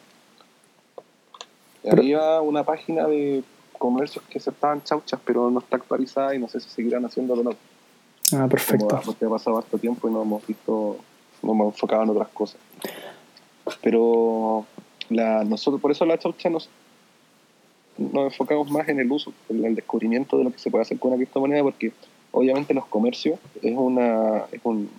Pero- 1.82 1.98
Había 2.02 2.42
una 2.42 2.64
página 2.64 3.08
de 3.08 3.44
comercios 3.78 4.24
que 4.30 4.40
se 4.40 4.52
estaban 4.52 4.84
chauchas, 4.84 5.20
pero 5.26 5.50
no 5.50 5.60
está 5.60 5.78
actualizada 5.78 6.36
y 6.36 6.40
no 6.40 6.48
sé 6.48 6.60
si 6.60 6.70
seguirán 6.70 7.04
haciéndolo 7.06 7.42
o 7.42 7.44
no. 7.46 7.52
Ah, 8.38 8.48
perfecto. 8.48 8.88
Como, 8.88 9.02
porque 9.02 9.26
ha 9.26 9.30
pasado 9.30 9.58
harto 9.58 9.78
tiempo 9.78 10.08
y 10.08 10.12
no 10.14 10.22
hemos 10.22 10.46
visto, 10.46 10.98
no 11.44 11.52
hemos 11.52 11.74
enfocado 11.74 12.04
en 12.04 12.10
otras 12.10 12.30
cosas. 12.30 12.60
Pero 13.82 14.66
la, 15.10 15.44
nosotros, 15.44 15.82
por 15.82 15.92
eso 15.92 16.06
la 16.06 16.18
chaucha 16.18 16.50
nos, 16.50 16.70
nos 17.98 18.26
enfocamos 18.26 18.70
más 18.72 18.88
en 18.90 19.00
el 19.00 19.12
uso, 19.12 19.34
en 19.50 19.64
el 19.66 19.76
descubrimiento 19.76 20.38
de 20.38 20.46
lo 20.46 20.52
que 20.52 20.60
se 20.60 20.72
puede 20.72 20.82
hacer 20.84 21.00
con 21.00 21.12
una 21.12 21.18
criptomoneda, 21.18 21.64
porque 21.64 21.92
obviamente 22.32 22.74
los 22.74 22.86
comercios 22.88 23.40
es 23.62 23.76
una 23.76 24.46
es 24.52 24.62
un 24.64 24.90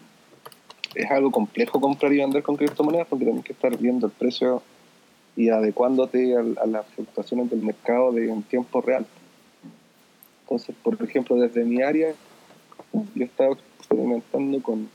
es 0.95 1.11
algo 1.11 1.33
complejo 1.33 1.81
comprar 1.81 2.13
y 2.13 2.19
vender 2.19 2.45
con 2.45 2.57
criptomonedas 2.57 3.09
porque 3.09 3.25
tienes 3.25 3.45
que 3.45 3.53
estar 3.53 3.77
viendo 3.77 4.07
el 4.07 4.13
precio 4.13 4.63
y 5.35 5.49
adecuándote 5.49 6.37
al- 6.37 6.57
a, 6.63 6.67
las 6.67 6.87
fluctuaciones 6.87 7.51
del 7.51 7.63
mercado 7.63 8.13
de, 8.13 8.31
en 8.31 8.45
tiempo 8.45 8.81
real. 8.81 9.05
Entonces, 10.43 10.77
por 10.85 11.03
ejemplo, 11.03 11.35
desde 11.35 11.65
mi 11.65 11.83
área, 11.83 12.15
yo 12.93 13.23
he 13.23 13.25
estado 13.25 13.59
experimentando 13.81 14.63
con 14.63 14.89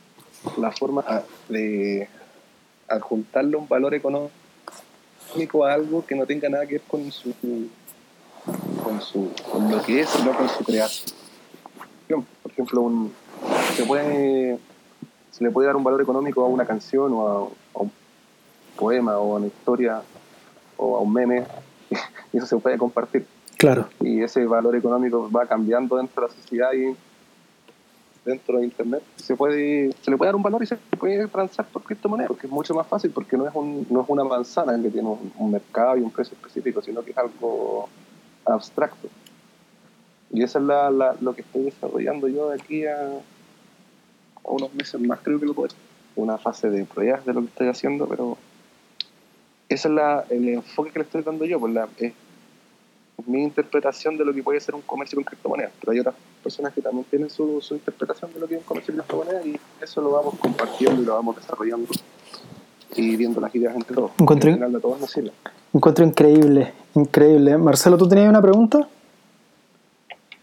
la 0.58 0.72
forma 0.72 1.04
de 1.48 2.08
adjuntarle 2.88 3.58
un 3.58 3.68
valor 3.68 3.94
económico 3.94 4.30
a 5.66 5.74
algo 5.74 6.06
que 6.06 6.16
no 6.16 6.26
tenga 6.26 6.50
nada 6.50 6.66
que 6.66 6.74
ver 6.76 6.82
con 6.88 7.12
su 7.12 7.34
con 8.84 9.02
su 9.02 9.32
con 9.52 9.70
lo 9.70 9.82
que 9.84 10.02
es, 10.02 10.10
sino 10.10 10.34
con 10.36 10.50
su 10.50 10.64
creación. 10.64 11.14
Por 12.42 12.52
ejemplo, 12.52 12.82
un, 12.82 13.14
se 13.76 13.84
puede 13.86 14.58
se 15.32 15.44
le 15.44 15.52
puede 15.52 15.68
dar 15.68 15.76
un 15.76 15.84
valor 15.84 16.02
económico 16.02 16.44
a 16.44 16.48
una 16.48 16.66
canción 16.66 17.14
o 17.14 17.28
a, 17.28 17.34
a 17.78 17.82
un 17.82 17.92
poema 18.76 19.18
o 19.20 19.36
a 19.36 19.38
una 19.38 19.48
historia 19.48 20.02
o 20.78 20.98
a 20.98 21.02
un 21.02 21.14
meme 21.14 21.44
y 22.34 22.38
eso 22.38 22.48
se 22.48 22.58
puede 22.58 22.78
compartir 22.78 23.26
Claro. 23.58 23.90
y 24.00 24.24
ese 24.24 24.46
valor 24.46 24.74
económico 24.78 25.30
va 25.30 25.46
cambiando 25.46 25.98
dentro 25.98 26.24
de 26.24 26.30
la 26.30 26.34
sociedad 26.34 26.72
y 26.72 26.96
dentro 28.26 28.58
de 28.58 28.66
internet 28.66 29.02
se 29.16 29.36
puede 29.36 29.92
se 30.02 30.12
le 30.12 30.18
puede 30.18 30.28
dar 30.30 30.36
un 30.36 30.44
valor 30.44 30.62
y 30.64 30.66
se 30.68 30.76
puede 30.76 31.28
transar 31.28 31.66
por 31.68 31.84
criptomonedas 31.84 32.28
porque 32.28 32.48
es 32.48 32.54
mucho 32.54 32.74
más 32.74 32.86
fácil 32.88 33.12
porque 33.12 33.38
no 33.38 33.48
es 33.48 33.56
un, 33.56 33.88
no 33.90 34.02
es 34.02 34.10
una 34.10 34.24
manzana 34.24 34.82
que 34.82 34.90
tiene 34.90 35.08
un, 35.38 35.52
mercado 35.52 35.98
y 35.98 36.02
un 36.02 36.12
precio 36.12 36.36
específico 36.36 36.82
sino 36.82 37.02
que 37.04 37.12
es 37.12 37.18
algo 37.18 37.88
abstracto. 38.46 39.08
Y 40.32 40.44
eso 40.44 40.60
es 40.60 40.66
la, 40.66 40.92
la- 40.92 41.16
lo 41.22 41.34
que 41.34 41.42
estoy 41.42 41.64
desarrollando 41.64 42.28
yo 42.28 42.50
de 42.50 42.56
aquí 42.62 42.86
a, 42.86 43.10
unos 44.44 44.74
meses 44.74 45.00
más 45.02 45.20
creo 45.22 45.40
que 45.40 45.46
lo 45.46 45.54
puedo 45.54 45.74
una 46.16 46.38
fase 46.38 46.70
de 46.70 46.86
pruebas 46.86 47.26
de 47.26 47.34
lo 47.34 47.42
que 47.42 47.48
estoy 47.48 47.68
haciendo 47.68 48.08
pero 48.08 48.38
ese 49.70 49.88
es 49.88 49.94
la, 49.94 50.26
el 50.30 50.50
enfoque 50.50 50.92
que 50.92 51.00
le 51.00 51.06
estoy 51.06 51.22
dando 51.22 51.46
yo 51.46 51.60
pues 51.60 51.74
la, 51.74 51.88
mi 53.26 53.44
interpretación 53.44 54.18
de 54.18 54.26
lo 54.26 54.34
que 54.34 54.42
puede 54.44 54.60
ser 54.60 54.76
un 54.76 54.82
comercio 54.82 55.16
con 55.18 55.24
criptomonedas, 55.24 55.72
pero 55.80 55.92
hay 55.92 56.00
otras 56.00 56.16
personas 56.44 56.74
que 56.74 56.82
también 56.82 57.06
tienen 57.10 57.30
su, 57.30 57.60
su 57.62 57.74
interpretación 57.76 58.34
de 58.34 58.40
lo 58.40 58.48
que 58.48 58.56
es 58.56 58.60
un 58.62 58.66
comercio 58.66 58.94
con 58.94 59.04
criptomonedas 59.04 59.46
y 59.46 59.60
eso 59.84 60.02
lo 60.02 60.12
vamos 60.12 60.36
compartiendo 60.40 61.02
y 61.02 61.06
lo 61.06 61.16
vamos 61.16 61.36
desarrollando 61.36 61.88
y 62.96 63.16
viendo 63.16 63.40
las 63.40 63.54
ideas 63.54 63.76
entre 63.76 63.96
todos. 63.96 64.12
Al 64.20 64.42
final 64.56 64.74
de 64.74 64.80
todos 64.80 65.00
nos 65.00 65.12
sirve. 65.12 65.32
Encuentro 65.74 66.04
increíble, 66.06 66.72
increíble. 66.96 67.58
Marcelo, 67.58 67.98
¿tú 67.98 68.08
tenías 68.08 68.30
una 68.30 68.42
pregunta? 68.42 68.88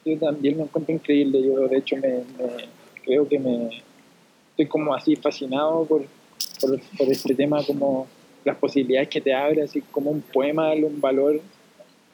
Yo 0.05 0.19
también 0.19 0.57
me 0.57 0.63
encuentro 0.65 0.95
increíble. 0.95 1.43
Yo, 1.43 1.67
de 1.69 1.79
hecho, 1.79 1.97
me, 1.97 2.09
me- 2.09 2.69
creo 3.05 3.29
que 3.29 3.39
me 3.39 3.83
estoy 4.51 4.67
como 4.69 4.95
así 4.95 5.17
fascinado 5.17 5.85
por, 5.85 6.03
por, 6.61 6.81
por 6.97 7.09
este 7.09 7.35
tema, 7.35 7.63
como 7.65 8.07
las 8.45 8.57
posibilidades 8.57 9.09
que 9.09 9.21
te 9.21 9.35
abre, 9.35 9.63
así 9.63 9.81
como 9.91 10.11
un 10.13 10.21
poema, 10.23 10.69
darle 10.69 10.85
un 10.87 11.01
valor, 11.01 11.41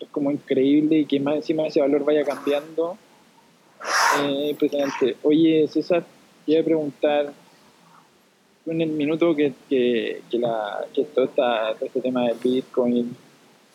es 0.02 0.08
como 0.10 0.30
increíble 0.30 0.98
y 1.00 1.04
que 1.06 1.20
más 1.20 1.36
encima 1.36 1.66
ese 1.66 1.80
valor 1.80 2.04
vaya 2.04 2.24
cambiando. 2.24 2.96
Eh, 4.20 4.48
impresionante. 4.50 5.16
Oye, 5.22 5.66
César, 5.68 6.04
quiero 6.46 6.64
preguntar, 6.64 7.32
en 8.66 8.80
el 8.80 8.90
minuto 8.90 9.34
que, 9.34 9.52
que, 9.68 10.22
que, 10.30 10.38
la, 10.38 10.84
que 10.94 11.04
todo, 11.04 11.24
esta- 11.24 11.74
todo 11.74 11.86
este 11.86 12.00
tema 12.00 12.26
del 12.28 12.36
Bitcoin 12.42 13.16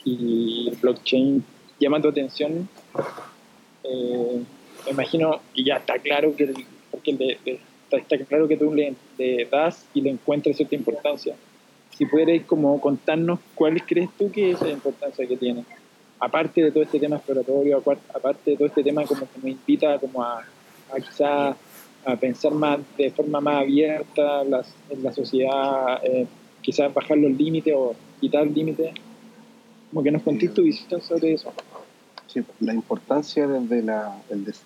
y 0.05 0.71
blockchain 0.81 1.43
llama 1.79 2.01
tu 2.01 2.07
atención, 2.07 2.69
eh, 3.83 4.41
me 4.85 4.91
imagino 4.91 5.41
que 5.53 5.63
ya 5.63 5.75
está 5.77 5.99
claro 5.99 6.33
que, 6.35 6.53
porque 6.89 7.37
está, 7.91 8.17
claro 8.25 8.47
que 8.47 8.55
tú 8.57 8.73
le, 8.73 8.93
le 9.17 9.45
das 9.45 9.85
y 9.93 10.01
le 10.01 10.11
encuentras 10.11 10.55
cierta 10.55 10.75
importancia. 10.75 11.35
Si 11.97 12.05
pudieras 12.05 12.45
como 12.45 12.79
contarnos 12.79 13.39
cuál 13.55 13.83
crees 13.85 14.09
tú 14.17 14.31
que 14.31 14.51
es 14.51 14.61
la 14.61 14.69
importancia 14.69 15.27
que 15.27 15.35
tiene, 15.35 15.65
aparte 16.19 16.63
de 16.63 16.71
todo 16.71 16.83
este 16.83 16.99
tema 16.99 17.17
exploratorio, 17.17 17.77
apar- 17.83 17.99
aparte 18.13 18.51
de 18.51 18.57
todo 18.57 18.67
este 18.67 18.83
tema 18.83 19.03
como 19.05 19.21
que 19.21 19.37
nos 19.37 19.45
invita 19.51 19.99
como 19.99 20.23
a, 20.23 20.39
a 20.91 21.55
a 22.05 22.15
pensar 22.15 22.53
más 22.53 22.79
de 22.97 23.11
forma 23.11 23.41
más 23.41 23.61
abierta 23.63 24.43
las, 24.45 24.67
en 24.89 25.03
la 25.03 25.11
sociedad, 25.11 25.99
eh, 26.03 26.25
quizás 26.61 26.93
bajar 26.93 27.17
los 27.17 27.31
límites 27.31 27.73
o 27.75 27.95
quitar 28.21 28.47
límites, 28.47 28.93
como 29.89 30.03
que 30.03 30.11
nos 30.11 30.21
contés 30.21 30.53
tu 30.53 30.61
visión 30.61 31.01
sobre 31.01 31.33
eso. 31.33 31.51
Sí, 32.27 32.41
la 32.61 32.73
importancia 32.73 33.45
desde 33.45 33.81
la, 33.83 34.21
el 34.29 34.45
des- 34.45 34.61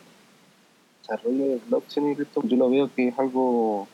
desarrollo 1.01 1.45
del 1.47 1.61
blockchain 1.67 2.11
y 2.11 2.15
cripto, 2.15 2.41
yo 2.43 2.57
lo 2.57 2.69
veo 2.69 2.91
que 2.93 3.07
es 3.07 3.17
algo 3.17 3.87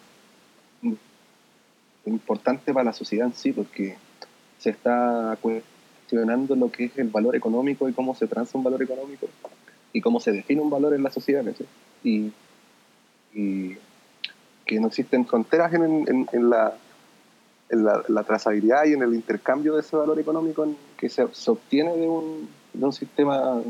importante 2.05 2.74
para 2.74 2.86
la 2.86 2.93
sociedad 2.93 3.28
en 3.28 3.34
sí, 3.34 3.51
porque 3.51 3.95
se 4.60 4.70
está 4.72 5.38
cuestionando 5.41 5.76
lo 6.12 6.72
que 6.72 6.86
es 6.86 6.97
el 6.97 7.10
valor 7.10 7.36
económico 7.36 7.89
y 7.89 7.93
cómo 7.93 8.16
se 8.16 8.28
transa 8.28 8.58
un 8.58 8.64
valor 8.64 8.82
económico 8.82 9.28
y 9.93 10.01
cómo 10.01 10.20
se 10.20 10.32
define 10.32 10.62
un 10.62 10.70
valor 10.70 10.93
en 10.93 11.03
la 11.03 11.12
sociedad. 11.12 11.43
¿no? 11.43 11.53
Y, 12.03 12.32
que 14.66 14.80
no 14.80 14.88
existen 14.88 15.26
fronteras 15.26 15.74
en, 15.74 16.28
la, 16.49 16.74
en 17.70 17.86
la, 17.86 18.03
la 18.08 18.24
trazabilidad 18.24 18.86
y 18.86 18.93
en 18.93 19.01
el 19.01 19.14
intercambio 19.14 19.76
de 19.76 19.82
ese 19.82 19.95
valor 19.95 20.20
económico 20.20 20.68
que 20.97 21.08
se, 21.08 21.24
obtiene 21.24 21.95
de 21.95 22.08
un, 22.08 22.49
de 22.74 22.86
un 22.86 22.91
sistema 22.91 23.62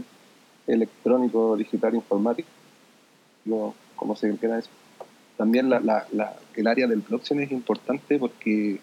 electrónico, 0.65 1.55
digital, 1.55 1.95
informático, 1.95 2.49
como 3.95 4.15
se 4.15 4.35
quiera 4.37 4.59
eso. 4.59 4.69
También 5.37 5.71
el 5.71 6.67
área 6.67 6.87
del 6.87 7.01
blockchain 7.01 7.41
es 7.41 7.51
importante 7.51 8.17
porque 8.17 8.79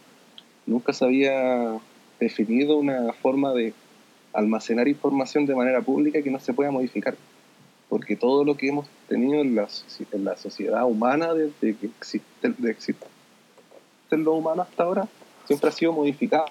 nunca 0.67 0.93
se 0.93 1.05
había 1.05 1.81
definido 2.19 2.77
una 2.77 3.13
forma 3.13 3.53
de 3.53 3.75
almacenar 4.33 4.89
información 4.89 5.47
de 5.47 5.55
manera 5.55 5.81
pública 5.81 6.21
que 6.21 6.31
no 6.31 6.41
se 6.41 6.53
pueda 6.53 6.71
modificar. 6.71 7.15
Porque 7.89 8.17
todo 8.17 8.45
lo 8.45 8.57
que 8.57 8.69
hemos 8.69 8.87
tenido 9.09 9.41
en 9.41 9.55
la, 9.55 10.37
sociedad 10.37 10.85
humana 10.85 11.33
desde 11.33 11.77
que 11.77 11.87
existe, 11.87 12.49
de 12.49 14.17
lo 14.17 14.35
humano 14.35 14.63
hasta 14.63 14.83
ahora 14.83 15.09
siempre 15.47 15.69
ha 15.69 15.73
sido 15.73 15.93
modificado. 15.93 16.47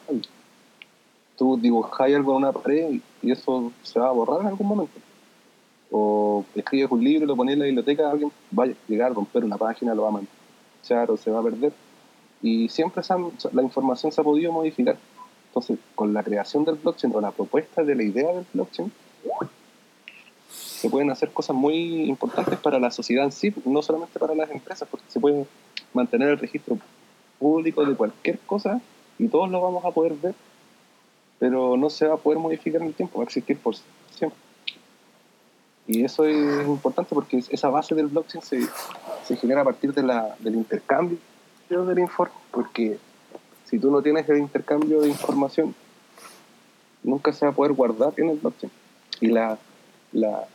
Tú 1.37 1.57
dibujáis 1.57 2.15
algo 2.15 2.31
en 2.33 2.37
una 2.37 2.51
pared 2.51 2.99
y 3.21 3.31
eso 3.31 3.71
se 3.81 3.99
va 3.99 4.09
a 4.09 4.11
borrar 4.11 4.41
en 4.41 4.47
algún 4.47 4.67
momento. 4.67 4.99
O 5.91 6.45
escribes 6.55 6.91
un 6.91 7.03
libro 7.03 7.25
y 7.25 7.27
lo 7.27 7.35
pones 7.35 7.53
en 7.53 7.59
la 7.59 7.65
biblioteca, 7.65 8.09
alguien 8.09 8.31
va 8.57 8.65
a 8.65 8.69
llegar 8.87 9.11
a 9.11 9.13
romper 9.13 9.43
una 9.43 9.57
página, 9.57 9.93
lo 9.93 10.03
va 10.03 10.09
a 10.09 10.11
manchar 10.11 11.11
o 11.11 11.17
se 11.17 11.31
va 11.31 11.39
a 11.39 11.43
perder. 11.43 11.73
Y 12.41 12.69
siempre 12.69 13.03
la 13.51 13.63
información 13.63 14.11
se 14.11 14.21
ha 14.21 14.23
podido 14.23 14.51
modificar. 14.51 14.97
Entonces, 15.53 15.77
con 15.93 16.15
la 16.15 16.23
creación 16.23 16.65
del 16.65 16.75
blockchain 16.75 17.13
o 17.15 17.21
la 17.21 17.29
propuesta 17.29 17.83
de 17.83 17.93
la 17.93 18.01
idea 18.01 18.33
del 18.33 18.45
blockchain, 18.53 18.91
se 20.49 20.89
pueden 20.89 21.11
hacer 21.11 21.29
cosas 21.31 21.55
muy 21.55 22.09
importantes 22.09 22.57
para 22.57 22.79
la 22.79 22.89
sociedad 22.89 23.23
en 23.23 23.31
sí, 23.31 23.53
no 23.63 23.83
solamente 23.83 24.17
para 24.17 24.33
las 24.33 24.49
empresas, 24.49 24.87
porque 24.89 25.05
se 25.09 25.19
puede 25.19 25.45
mantener 25.93 26.29
el 26.29 26.39
registro 26.39 26.79
público 27.37 27.85
de 27.85 27.95
cualquier 27.95 28.39
cosa 28.39 28.81
y 29.19 29.27
todos 29.27 29.51
lo 29.51 29.61
vamos 29.61 29.85
a 29.85 29.91
poder 29.91 30.13
ver, 30.13 30.33
pero 31.37 31.77
no 31.77 31.91
se 31.91 32.07
va 32.07 32.15
a 32.15 32.17
poder 32.17 32.39
modificar 32.39 32.81
en 32.81 32.87
el 32.87 32.93
tiempo, 32.95 33.19
va 33.19 33.25
a 33.25 33.25
existir 33.25 33.59
por 33.59 33.75
siempre. 34.09 34.39
Y 35.85 36.03
eso 36.03 36.25
es 36.25 36.65
importante 36.65 37.13
porque 37.13 37.43
esa 37.47 37.69
base 37.69 37.93
del 37.93 38.07
blockchain 38.07 38.41
se, 38.41 39.37
genera 39.37 39.61
a 39.61 39.65
partir 39.65 39.93
de 39.93 40.01
la, 40.01 40.35
del 40.39 40.55
intercambio 40.55 41.19
del 41.69 41.99
informe, 41.99 42.33
porque 42.51 42.97
si 43.73 43.79
tú 43.79 43.89
no 43.89 44.03
tienes 44.03 44.29
el 44.29 44.37
intercambio 44.37 45.01
de 45.01 45.09
información, 45.09 45.73
nunca 47.01 47.33
se 47.33 47.43
va 47.43 47.51
a 47.51 47.55
poder 47.55 47.73
guardar 47.73 48.13
en 48.17 48.29
el 48.29 48.37
blockchain. 48.37 48.71
Y 49.19 49.29
la, 49.29 49.57
la, 50.11 50.45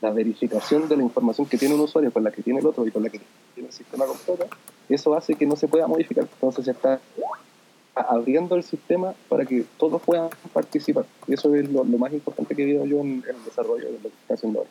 la 0.00 0.10
verificación 0.10 0.88
de 0.88 0.96
la 0.96 1.02
información 1.02 1.46
que 1.46 1.58
tiene 1.58 1.74
un 1.74 1.82
usuario 1.82 2.10
con 2.10 2.24
la 2.24 2.30
que 2.30 2.40
tiene 2.40 2.60
el 2.60 2.66
otro 2.66 2.86
y 2.86 2.90
con 2.90 3.02
la 3.02 3.10
que 3.10 3.20
tiene 3.52 3.68
el 3.68 3.74
sistema 3.74 4.06
completo, 4.06 4.46
eso 4.88 5.14
hace 5.14 5.34
que 5.34 5.44
no 5.44 5.54
se 5.54 5.68
pueda 5.68 5.86
modificar. 5.86 6.26
Entonces 6.32 6.64
se 6.64 6.70
está 6.70 6.98
abriendo 7.94 8.56
el 8.56 8.62
sistema 8.62 9.12
para 9.28 9.44
que 9.44 9.66
todos 9.76 10.00
puedan 10.00 10.30
participar. 10.54 11.04
Y 11.26 11.34
eso 11.34 11.54
es 11.54 11.70
lo, 11.70 11.84
más 11.84 12.10
importante 12.14 12.54
que 12.56 12.62
he 12.62 12.64
visto 12.64 12.86
yo 12.86 13.00
en, 13.00 13.22
el 13.28 13.44
desarrollo 13.44 13.84
de 13.84 13.92
lo 13.92 14.00
que 14.00 14.08
está 14.08 14.32
haciendo 14.32 14.60
ahora. 14.60 14.70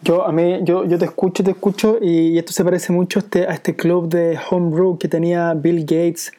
Yo, 0.00 0.26
a 0.26 0.32
mí, 0.32 0.60
yo, 0.62 0.86
yo 0.86 0.98
te 0.98 1.04
escucho, 1.04 1.44
te 1.44 1.50
escucho, 1.50 1.98
y 2.00 2.38
esto 2.38 2.54
se 2.54 2.64
parece 2.64 2.90
mucho 2.90 3.18
a 3.18 3.22
este, 3.22 3.46
a 3.46 3.52
este 3.52 3.76
club 3.76 4.08
de 4.08 4.38
homebrew 4.50 4.96
que 4.96 5.08
tenía 5.08 5.52
Bill 5.52 5.80
Gates. 5.82 6.32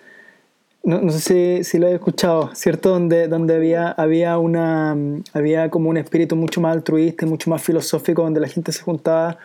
No, 0.85 0.99
no 0.99 1.11
sé 1.11 1.19
si, 1.19 1.63
si, 1.63 1.77
lo 1.77 1.87
he 1.87 1.93
escuchado, 1.93 2.49
¿cierto? 2.55 2.89
Donde, 2.89 3.29
donde 3.29 3.55
había, 3.55 3.89
había, 3.91 4.37
una, 4.37 4.97
había 5.31 5.69
como 5.69 5.89
un 5.89 5.95
espíritu 5.95 6.35
mucho 6.35 6.59
más 6.59 6.73
altruista 6.75 7.25
y 7.25 7.29
mucho 7.29 7.49
más 7.49 7.61
filosófico, 7.61 8.21
donde 8.21 8.41
la 8.41 8.49
gente 8.49 8.73
se 8.73 8.81
juntaba 8.81 9.37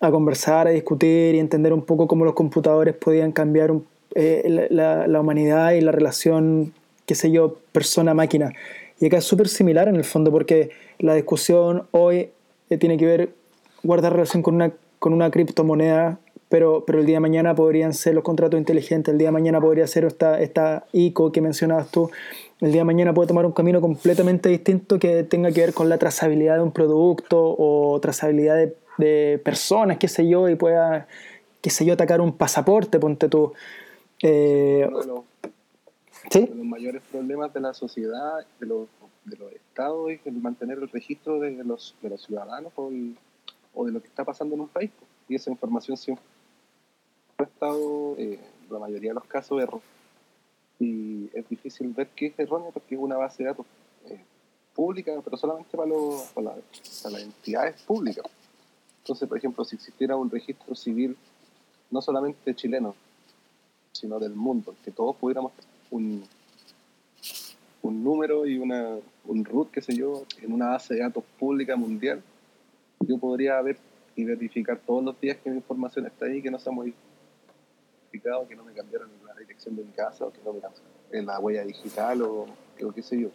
a 0.00 0.10
conversar, 0.10 0.66
a 0.66 0.70
discutir 0.70 1.36
y 1.36 1.38
entender 1.38 1.72
un 1.72 1.82
poco 1.82 2.08
cómo 2.08 2.24
los 2.24 2.34
computadores 2.34 2.94
podían 2.94 3.30
cambiar 3.30 3.74
eh, 4.16 4.66
la, 4.70 5.06
la, 5.06 5.20
humanidad 5.20 5.72
y 5.72 5.82
la 5.82 5.92
relación, 5.92 6.72
qué 7.06 7.14
sé 7.14 7.30
yo, 7.30 7.58
persona-máquina. 7.70 8.52
Y 8.98 9.06
acá 9.06 9.18
es 9.18 9.24
súper 9.24 9.46
similar 9.48 9.86
en 9.86 9.94
el 9.94 10.04
fondo, 10.04 10.32
porque 10.32 10.70
la 10.98 11.14
discusión 11.14 11.86
hoy 11.92 12.30
eh, 12.70 12.76
tiene 12.76 12.96
que 12.96 13.06
ver, 13.06 13.30
guardar 13.84 14.14
relación 14.14 14.42
con 14.42 14.56
una, 14.56 14.72
con 14.98 15.12
una 15.12 15.30
criptomoneda, 15.30 16.18
pero, 16.48 16.84
pero 16.86 17.00
el 17.00 17.06
día 17.06 17.16
de 17.16 17.20
mañana 17.20 17.54
podrían 17.54 17.92
ser 17.92 18.14
los 18.14 18.24
contratos 18.24 18.58
inteligentes, 18.58 19.12
el 19.12 19.18
día 19.18 19.28
de 19.28 19.32
mañana 19.32 19.60
podría 19.60 19.86
ser 19.86 20.04
esta, 20.04 20.40
esta 20.40 20.86
ICO 20.92 21.32
que 21.32 21.40
mencionabas 21.40 21.90
tú, 21.90 22.10
el 22.60 22.72
día 22.72 22.82
de 22.82 22.84
mañana 22.84 23.12
puede 23.12 23.28
tomar 23.28 23.46
un 23.46 23.52
camino 23.52 23.80
completamente 23.80 24.48
distinto 24.48 24.98
que 24.98 25.24
tenga 25.24 25.50
que 25.52 25.60
ver 25.60 25.74
con 25.74 25.88
la 25.88 25.98
trazabilidad 25.98 26.56
de 26.56 26.62
un 26.62 26.72
producto 26.72 27.56
o 27.58 27.98
trazabilidad 28.00 28.56
de, 28.56 28.76
de 28.98 29.40
personas, 29.44 29.98
qué 29.98 30.08
sé 30.08 30.28
yo, 30.28 30.48
y 30.48 30.54
pueda, 30.54 31.08
qué 31.60 31.70
sé 31.70 31.84
yo, 31.84 31.94
atacar 31.94 32.20
un 32.20 32.32
pasaporte, 32.32 32.98
ponte 32.98 33.28
tú. 33.28 33.52
Eh, 34.22 34.86
uno, 34.88 35.00
de 35.00 35.06
los, 35.06 35.20
¿Sí? 36.30 36.50
los 36.54 36.64
mayores 36.64 37.02
problemas 37.10 37.52
de 37.52 37.60
la 37.60 37.74
sociedad, 37.74 38.46
de 38.58 38.66
los 38.66 38.88
de 39.26 39.36
los 39.36 39.52
estados 39.52 40.10
es 40.10 40.20
el 40.24 40.34
mantener 40.34 40.78
el 40.78 40.88
registro 40.88 41.40
de 41.40 41.50
los, 41.64 41.94
de 42.00 42.10
los 42.10 42.22
ciudadanos 42.22 42.72
o, 42.76 42.90
o, 43.74 43.84
de 43.84 43.92
lo 43.92 44.00
que 44.00 44.06
está 44.06 44.24
pasando 44.24 44.54
en 44.54 44.62
un 44.62 44.68
país. 44.68 44.90
Y 45.28 45.34
esa 45.34 45.50
información 45.50 45.96
siempre 45.96 46.24
estado, 47.44 48.14
eh, 48.18 48.38
la 48.70 48.78
mayoría 48.78 49.10
de 49.10 49.14
los 49.14 49.24
casos, 49.24 49.60
errónea. 49.60 49.86
Y 50.78 51.30
es 51.32 51.48
difícil 51.48 51.88
ver 51.88 52.08
que 52.08 52.26
es 52.26 52.38
erróneo 52.38 52.70
porque 52.70 52.94
es 52.94 53.00
una 53.00 53.16
base 53.16 53.42
de 53.42 53.48
datos 53.50 53.66
eh, 54.06 54.20
pública, 54.74 55.12
pero 55.24 55.36
solamente 55.36 55.76
para, 55.76 55.88
los, 55.88 56.22
para, 56.34 56.54
las 56.56 57.22
entidades 57.22 57.80
públicas. 57.82 58.24
Entonces, 58.98 59.28
por 59.28 59.38
ejemplo, 59.38 59.64
si 59.64 59.76
existiera 59.76 60.16
un 60.16 60.30
registro 60.30 60.74
civil, 60.74 61.16
no 61.90 62.02
solamente 62.02 62.54
chileno, 62.54 62.94
sino 63.92 64.18
del 64.18 64.34
mundo, 64.34 64.74
que 64.84 64.90
todos 64.90 65.16
pudiéramos 65.16 65.52
un, 65.90 66.24
un 67.82 68.04
número 68.04 68.46
y 68.46 68.58
una, 68.58 68.96
un 69.24 69.44
root, 69.44 69.70
qué 69.70 69.80
sé 69.80 69.94
yo, 69.94 70.24
en 70.42 70.52
una 70.52 70.70
base 70.70 70.94
de 70.94 71.00
datos 71.00 71.24
pública 71.38 71.76
mundial, 71.76 72.22
yo 73.00 73.18
podría 73.18 73.60
ver 73.62 73.78
y 74.16 74.24
verificar 74.24 74.80
todos 74.84 75.04
los 75.04 75.20
días 75.20 75.36
que 75.38 75.50
mi 75.50 75.56
información 75.56 76.06
está 76.06 76.26
ahí, 76.26 76.42
que 76.42 76.50
no 76.50 76.58
se 76.58 76.68
ha 76.68 76.72
modificado, 76.72 77.06
que 78.20 78.56
no 78.56 78.64
me 78.64 78.72
cambiaron 78.72 79.10
la 79.26 79.34
dirección 79.34 79.76
de 79.76 79.84
mi 79.84 79.92
casa, 79.92 80.26
o 80.26 80.32
que 80.32 80.40
no 80.44 80.52
me 80.52 80.60
en 81.12 81.26
la 81.26 81.38
huella 81.38 81.64
digital, 81.64 82.22
o, 82.22 82.46
qué 82.94 83.02
sé 83.02 83.20
yo. 83.20 83.30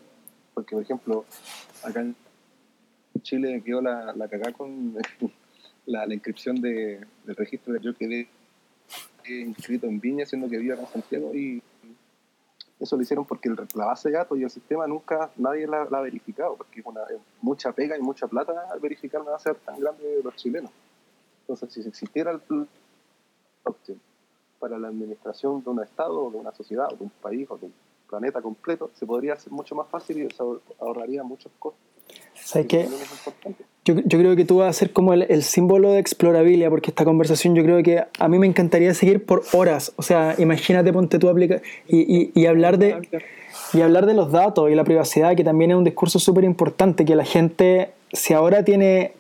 Porque, 0.54 0.76
por 0.76 0.84
ejemplo, 0.84 1.26
acá 1.84 2.02
en 2.02 2.16
Chile 3.22 3.62
quedó 3.66 3.82
la, 3.82 4.14
la 4.14 4.28
cagada 4.28 4.54
con 4.54 4.96
la, 5.86 6.06
inscripción 6.14 6.62
de, 6.62 7.06
del 7.26 7.36
registro. 7.36 7.76
Yo 7.78 7.96
quedé 7.96 8.28
inscrito 9.26 9.88
en 9.88 10.00
Viña, 10.00 10.26
siendo 10.26 10.50
que 10.50 10.58
vivo 10.58 10.74
acá 10.74 10.84
en 10.84 10.90
Santiago, 10.90 11.34
y 11.34 11.62
eso 12.80 12.96
lo 12.96 13.04
hicieron 13.04 13.26
porque 13.26 13.50
la 13.50 13.86
base 13.86 14.10
de 14.10 14.18
datos 14.18 14.38
y 14.38 14.44
el 14.44 14.50
sistema 14.50 14.88
nunca 14.88 15.32
nadie 15.38 15.68
la, 15.68 15.84
ha 15.84 16.02
verificado, 16.02 16.56
porque 16.58 16.80
es, 16.80 16.86
mucha 17.42 17.72
pega 17.72 17.98
y 17.98 18.02
mucha 18.02 18.28
plata 18.28 18.54
verificar 18.82 19.22
una 19.22 19.32
base 19.32 19.54
tan 19.54 19.80
grande 19.80 20.04
de 20.04 20.24
los 20.24 20.36
chilenos. 20.36 20.72
Entonces, 21.42 21.72
si 21.72 21.88
existiera 21.88 22.32
el 22.32 22.42
blockchain 23.64 24.02
para 24.62 24.78
la 24.78 24.90
administración 24.90 25.64
de 25.64 25.70
un 25.72 25.82
Estado, 25.82 26.30
de 26.30 26.38
una 26.38 26.54
sociedad, 26.54 26.88
o 26.94 26.96
de 26.96 27.04
un 27.04 27.12
país, 27.22 27.48
o 27.50 27.58
de 27.58 27.66
un 27.66 27.74
planeta 28.08 28.42
completo, 28.42 28.92
se 28.94 29.06
podría 29.06 29.34
hacer 29.34 29.52
mucho 29.52 29.74
más 29.76 29.88
fácil 29.88 30.20
y 30.20 30.30
se 30.30 30.44
ahorraría 30.80 31.24
muchos 31.24 31.52
costos. 31.58 31.82
¿Sabes 32.36 32.68
qué? 32.68 32.88
Yo, 33.84 33.96
yo, 33.96 34.20
creo 34.20 34.36
que 34.36 34.46
tú 34.46 34.58
vas 34.58 34.70
a 34.70 34.74
ser 34.74 34.94
como 34.94 35.14
el, 35.14 35.24
el, 35.24 35.42
símbolo 35.42 35.94
de 35.94 36.00
explorabilidad, 36.00 36.70
porque 36.70 36.92
esta 36.92 37.04
conversación 37.04 37.56
yo 37.56 37.64
creo 37.64 37.82
que 37.82 38.04
a 38.20 38.28
mí 38.28 38.38
me 38.38 38.46
encantaría 38.46 38.94
seguir 38.94 39.26
por 39.26 39.42
horas. 39.54 39.94
O 39.96 40.04
sea, 40.04 40.36
imagínate, 40.38 40.94
ponte 40.94 41.18
tú 41.18 41.30
aplica 41.30 41.62
y, 41.88 42.00
y, 42.00 42.32
y, 42.36 42.46
hablar 42.46 42.78
de 42.78 43.02
y 43.74 43.82
hablar 43.82 44.06
de 44.06 44.14
los 44.14 44.32
datos 44.32 44.70
y 44.70 44.76
la 44.76 44.84
privacidad, 44.84 45.36
que 45.36 45.44
también 45.44 45.72
es 45.72 45.78
un 45.78 45.84
discurso 45.84 46.20
súper 46.20 46.44
importante, 46.44 47.06
que 47.06 47.16
la 47.16 47.26
gente, 47.26 47.92
si 48.14 48.34
ahora 48.34 48.64
tiene 48.64 49.14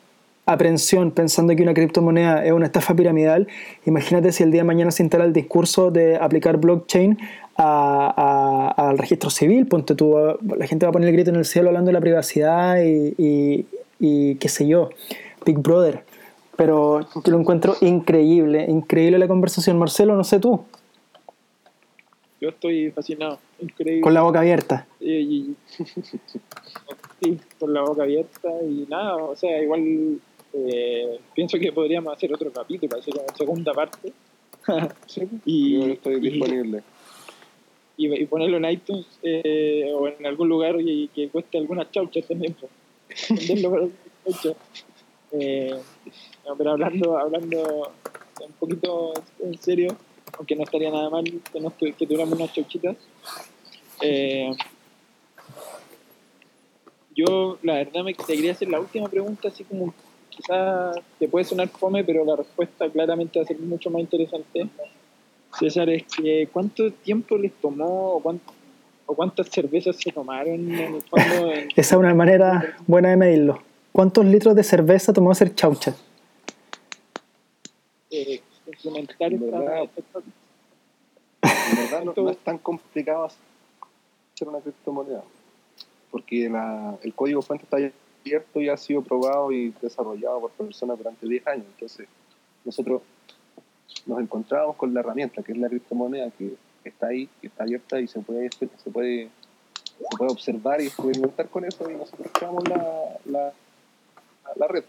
aprensión 0.45 1.11
pensando 1.11 1.55
que 1.55 1.63
una 1.63 1.73
criptomoneda 1.73 2.45
es 2.45 2.51
una 2.51 2.65
estafa 2.65 2.95
piramidal, 2.95 3.47
imagínate 3.85 4.31
si 4.31 4.43
el 4.43 4.51
día 4.51 4.61
de 4.61 4.65
mañana 4.65 4.91
se 4.91 5.03
instala 5.03 5.25
el 5.25 5.33
discurso 5.33 5.91
de 5.91 6.17
aplicar 6.17 6.57
blockchain 6.57 7.17
a, 7.57 8.73
a, 8.77 8.89
al 8.89 8.97
registro 8.97 9.29
civil, 9.29 9.67
ponte 9.67 9.95
tú, 9.95 10.15
la 10.57 10.67
gente 10.67 10.85
va 10.85 10.89
a 10.89 10.93
poner 10.93 11.09
el 11.09 11.15
grito 11.15 11.29
en 11.29 11.35
el 11.37 11.45
cielo 11.45 11.69
hablando 11.69 11.89
de 11.89 11.93
la 11.93 12.01
privacidad 12.01 12.81
y, 12.83 13.65
y 13.99 14.35
qué 14.35 14.49
sé 14.49 14.67
yo, 14.67 14.89
Big 15.45 15.59
Brother. 15.59 16.03
Pero 16.57 17.01
yo 17.01 17.31
lo 17.31 17.39
encuentro 17.39 17.75
increíble, 17.81 18.65
increíble 18.67 19.17
la 19.17 19.27
conversación. 19.27 19.79
Marcelo, 19.79 20.15
no 20.15 20.23
sé 20.23 20.39
tú. 20.39 20.63
Yo 22.39 22.49
estoy 22.49 22.91
fascinado, 22.91 23.39
increíble. 23.59 24.01
Con 24.01 24.13
la 24.13 24.21
boca 24.23 24.39
abierta. 24.39 24.87
sí, 24.99 25.55
con 27.59 27.73
la 27.73 27.81
boca 27.81 28.03
abierta 28.03 28.49
y 28.63 28.87
nada, 28.89 29.15
o 29.15 29.35
sea, 29.35 29.61
igual 29.61 30.19
eh, 30.53 31.19
pienso 31.33 31.57
que 31.57 31.71
podríamos 31.71 32.13
hacer 32.13 32.33
otro 32.33 32.51
capítulo, 32.51 32.97
así 32.97 33.11
como 33.11 33.25
segunda 33.35 33.73
parte. 33.73 34.11
sí, 35.07 35.27
y, 35.45 35.79
yo 35.79 35.93
estoy 35.93 36.19
disponible. 36.19 36.83
Y, 37.97 38.21
y, 38.21 38.25
ponerlo 38.25 38.57
en 38.57 38.65
iTunes 38.65 39.05
eh, 39.23 39.91
o 39.93 40.07
en 40.07 40.25
algún 40.25 40.49
lugar 40.49 40.75
y, 40.79 41.07
que 41.09 41.29
cueste 41.29 41.57
algunas 41.57 41.91
chauchas 41.91 42.25
también. 42.27 42.55
Pues. 42.59 42.71
Eh, 45.33 45.73
pero 46.57 46.71
hablando, 46.71 47.17
hablando 47.17 47.93
un 48.45 48.51
poquito 48.59 49.13
en 49.41 49.57
serio, 49.57 49.95
aunque 50.37 50.57
no 50.57 50.63
estaría 50.63 50.91
nada 50.91 51.09
mal 51.09 51.23
que, 51.23 51.59
nos, 51.61 51.73
que 51.73 51.93
tuviéramos 51.93 52.37
unas 52.37 52.53
chauchitas. 52.53 52.97
Eh, 54.01 54.51
yo, 57.15 57.59
la 57.63 57.75
verdad, 57.75 58.03
me 58.03 58.13
te 58.13 58.35
quería 58.35 58.51
hacer 58.51 58.69
la 58.69 58.79
última 58.79 59.07
pregunta, 59.07 59.49
así 59.49 59.63
como 59.63 59.93
quizás 60.31 60.97
te 61.19 61.27
puede 61.27 61.45
sonar 61.45 61.67
fome, 61.69 62.03
pero 62.03 62.25
la 62.25 62.35
respuesta 62.35 62.89
claramente 62.89 63.37
va 63.39 63.43
a 63.43 63.47
ser 63.47 63.59
mucho 63.59 63.89
más 63.91 64.01
interesante. 64.01 64.67
César, 65.59 65.89
es 65.89 66.03
que 66.05 66.47
¿cuánto 66.51 66.91
tiempo 66.91 67.37
les 67.37 67.51
tomó 67.53 68.13
o 68.15 68.19
cuánto, 68.21 68.51
o 69.05 69.13
cuántas 69.13 69.49
cervezas 69.49 69.97
se 69.97 70.11
tomaron 70.11 70.53
en 70.73 70.95
el 70.95 71.01
fondo. 71.03 71.51
En, 71.51 71.67
Esa 71.75 71.95
es 71.95 71.99
una 71.99 72.13
manera 72.15 72.77
buena 72.87 73.09
de 73.09 73.17
medirlo. 73.17 73.61
¿Cuántos 73.91 74.25
litros 74.25 74.55
de 74.55 74.63
cerveza 74.63 75.11
tomó 75.13 75.31
hacer 75.31 75.53
chaucha? 75.53 75.93
eh, 78.09 78.41
complementar 78.65 79.33
esta- 79.33 79.45
¿Verdad? 79.59 79.89
En 81.43 81.75
verdad 81.77 82.03
no, 82.03 82.13
no 82.15 82.29
es 82.29 82.37
tan 82.39 82.57
complicado 82.57 83.25
hacer 83.25 84.47
una 84.47 84.59
criptomoneda, 84.59 85.23
porque 86.11 86.49
la- 86.49 86.97
el 87.03 87.13
código 87.13 87.41
fuente 87.41 87.63
está 87.65 87.77
abierto 88.21 88.61
y 88.61 88.69
ha 88.69 88.77
sido 88.77 89.01
probado 89.01 89.51
y 89.51 89.73
desarrollado 89.81 90.41
por 90.41 90.51
personas 90.51 90.97
durante 90.97 91.27
10 91.27 91.47
años. 91.47 91.65
Entonces, 91.73 92.07
nosotros 92.63 93.01
nos 94.05 94.19
encontramos 94.19 94.75
con 94.75 94.93
la 94.93 95.01
herramienta 95.01 95.43
que 95.43 95.51
es 95.51 95.57
la 95.57 95.69
criptomoneda, 95.69 96.31
que 96.31 96.55
está 96.83 97.07
ahí, 97.07 97.29
que 97.39 97.47
está 97.47 97.63
abierta 97.63 97.99
y 97.99 98.07
se 98.07 98.19
puede, 98.19 98.49
se 98.51 98.67
puede, 98.89 99.29
se 99.97 100.17
puede 100.17 100.31
observar 100.31 100.81
y 100.81 100.87
experimentar 100.87 101.49
con 101.49 101.65
eso 101.65 101.89
y 101.89 101.95
nosotros 101.95 102.27
creamos 102.33 102.63
la, 102.67 103.53
la, 104.55 104.67
red 104.67 104.83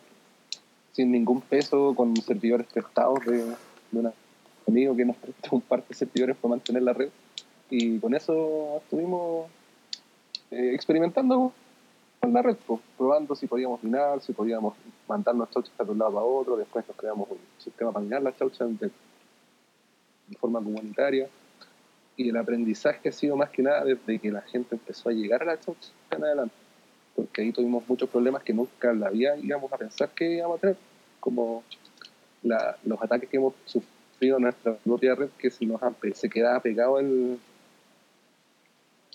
sin 0.93 1.11
ningún 1.11 1.41
peso, 1.41 1.95
con 1.95 2.15
servidores 2.17 2.67
prestados 2.67 3.25
de, 3.25 3.45
de 3.45 3.55
un 3.93 4.13
amigo 4.67 4.95
que 4.95 5.05
nos 5.07 5.17
prestó 5.17 5.57
un 5.57 5.63
par 5.63 5.87
de 5.87 5.95
servidores 5.95 6.37
para 6.37 6.51
mantener 6.51 6.83
la 6.83 6.93
red. 6.93 7.09
Y 7.71 7.99
con 7.99 8.15
eso 8.15 8.83
estuvimos 8.85 9.49
eh, 10.51 10.73
experimentando 10.75 11.55
con 12.23 12.33
la 12.33 12.41
red, 12.41 12.57
pues, 12.67 12.81
probando 12.97 13.35
si 13.35 13.49
podíamos 13.49 13.83
minar, 13.83 14.21
si 14.23 14.33
podíamos 14.33 14.75
mandar 15.09 15.35
las 15.35 15.51
chauchas 15.51 15.73
de 15.77 15.93
un 15.93 15.99
lado 15.99 16.21
a 16.21 16.25
otro. 16.25 16.57
Después 16.57 16.87
nos 16.87 16.97
creamos 16.97 17.29
un 17.29 17.39
sistema 17.59 17.91
para 17.91 18.05
minar 18.05 18.23
las 18.23 18.37
chauchas 18.37 18.79
de, 18.79 18.91
forma 20.39 20.61
comunitaria. 20.61 21.29
Y 22.17 22.29
el 22.29 22.37
aprendizaje 22.37 23.09
ha 23.09 23.13
sido 23.13 23.37
más 23.37 23.51
que 23.51 23.63
nada 23.63 23.85
desde 23.85 24.19
que 24.21 24.31
la 24.31 24.43
gente 24.43 24.77
empezó 24.77 25.09
a 25.09 25.13
llegar 25.13 25.43
a 25.43 25.47
la 25.47 25.61
chaucha 25.61 25.91
en 26.11 26.25
adelante 26.25 26.55
porque 27.15 27.43
ahí 27.43 27.53
tuvimos 27.53 27.87
muchos 27.87 28.09
problemas 28.09 28.43
que 28.43 28.55
nunca 28.55 28.93
la 28.95 29.11
vida 29.11 29.37
íbamos 29.37 29.71
a 29.71 29.77
pensar 29.77 30.09
que 30.11 30.37
íbamos 30.37 30.57
a 30.57 30.61
tener, 30.61 30.77
como 31.21 31.63
los 32.43 33.03
ataques 33.03 33.29
que 33.29 33.37
hemos 33.37 33.53
sufrido 33.67 34.39
en 34.39 34.45
nuestra 34.45 34.75
propia 34.77 35.15
red, 35.15 35.29
que 35.39 35.51
se, 35.51 35.67
nos 35.67 35.81
quedaba 36.33 36.61
pegado 36.61 36.99
el, 36.99 37.39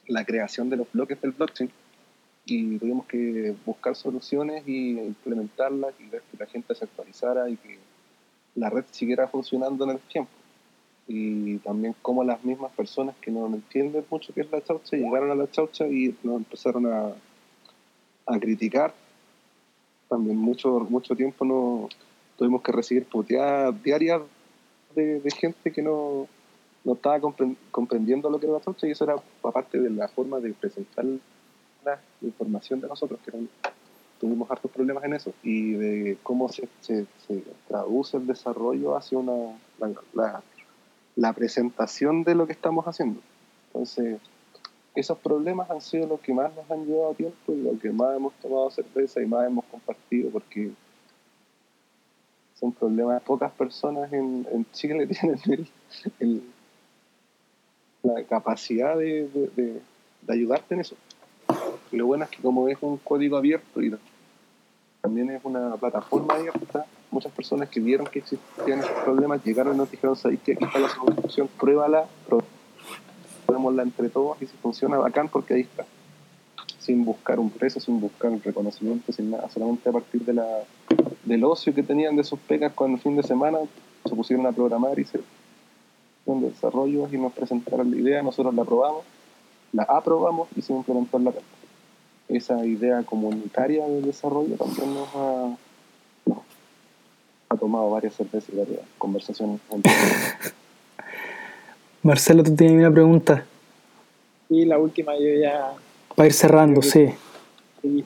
la 0.08 0.24
creación 0.26 0.70
de 0.70 0.78
los 0.78 0.92
bloques 0.92 1.20
del 1.22 1.32
blockchain 1.32 1.72
y 2.48 2.78
tuvimos 2.78 3.06
que 3.08 3.54
buscar 3.66 3.96
soluciones 3.96 4.66
y 4.68 4.92
implementarlas 4.92 5.94
y 6.00 6.10
ver 6.10 6.22
que 6.32 6.38
la 6.38 6.46
gente 6.46 6.74
se 6.74 6.86
actualizara 6.86 7.50
y 7.50 7.58
que 7.58 7.78
la 8.56 8.70
red 8.70 8.86
siguiera 8.92 9.28
funcionando 9.28 9.84
en 9.84 9.92
el 9.92 10.00
tiempo. 10.00 10.32
Y 11.08 11.58
también 11.58 11.96
como 12.02 12.24
las 12.24 12.44
mismas 12.44 12.72
personas 12.72 13.16
que 13.22 13.32
no 13.32 13.48
entienden 13.48 14.06
mucho 14.10 14.34
qué 14.34 14.42
es 14.42 14.52
la 14.52 14.64
chaucha 14.64 14.98
llegaron 14.98 15.32
a 15.32 15.36
la 15.36 15.50
chaucha 15.52 15.88
y 15.88 16.16
nos 16.24 16.38
empezaron 16.38 16.86
a, 16.88 17.14
a 18.26 18.40
criticar. 18.40 18.94
También 20.10 20.38
mucho, 20.38 20.80
mucho 20.90 21.16
tiempo 21.16 21.44
no 21.44 21.90
tuvimos 22.38 22.62
que 22.62 22.72
recibir 22.72 23.06
puteadas 23.06 23.82
diarias 23.84 24.22
de, 24.96 25.22
gente 25.32 25.72
que 25.72 25.82
no, 25.82 26.28
no 26.86 26.94
estaba 26.94 27.20
compren- 27.20 27.58
comprendiendo 27.72 28.30
lo 28.30 28.40
que 28.40 28.46
era 28.46 28.56
la 28.56 28.62
chaucha 28.62 28.88
y 28.88 28.92
eso 28.92 29.04
era 29.04 29.16
aparte 29.44 29.80
de 29.80 29.90
la 29.90 30.08
forma 30.08 30.40
de 30.40 30.54
presentar 30.54 31.06
la 31.88 32.28
información 32.28 32.82
de 32.82 32.88
nosotros, 32.88 33.20
que 33.24 33.32
tuvimos 34.20 34.50
hartos 34.50 34.72
problemas 34.72 35.04
en 35.04 35.14
eso, 35.14 35.34
y 35.44 35.74
de 35.74 36.18
cómo 36.24 36.50
se, 36.50 36.68
traduce 37.68 38.18
el 38.18 38.28
desarrollo 38.28 38.96
hacia 38.96 39.18
una, 39.18 39.58
la, 41.16 41.34
presentación 41.34 42.24
de 42.24 42.36
lo 42.36 42.46
que 42.48 42.54
estamos 42.54 42.86
haciendo. 42.86 43.22
Entonces, 43.68 44.20
esos 44.96 45.18
problemas 45.20 45.70
han 45.70 45.82
sido 45.82 46.08
los 46.08 46.20
que 46.20 46.34
más 46.34 46.54
nos 46.56 46.70
han 46.72 46.86
llevado 46.86 47.14
tiempo 47.14 47.54
y 47.54 47.62
lo 47.62 47.80
que 47.80 47.92
más 47.92 48.16
hemos 48.16 48.34
tomado 48.36 48.72
cerveza 48.72 49.22
y 49.22 49.26
más 49.26 49.46
hemos 49.46 49.66
compartido, 49.66 50.32
porque 50.32 50.72
son 52.60 52.72
problemas, 52.72 53.22
pocas 53.22 53.52
personas 53.52 54.12
en, 54.12 54.66
Chile 54.72 55.08
tienen 56.20 56.44
la 58.02 58.24
capacidad 58.24 58.98
de 58.98 59.82
ayudarte 60.28 60.74
en 60.74 60.82
eso. 60.82 60.96
Lo 61.92 62.06
bueno 62.06 62.26
es 62.26 62.30
que 62.30 62.42
como 62.42 62.68
es 62.68 62.78
un 62.82 62.98
código 62.98 63.38
abierto 63.38 63.82
y 63.82 63.92
también 65.02 65.30
es 65.30 65.42
una 65.44 65.76
plataforma 65.78 66.34
abierta, 66.34 66.86
muchas 67.12 67.32
personas 67.32 67.70
que 67.70 67.80
vieron 67.80 68.08
que 68.08 68.20
existían 68.20 68.80
esos 68.80 68.92
problemas 69.04 69.44
llegaron 69.44 69.76
y 69.76 69.78
nos 69.78 69.90
dijeron, 69.90 70.16
¿sabéis 70.16 70.42
que 70.42 70.54
aquí 70.54 70.66
está 70.66 70.80
la 70.80 70.90
solución? 70.90 71.50
Pruébala, 71.60 72.06
probémosla 73.46 73.84
entre 73.84 74.10
todos 74.10 74.42
y 74.42 74.46
si 74.46 74.58
funciona, 74.58 74.98
bacán, 74.98 75.30
porque 75.30 75.54
ahí 75.54 75.62
está. 75.62 75.86
Sin 76.80 77.06
buscar 77.06 77.40
un 77.40 77.50
precio, 77.50 77.82
sin 77.82 78.00
buscar 78.00 78.32
un 78.32 78.42
reconocimiento, 78.42 79.12
sin 79.12 79.32
nada, 79.32 79.50
solamente 79.50 79.90
a 79.90 79.92
partir 79.92 80.22
de 80.22 80.34
la, 80.34 80.46
del 81.26 81.44
ocio 81.44 81.74
que 81.74 81.84
tenían 81.84 82.16
de 82.16 82.24
sus 82.24 82.40
pegas 82.40 82.74
cuando 82.74 82.98
el 82.98 83.04
fin 83.04 83.16
de 83.16 83.24
semana 83.24 83.60
se 84.06 84.16
pusieron 84.16 84.46
a 84.46 84.52
programar 84.52 84.98
y 85.00 85.06
se 85.06 85.20
hicieron 86.22 86.50
desarrollos 86.50 87.14
y 87.14 87.18
nos 87.18 87.34
presentaron 87.34 87.92
la 87.92 87.98
idea, 87.98 88.22
nosotros 88.22 88.54
la 88.54 88.64
probamos, 88.64 89.04
la 89.74 89.84
aprobamos 89.84 90.50
y 90.56 90.62
se 90.62 90.74
implementó 90.74 91.18
en 91.18 91.26
la 91.26 91.32
red. 91.32 91.42
Esa 92.30 92.66
idea 92.66 93.04
comunitaria 93.04 93.86
de 93.88 94.02
desarrollo 94.02 94.56
también 94.56 94.94
nos 94.94 95.10
ha, 95.16 95.56
nos 96.26 96.40
ha 97.50 97.58
tomado 97.58 97.90
varias 97.92 98.16
cervezas 98.16 98.50
y 98.54 98.58
varias 98.58 98.82
conversaciones. 98.98 99.62
Marcelo, 102.04 102.44
tú 102.44 102.56
tienes 102.56 102.78
una 102.78 102.92
pregunta 102.92 103.46
Y 104.50 104.66
la 104.66 104.78
última 104.78 105.14
yo 105.18 105.34
ya 105.42 105.74
para 106.18 106.28
ir 106.28 106.34
cerrando, 106.34 106.82
sí. 106.82 107.10
sí, 107.80 108.04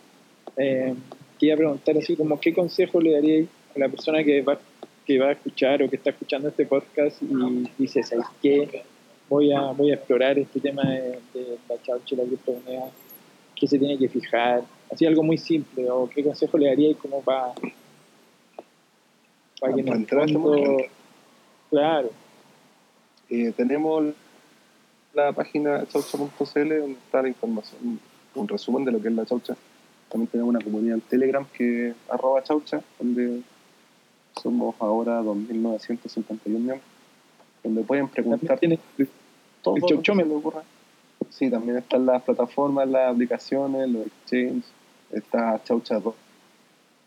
eh, 0.57 0.93
quería 1.39 1.55
preguntar 1.55 1.97
así 1.97 2.17
como 2.17 2.38
qué 2.41 2.53
consejo 2.53 2.99
le 2.99 3.13
daría 3.13 3.45
a 3.74 3.80
la 3.80 3.88
persona 3.88 4.22
que 4.22 4.41
va, 4.41 4.59
que 5.05 5.17
va 5.17 5.28
a 5.28 5.32
escuchar 5.32 5.82
o 5.82 5.89
que 5.89 5.95
está 5.95 6.09
escuchando 6.09 6.49
este 6.49 6.65
podcast 6.65 7.22
y 7.22 7.69
dice, 7.78 8.03
¿sabes 8.03 8.26
qué? 8.41 8.84
Voy 9.30 9.53
a, 9.53 9.61
voy 9.72 9.91
a 9.91 9.93
explorar 9.93 10.38
este 10.38 10.59
tema 10.59 10.84
de, 10.84 11.19
de 11.34 11.57
la 11.69 11.82
chaucha 11.82 12.15
y 12.15 12.17
la 12.17 12.24
criptomoneda, 12.26 12.89
qué 13.62 13.68
se 13.68 13.78
tiene 13.80 13.95
que 13.97 14.09
fijar, 14.09 14.64
así 14.91 15.05
algo 15.05 15.22
muy 15.24 15.38
simple, 15.38 15.88
o 15.89 16.09
qué 16.09 16.24
consejo 16.24 16.57
le 16.57 16.66
daría 16.66 16.89
para 19.62 19.74
que 19.76 19.82
en 19.82 19.86
Para 19.86 19.95
fondo- 20.41 20.57
mundo. 20.57 20.84
claro, 21.70 22.09
Eh, 23.30 23.53
tenemos 23.55 24.14
la 25.14 25.32
página 25.32 25.86
chaucha.cl 25.88 26.80
donde 26.80 26.93
está 27.05 27.22
la 27.22 27.30
información, 27.30 27.97
un 28.36 28.47
resumen 28.47 28.84
de 28.84 28.91
lo 28.91 29.01
que 29.01 29.07
es 29.07 29.14
la 29.14 29.26
chaucha. 29.26 29.55
También 30.09 30.28
tenemos 30.28 30.49
una 30.49 30.59
comunidad 30.62 30.95
en 30.95 31.01
Telegram 31.01 31.45
que 31.53 31.89
es 31.89 31.95
arroba 32.09 32.43
chaucha, 32.43 32.82
donde 32.99 33.41
somos 34.41 34.76
ahora 34.80 35.22
2.951 35.22 36.36
miembros, 36.45 36.82
donde 37.64 37.84
pueden 37.84 38.09
preguntar 38.09 38.59
tiene 38.59 38.80
todo 39.62 39.76
el 39.78 39.82
lo 39.82 39.88
que 39.88 39.93
chauchómetro. 39.93 40.64
Sí, 41.32 41.49
también 41.49 41.77
están 41.77 42.05
las 42.05 42.21
plataformas, 42.23 42.88
las 42.88 43.13
aplicaciones, 43.13 43.89
los 43.89 44.05
exchanges, 44.05 44.65
está 45.11 45.61
Chaucha 45.63 45.99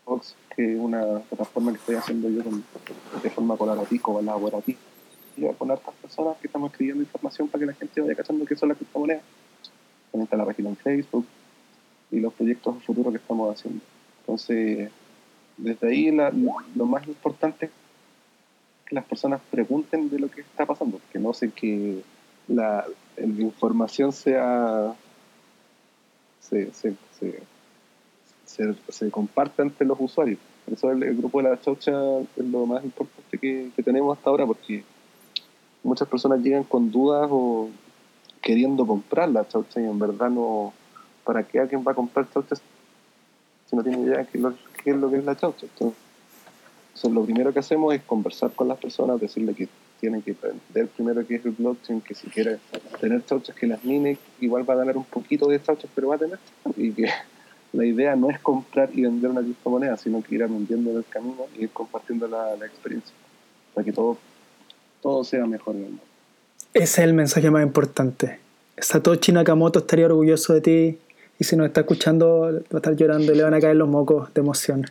Box, 0.07 0.35
que 0.57 0.75
es 0.75 0.81
una 0.81 1.21
plataforma 1.29 1.73
que 1.73 1.79
estoy 1.79 1.95
haciendo 1.97 2.29
yo 2.31 2.43
con- 2.43 2.65
de 3.23 3.31
forma 3.31 3.57
colaborativa, 3.57 4.03
colaborativa 4.03 4.79
con 5.59 5.71
otras 5.71 5.95
personas 5.97 6.37
que 6.39 6.47
estamos 6.47 6.71
escribiendo 6.71 7.03
información 7.03 7.49
para 7.49 7.61
que 7.61 7.67
la 7.67 7.73
gente 7.75 8.01
vaya 8.01 8.15
cachando 8.15 8.47
qué 8.47 8.57
son 8.57 8.69
las 8.71 8.79
criptomonedas. 8.79 9.23
También 10.11 10.25
está 10.25 10.37
la 10.37 10.45
página 10.47 10.69
en 10.71 10.77
Facebook 10.77 11.27
y 12.11 12.21
los 12.21 12.33
proyectos 12.33 12.83
futuros 12.85 13.13
que 13.13 13.19
estamos 13.19 13.53
haciendo. 13.55 13.81
Entonces, 14.21 14.91
desde 15.57 15.89
ahí 15.89 16.11
la- 16.11 16.33
lo 16.75 16.87
más 16.87 17.07
importante 17.09 17.67
es 17.67 17.73
que 18.87 18.95
las 18.95 19.05
personas 19.05 19.41
pregunten 19.51 20.09
de 20.09 20.19
lo 20.19 20.31
que 20.31 20.41
está 20.43 20.65
pasando, 20.67 21.01
que 21.13 21.19
no 21.19 21.35
sé 21.35 21.51
que 21.51 22.03
la, 22.49 22.87
la 23.17 23.43
información 23.43 24.13
sea 24.13 24.95
se, 26.41 26.73
se, 26.73 26.95
se, 27.19 27.43
se, 28.45 28.75
se 28.89 29.11
comparta 29.11 29.63
entre 29.63 29.87
los 29.87 29.99
usuarios. 30.01 30.39
Por 30.65 30.75
eso 30.75 30.91
el, 30.91 31.17
grupo 31.17 31.43
de 31.43 31.51
la 31.51 31.61
chaucha 31.61 31.93
es 32.37 32.45
lo 32.45 32.67
más 32.67 32.85
importante 32.85 33.39
que, 33.39 33.71
que 33.75 33.83
tenemos 33.83 34.17
hasta 34.17 34.31
ahora, 34.31 34.47
porque 34.47 34.85
muchas 35.83 36.09
personas 36.09 36.41
llegan 36.41 36.65
con 36.65 36.91
dudas 36.91 37.29
o 37.31 37.69
queriendo 38.41 38.87
comprar 38.87 39.29
la 39.31 39.47
chaucha 39.47 39.81
y 39.81 39.85
en 39.85 39.99
verdad 39.99 40.31
no, 40.31 40.73
¿para 41.25 41.43
qué 41.43 41.61
alguien 41.61 41.85
va 41.87 41.93
a 41.93 41.95
comprar 41.95 42.31
chaucha 42.33 42.57
si 42.57 43.77
no 43.77 43.83
tiene 43.83 44.03
idea 44.03 44.19
de 44.19 44.27
qué 44.27 44.39
es 44.39 44.43
lo, 44.43 44.55
qué 44.83 44.91
es 44.91 44.97
lo 44.97 45.11
que 45.11 45.17
es 45.19 45.25
la 45.25 45.37
chaucha? 45.37 45.67
Entonces, 45.67 47.13
lo 47.13 47.25
primero 47.25 47.53
que 47.53 47.59
hacemos 47.59 47.95
es 47.95 48.03
conversar 48.03 48.53
con 48.53 48.69
las 48.69 48.79
personas, 48.79 49.21
decirle 49.21 49.55
que 49.55 49.69
tienen 50.01 50.23
que 50.23 50.33
aprender 50.33 50.89
primero 50.89 51.27
qué 51.27 51.37
es 51.37 51.45
el 51.45 51.53
blockchain, 51.53 52.01
que 52.01 52.15
si 52.15 52.29
quiere 52.29 52.59
tener 53.01 53.25
chauchas 53.25 53.55
que 53.57 53.67
las 53.67 53.85
mine, 53.85 54.19
igual 54.41 54.69
va 54.69 54.75
a 54.75 54.79
ganar 54.79 54.97
un 54.97 55.05
poquito 55.05 55.49
de 55.49 55.63
chauchas, 55.63 55.91
pero 55.95 56.09
va 56.09 56.17
a 56.17 56.19
tener, 56.19 56.39
y 56.77 56.93
que 56.93 57.09
la 57.73 57.85
idea 57.85 58.15
no 58.17 58.31
es 58.31 58.39
comprar 58.41 58.91
y 58.93 59.03
vender 59.03 59.31
una 59.31 59.41
criptomoneda, 59.41 59.97
sino 59.97 60.23
que 60.23 60.35
ir 60.35 60.43
aprendiendo 60.43 60.91
en 60.91 60.97
el 60.99 61.05
camino 61.05 61.47
y 61.59 61.65
ir 61.65 61.71
compartiendo 61.71 62.29
la, 62.29 62.57
la 62.57 62.67
experiencia, 62.67 63.15
para 63.73 63.85
que 63.85 63.93
todo, 63.93 64.19
todo 65.03 65.25
sea 65.25 65.47
mejor 65.47 65.75
en 65.77 65.83
el 65.83 65.89
mundo. 65.89 66.05
Ese 66.73 67.03
es 67.03 67.07
el 67.07 67.15
mensaje 67.15 67.51
más 67.51 67.63
importante. 67.63 68.39
Satoshi 68.77 69.33
Nakamoto 69.33 69.81
estaría 69.81 70.07
orgulloso 70.07 70.55
de 70.55 70.61
ti 70.61 70.99
y 71.39 71.45
si 71.45 71.57
nos 71.57 71.67
está 71.67 71.81
escuchando 71.81 72.41
va 72.41 72.49
a 72.73 72.77
estar 72.77 72.97
llorando 72.97 73.33
y 73.33 73.37
le 73.37 73.43
van 73.43 73.55
a 73.55 73.61
caer 73.61 73.77
los 73.77 73.89
mocos 73.89 74.33
de 74.35 74.41
emoción. 74.41 74.85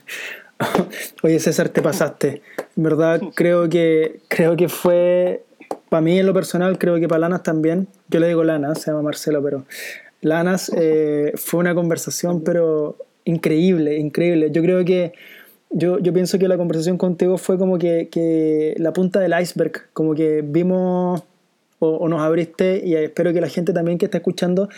Oye 1.24 1.40
César, 1.40 1.70
te 1.70 1.82
pasaste. 1.82 2.42
En 2.76 2.84
verdad 2.84 3.22
creo 3.36 3.70
que, 3.70 4.20
creo 4.28 4.56
que 4.56 4.70
fue, 4.70 5.44
para 5.90 6.02
mí 6.02 6.20
en 6.20 6.26
lo 6.26 6.34
personal, 6.34 6.78
creo 6.78 7.00
que 7.00 7.08
para 7.08 7.20
Lanas 7.20 7.44
también, 7.44 7.88
yo 8.10 8.20
le 8.20 8.28
digo 8.28 8.44
Lanas, 8.44 8.82
se 8.82 8.92
llama 8.92 9.04
Marcelo, 9.04 9.44
pero 9.44 9.66
Lanas 10.22 10.72
eh, 10.76 11.34
fue 11.36 11.60
una 11.60 11.76
conversación 11.76 12.44
pero 12.44 12.98
increíble, 13.26 13.98
increíble. 13.98 14.52
Yo 14.52 14.62
creo 14.62 14.84
que 14.86 15.14
yo, 15.70 16.00
yo 16.00 16.14
pienso 16.14 16.38
que 16.38 16.48
la 16.48 16.58
conversación 16.58 16.98
contigo 16.98 17.38
fue 17.38 17.58
como 17.58 17.78
que, 17.78 18.10
que 18.12 18.76
la 18.78 18.94
punta 18.94 19.20
del 19.20 19.34
iceberg, 19.40 19.92
como 19.94 20.14
que 20.14 20.44
vimos 20.44 21.24
o, 21.80 21.88
o, 21.88 22.08
nos 22.08 22.22
abriste, 22.22 22.82
y 22.86 22.96
espero 22.96 23.34
que 23.34 23.42
la 23.42 23.50
gente 23.50 23.74
también 23.74 23.98
que 23.98 24.06
está 24.06 24.20
escuchando, 24.20 24.70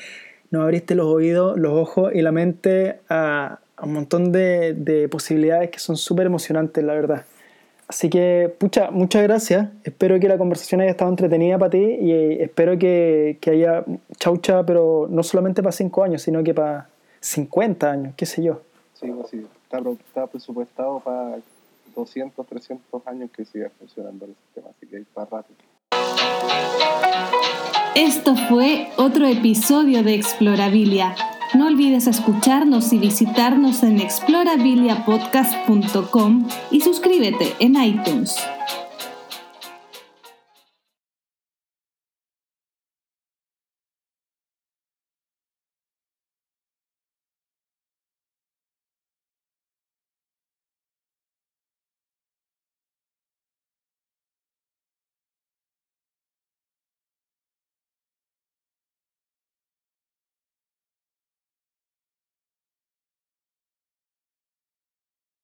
nos 0.51 0.63
abriste 0.63 0.95
los 0.95 1.07
oídos, 1.07 1.57
los 1.59 1.73
ojos 1.73 2.11
y 2.13 2.21
la 2.21 2.31
mente 2.31 2.99
a, 3.09 3.59
a 3.75 3.85
un 3.85 3.93
montón 3.93 4.31
de, 4.31 4.73
de 4.73 5.09
posibilidades 5.09 5.69
que 5.69 5.79
son 5.79 5.97
súper 5.97 6.27
emocionantes, 6.27 6.83
la 6.83 6.93
verdad. 6.93 7.25
Así 7.87 8.09
que, 8.09 8.53
pucha, 8.57 8.89
muchas 8.89 9.21
gracias. 9.23 9.69
Espero 9.83 10.19
que 10.19 10.27
la 10.27 10.37
conversación 10.37 10.81
haya 10.81 10.91
estado 10.91 11.11
entretenida 11.11 11.59
para 11.59 11.69
ti 11.69 11.77
y 11.77 12.41
espero 12.41 12.79
que, 12.79 13.37
que 13.39 13.51
haya 13.51 13.85
chaucha, 14.17 14.65
pero 14.65 15.07
no 15.09 15.21
solamente 15.21 15.61
para 15.61 15.71
5 15.71 16.03
años, 16.03 16.23
sino 16.23 16.43
que 16.43 16.53
para 16.53 16.89
50 17.19 17.91
años, 17.91 18.13
qué 18.17 18.25
sé 18.25 18.43
yo. 18.43 18.61
Sí, 18.93 19.07
pues 19.11 19.29
sí, 19.29 19.45
está, 19.63 19.77
está 19.89 20.27
presupuestado 20.27 20.99
para 20.99 21.37
200, 21.95 22.45
300 22.45 23.07
años 23.07 23.29
que 23.35 23.45
siga 23.45 23.69
funcionando 23.77 24.25
el 24.25 24.35
sistema, 24.35 24.69
así 24.75 24.87
que 24.87 24.97
hay 24.97 25.03
para 25.13 25.29
rato. 25.29 25.49
Esto 27.95 28.35
fue 28.49 28.87
otro 28.97 29.25
episodio 29.27 30.03
de 30.03 30.15
Explorabilia. 30.15 31.15
No 31.55 31.67
olvides 31.67 32.07
escucharnos 32.07 32.91
y 32.91 32.97
visitarnos 32.97 33.83
en 33.83 34.01
explorabiliapodcast.com 34.01 36.47
y 36.69 36.81
suscríbete 36.81 37.53
en 37.59 37.81
iTunes. 37.81 38.35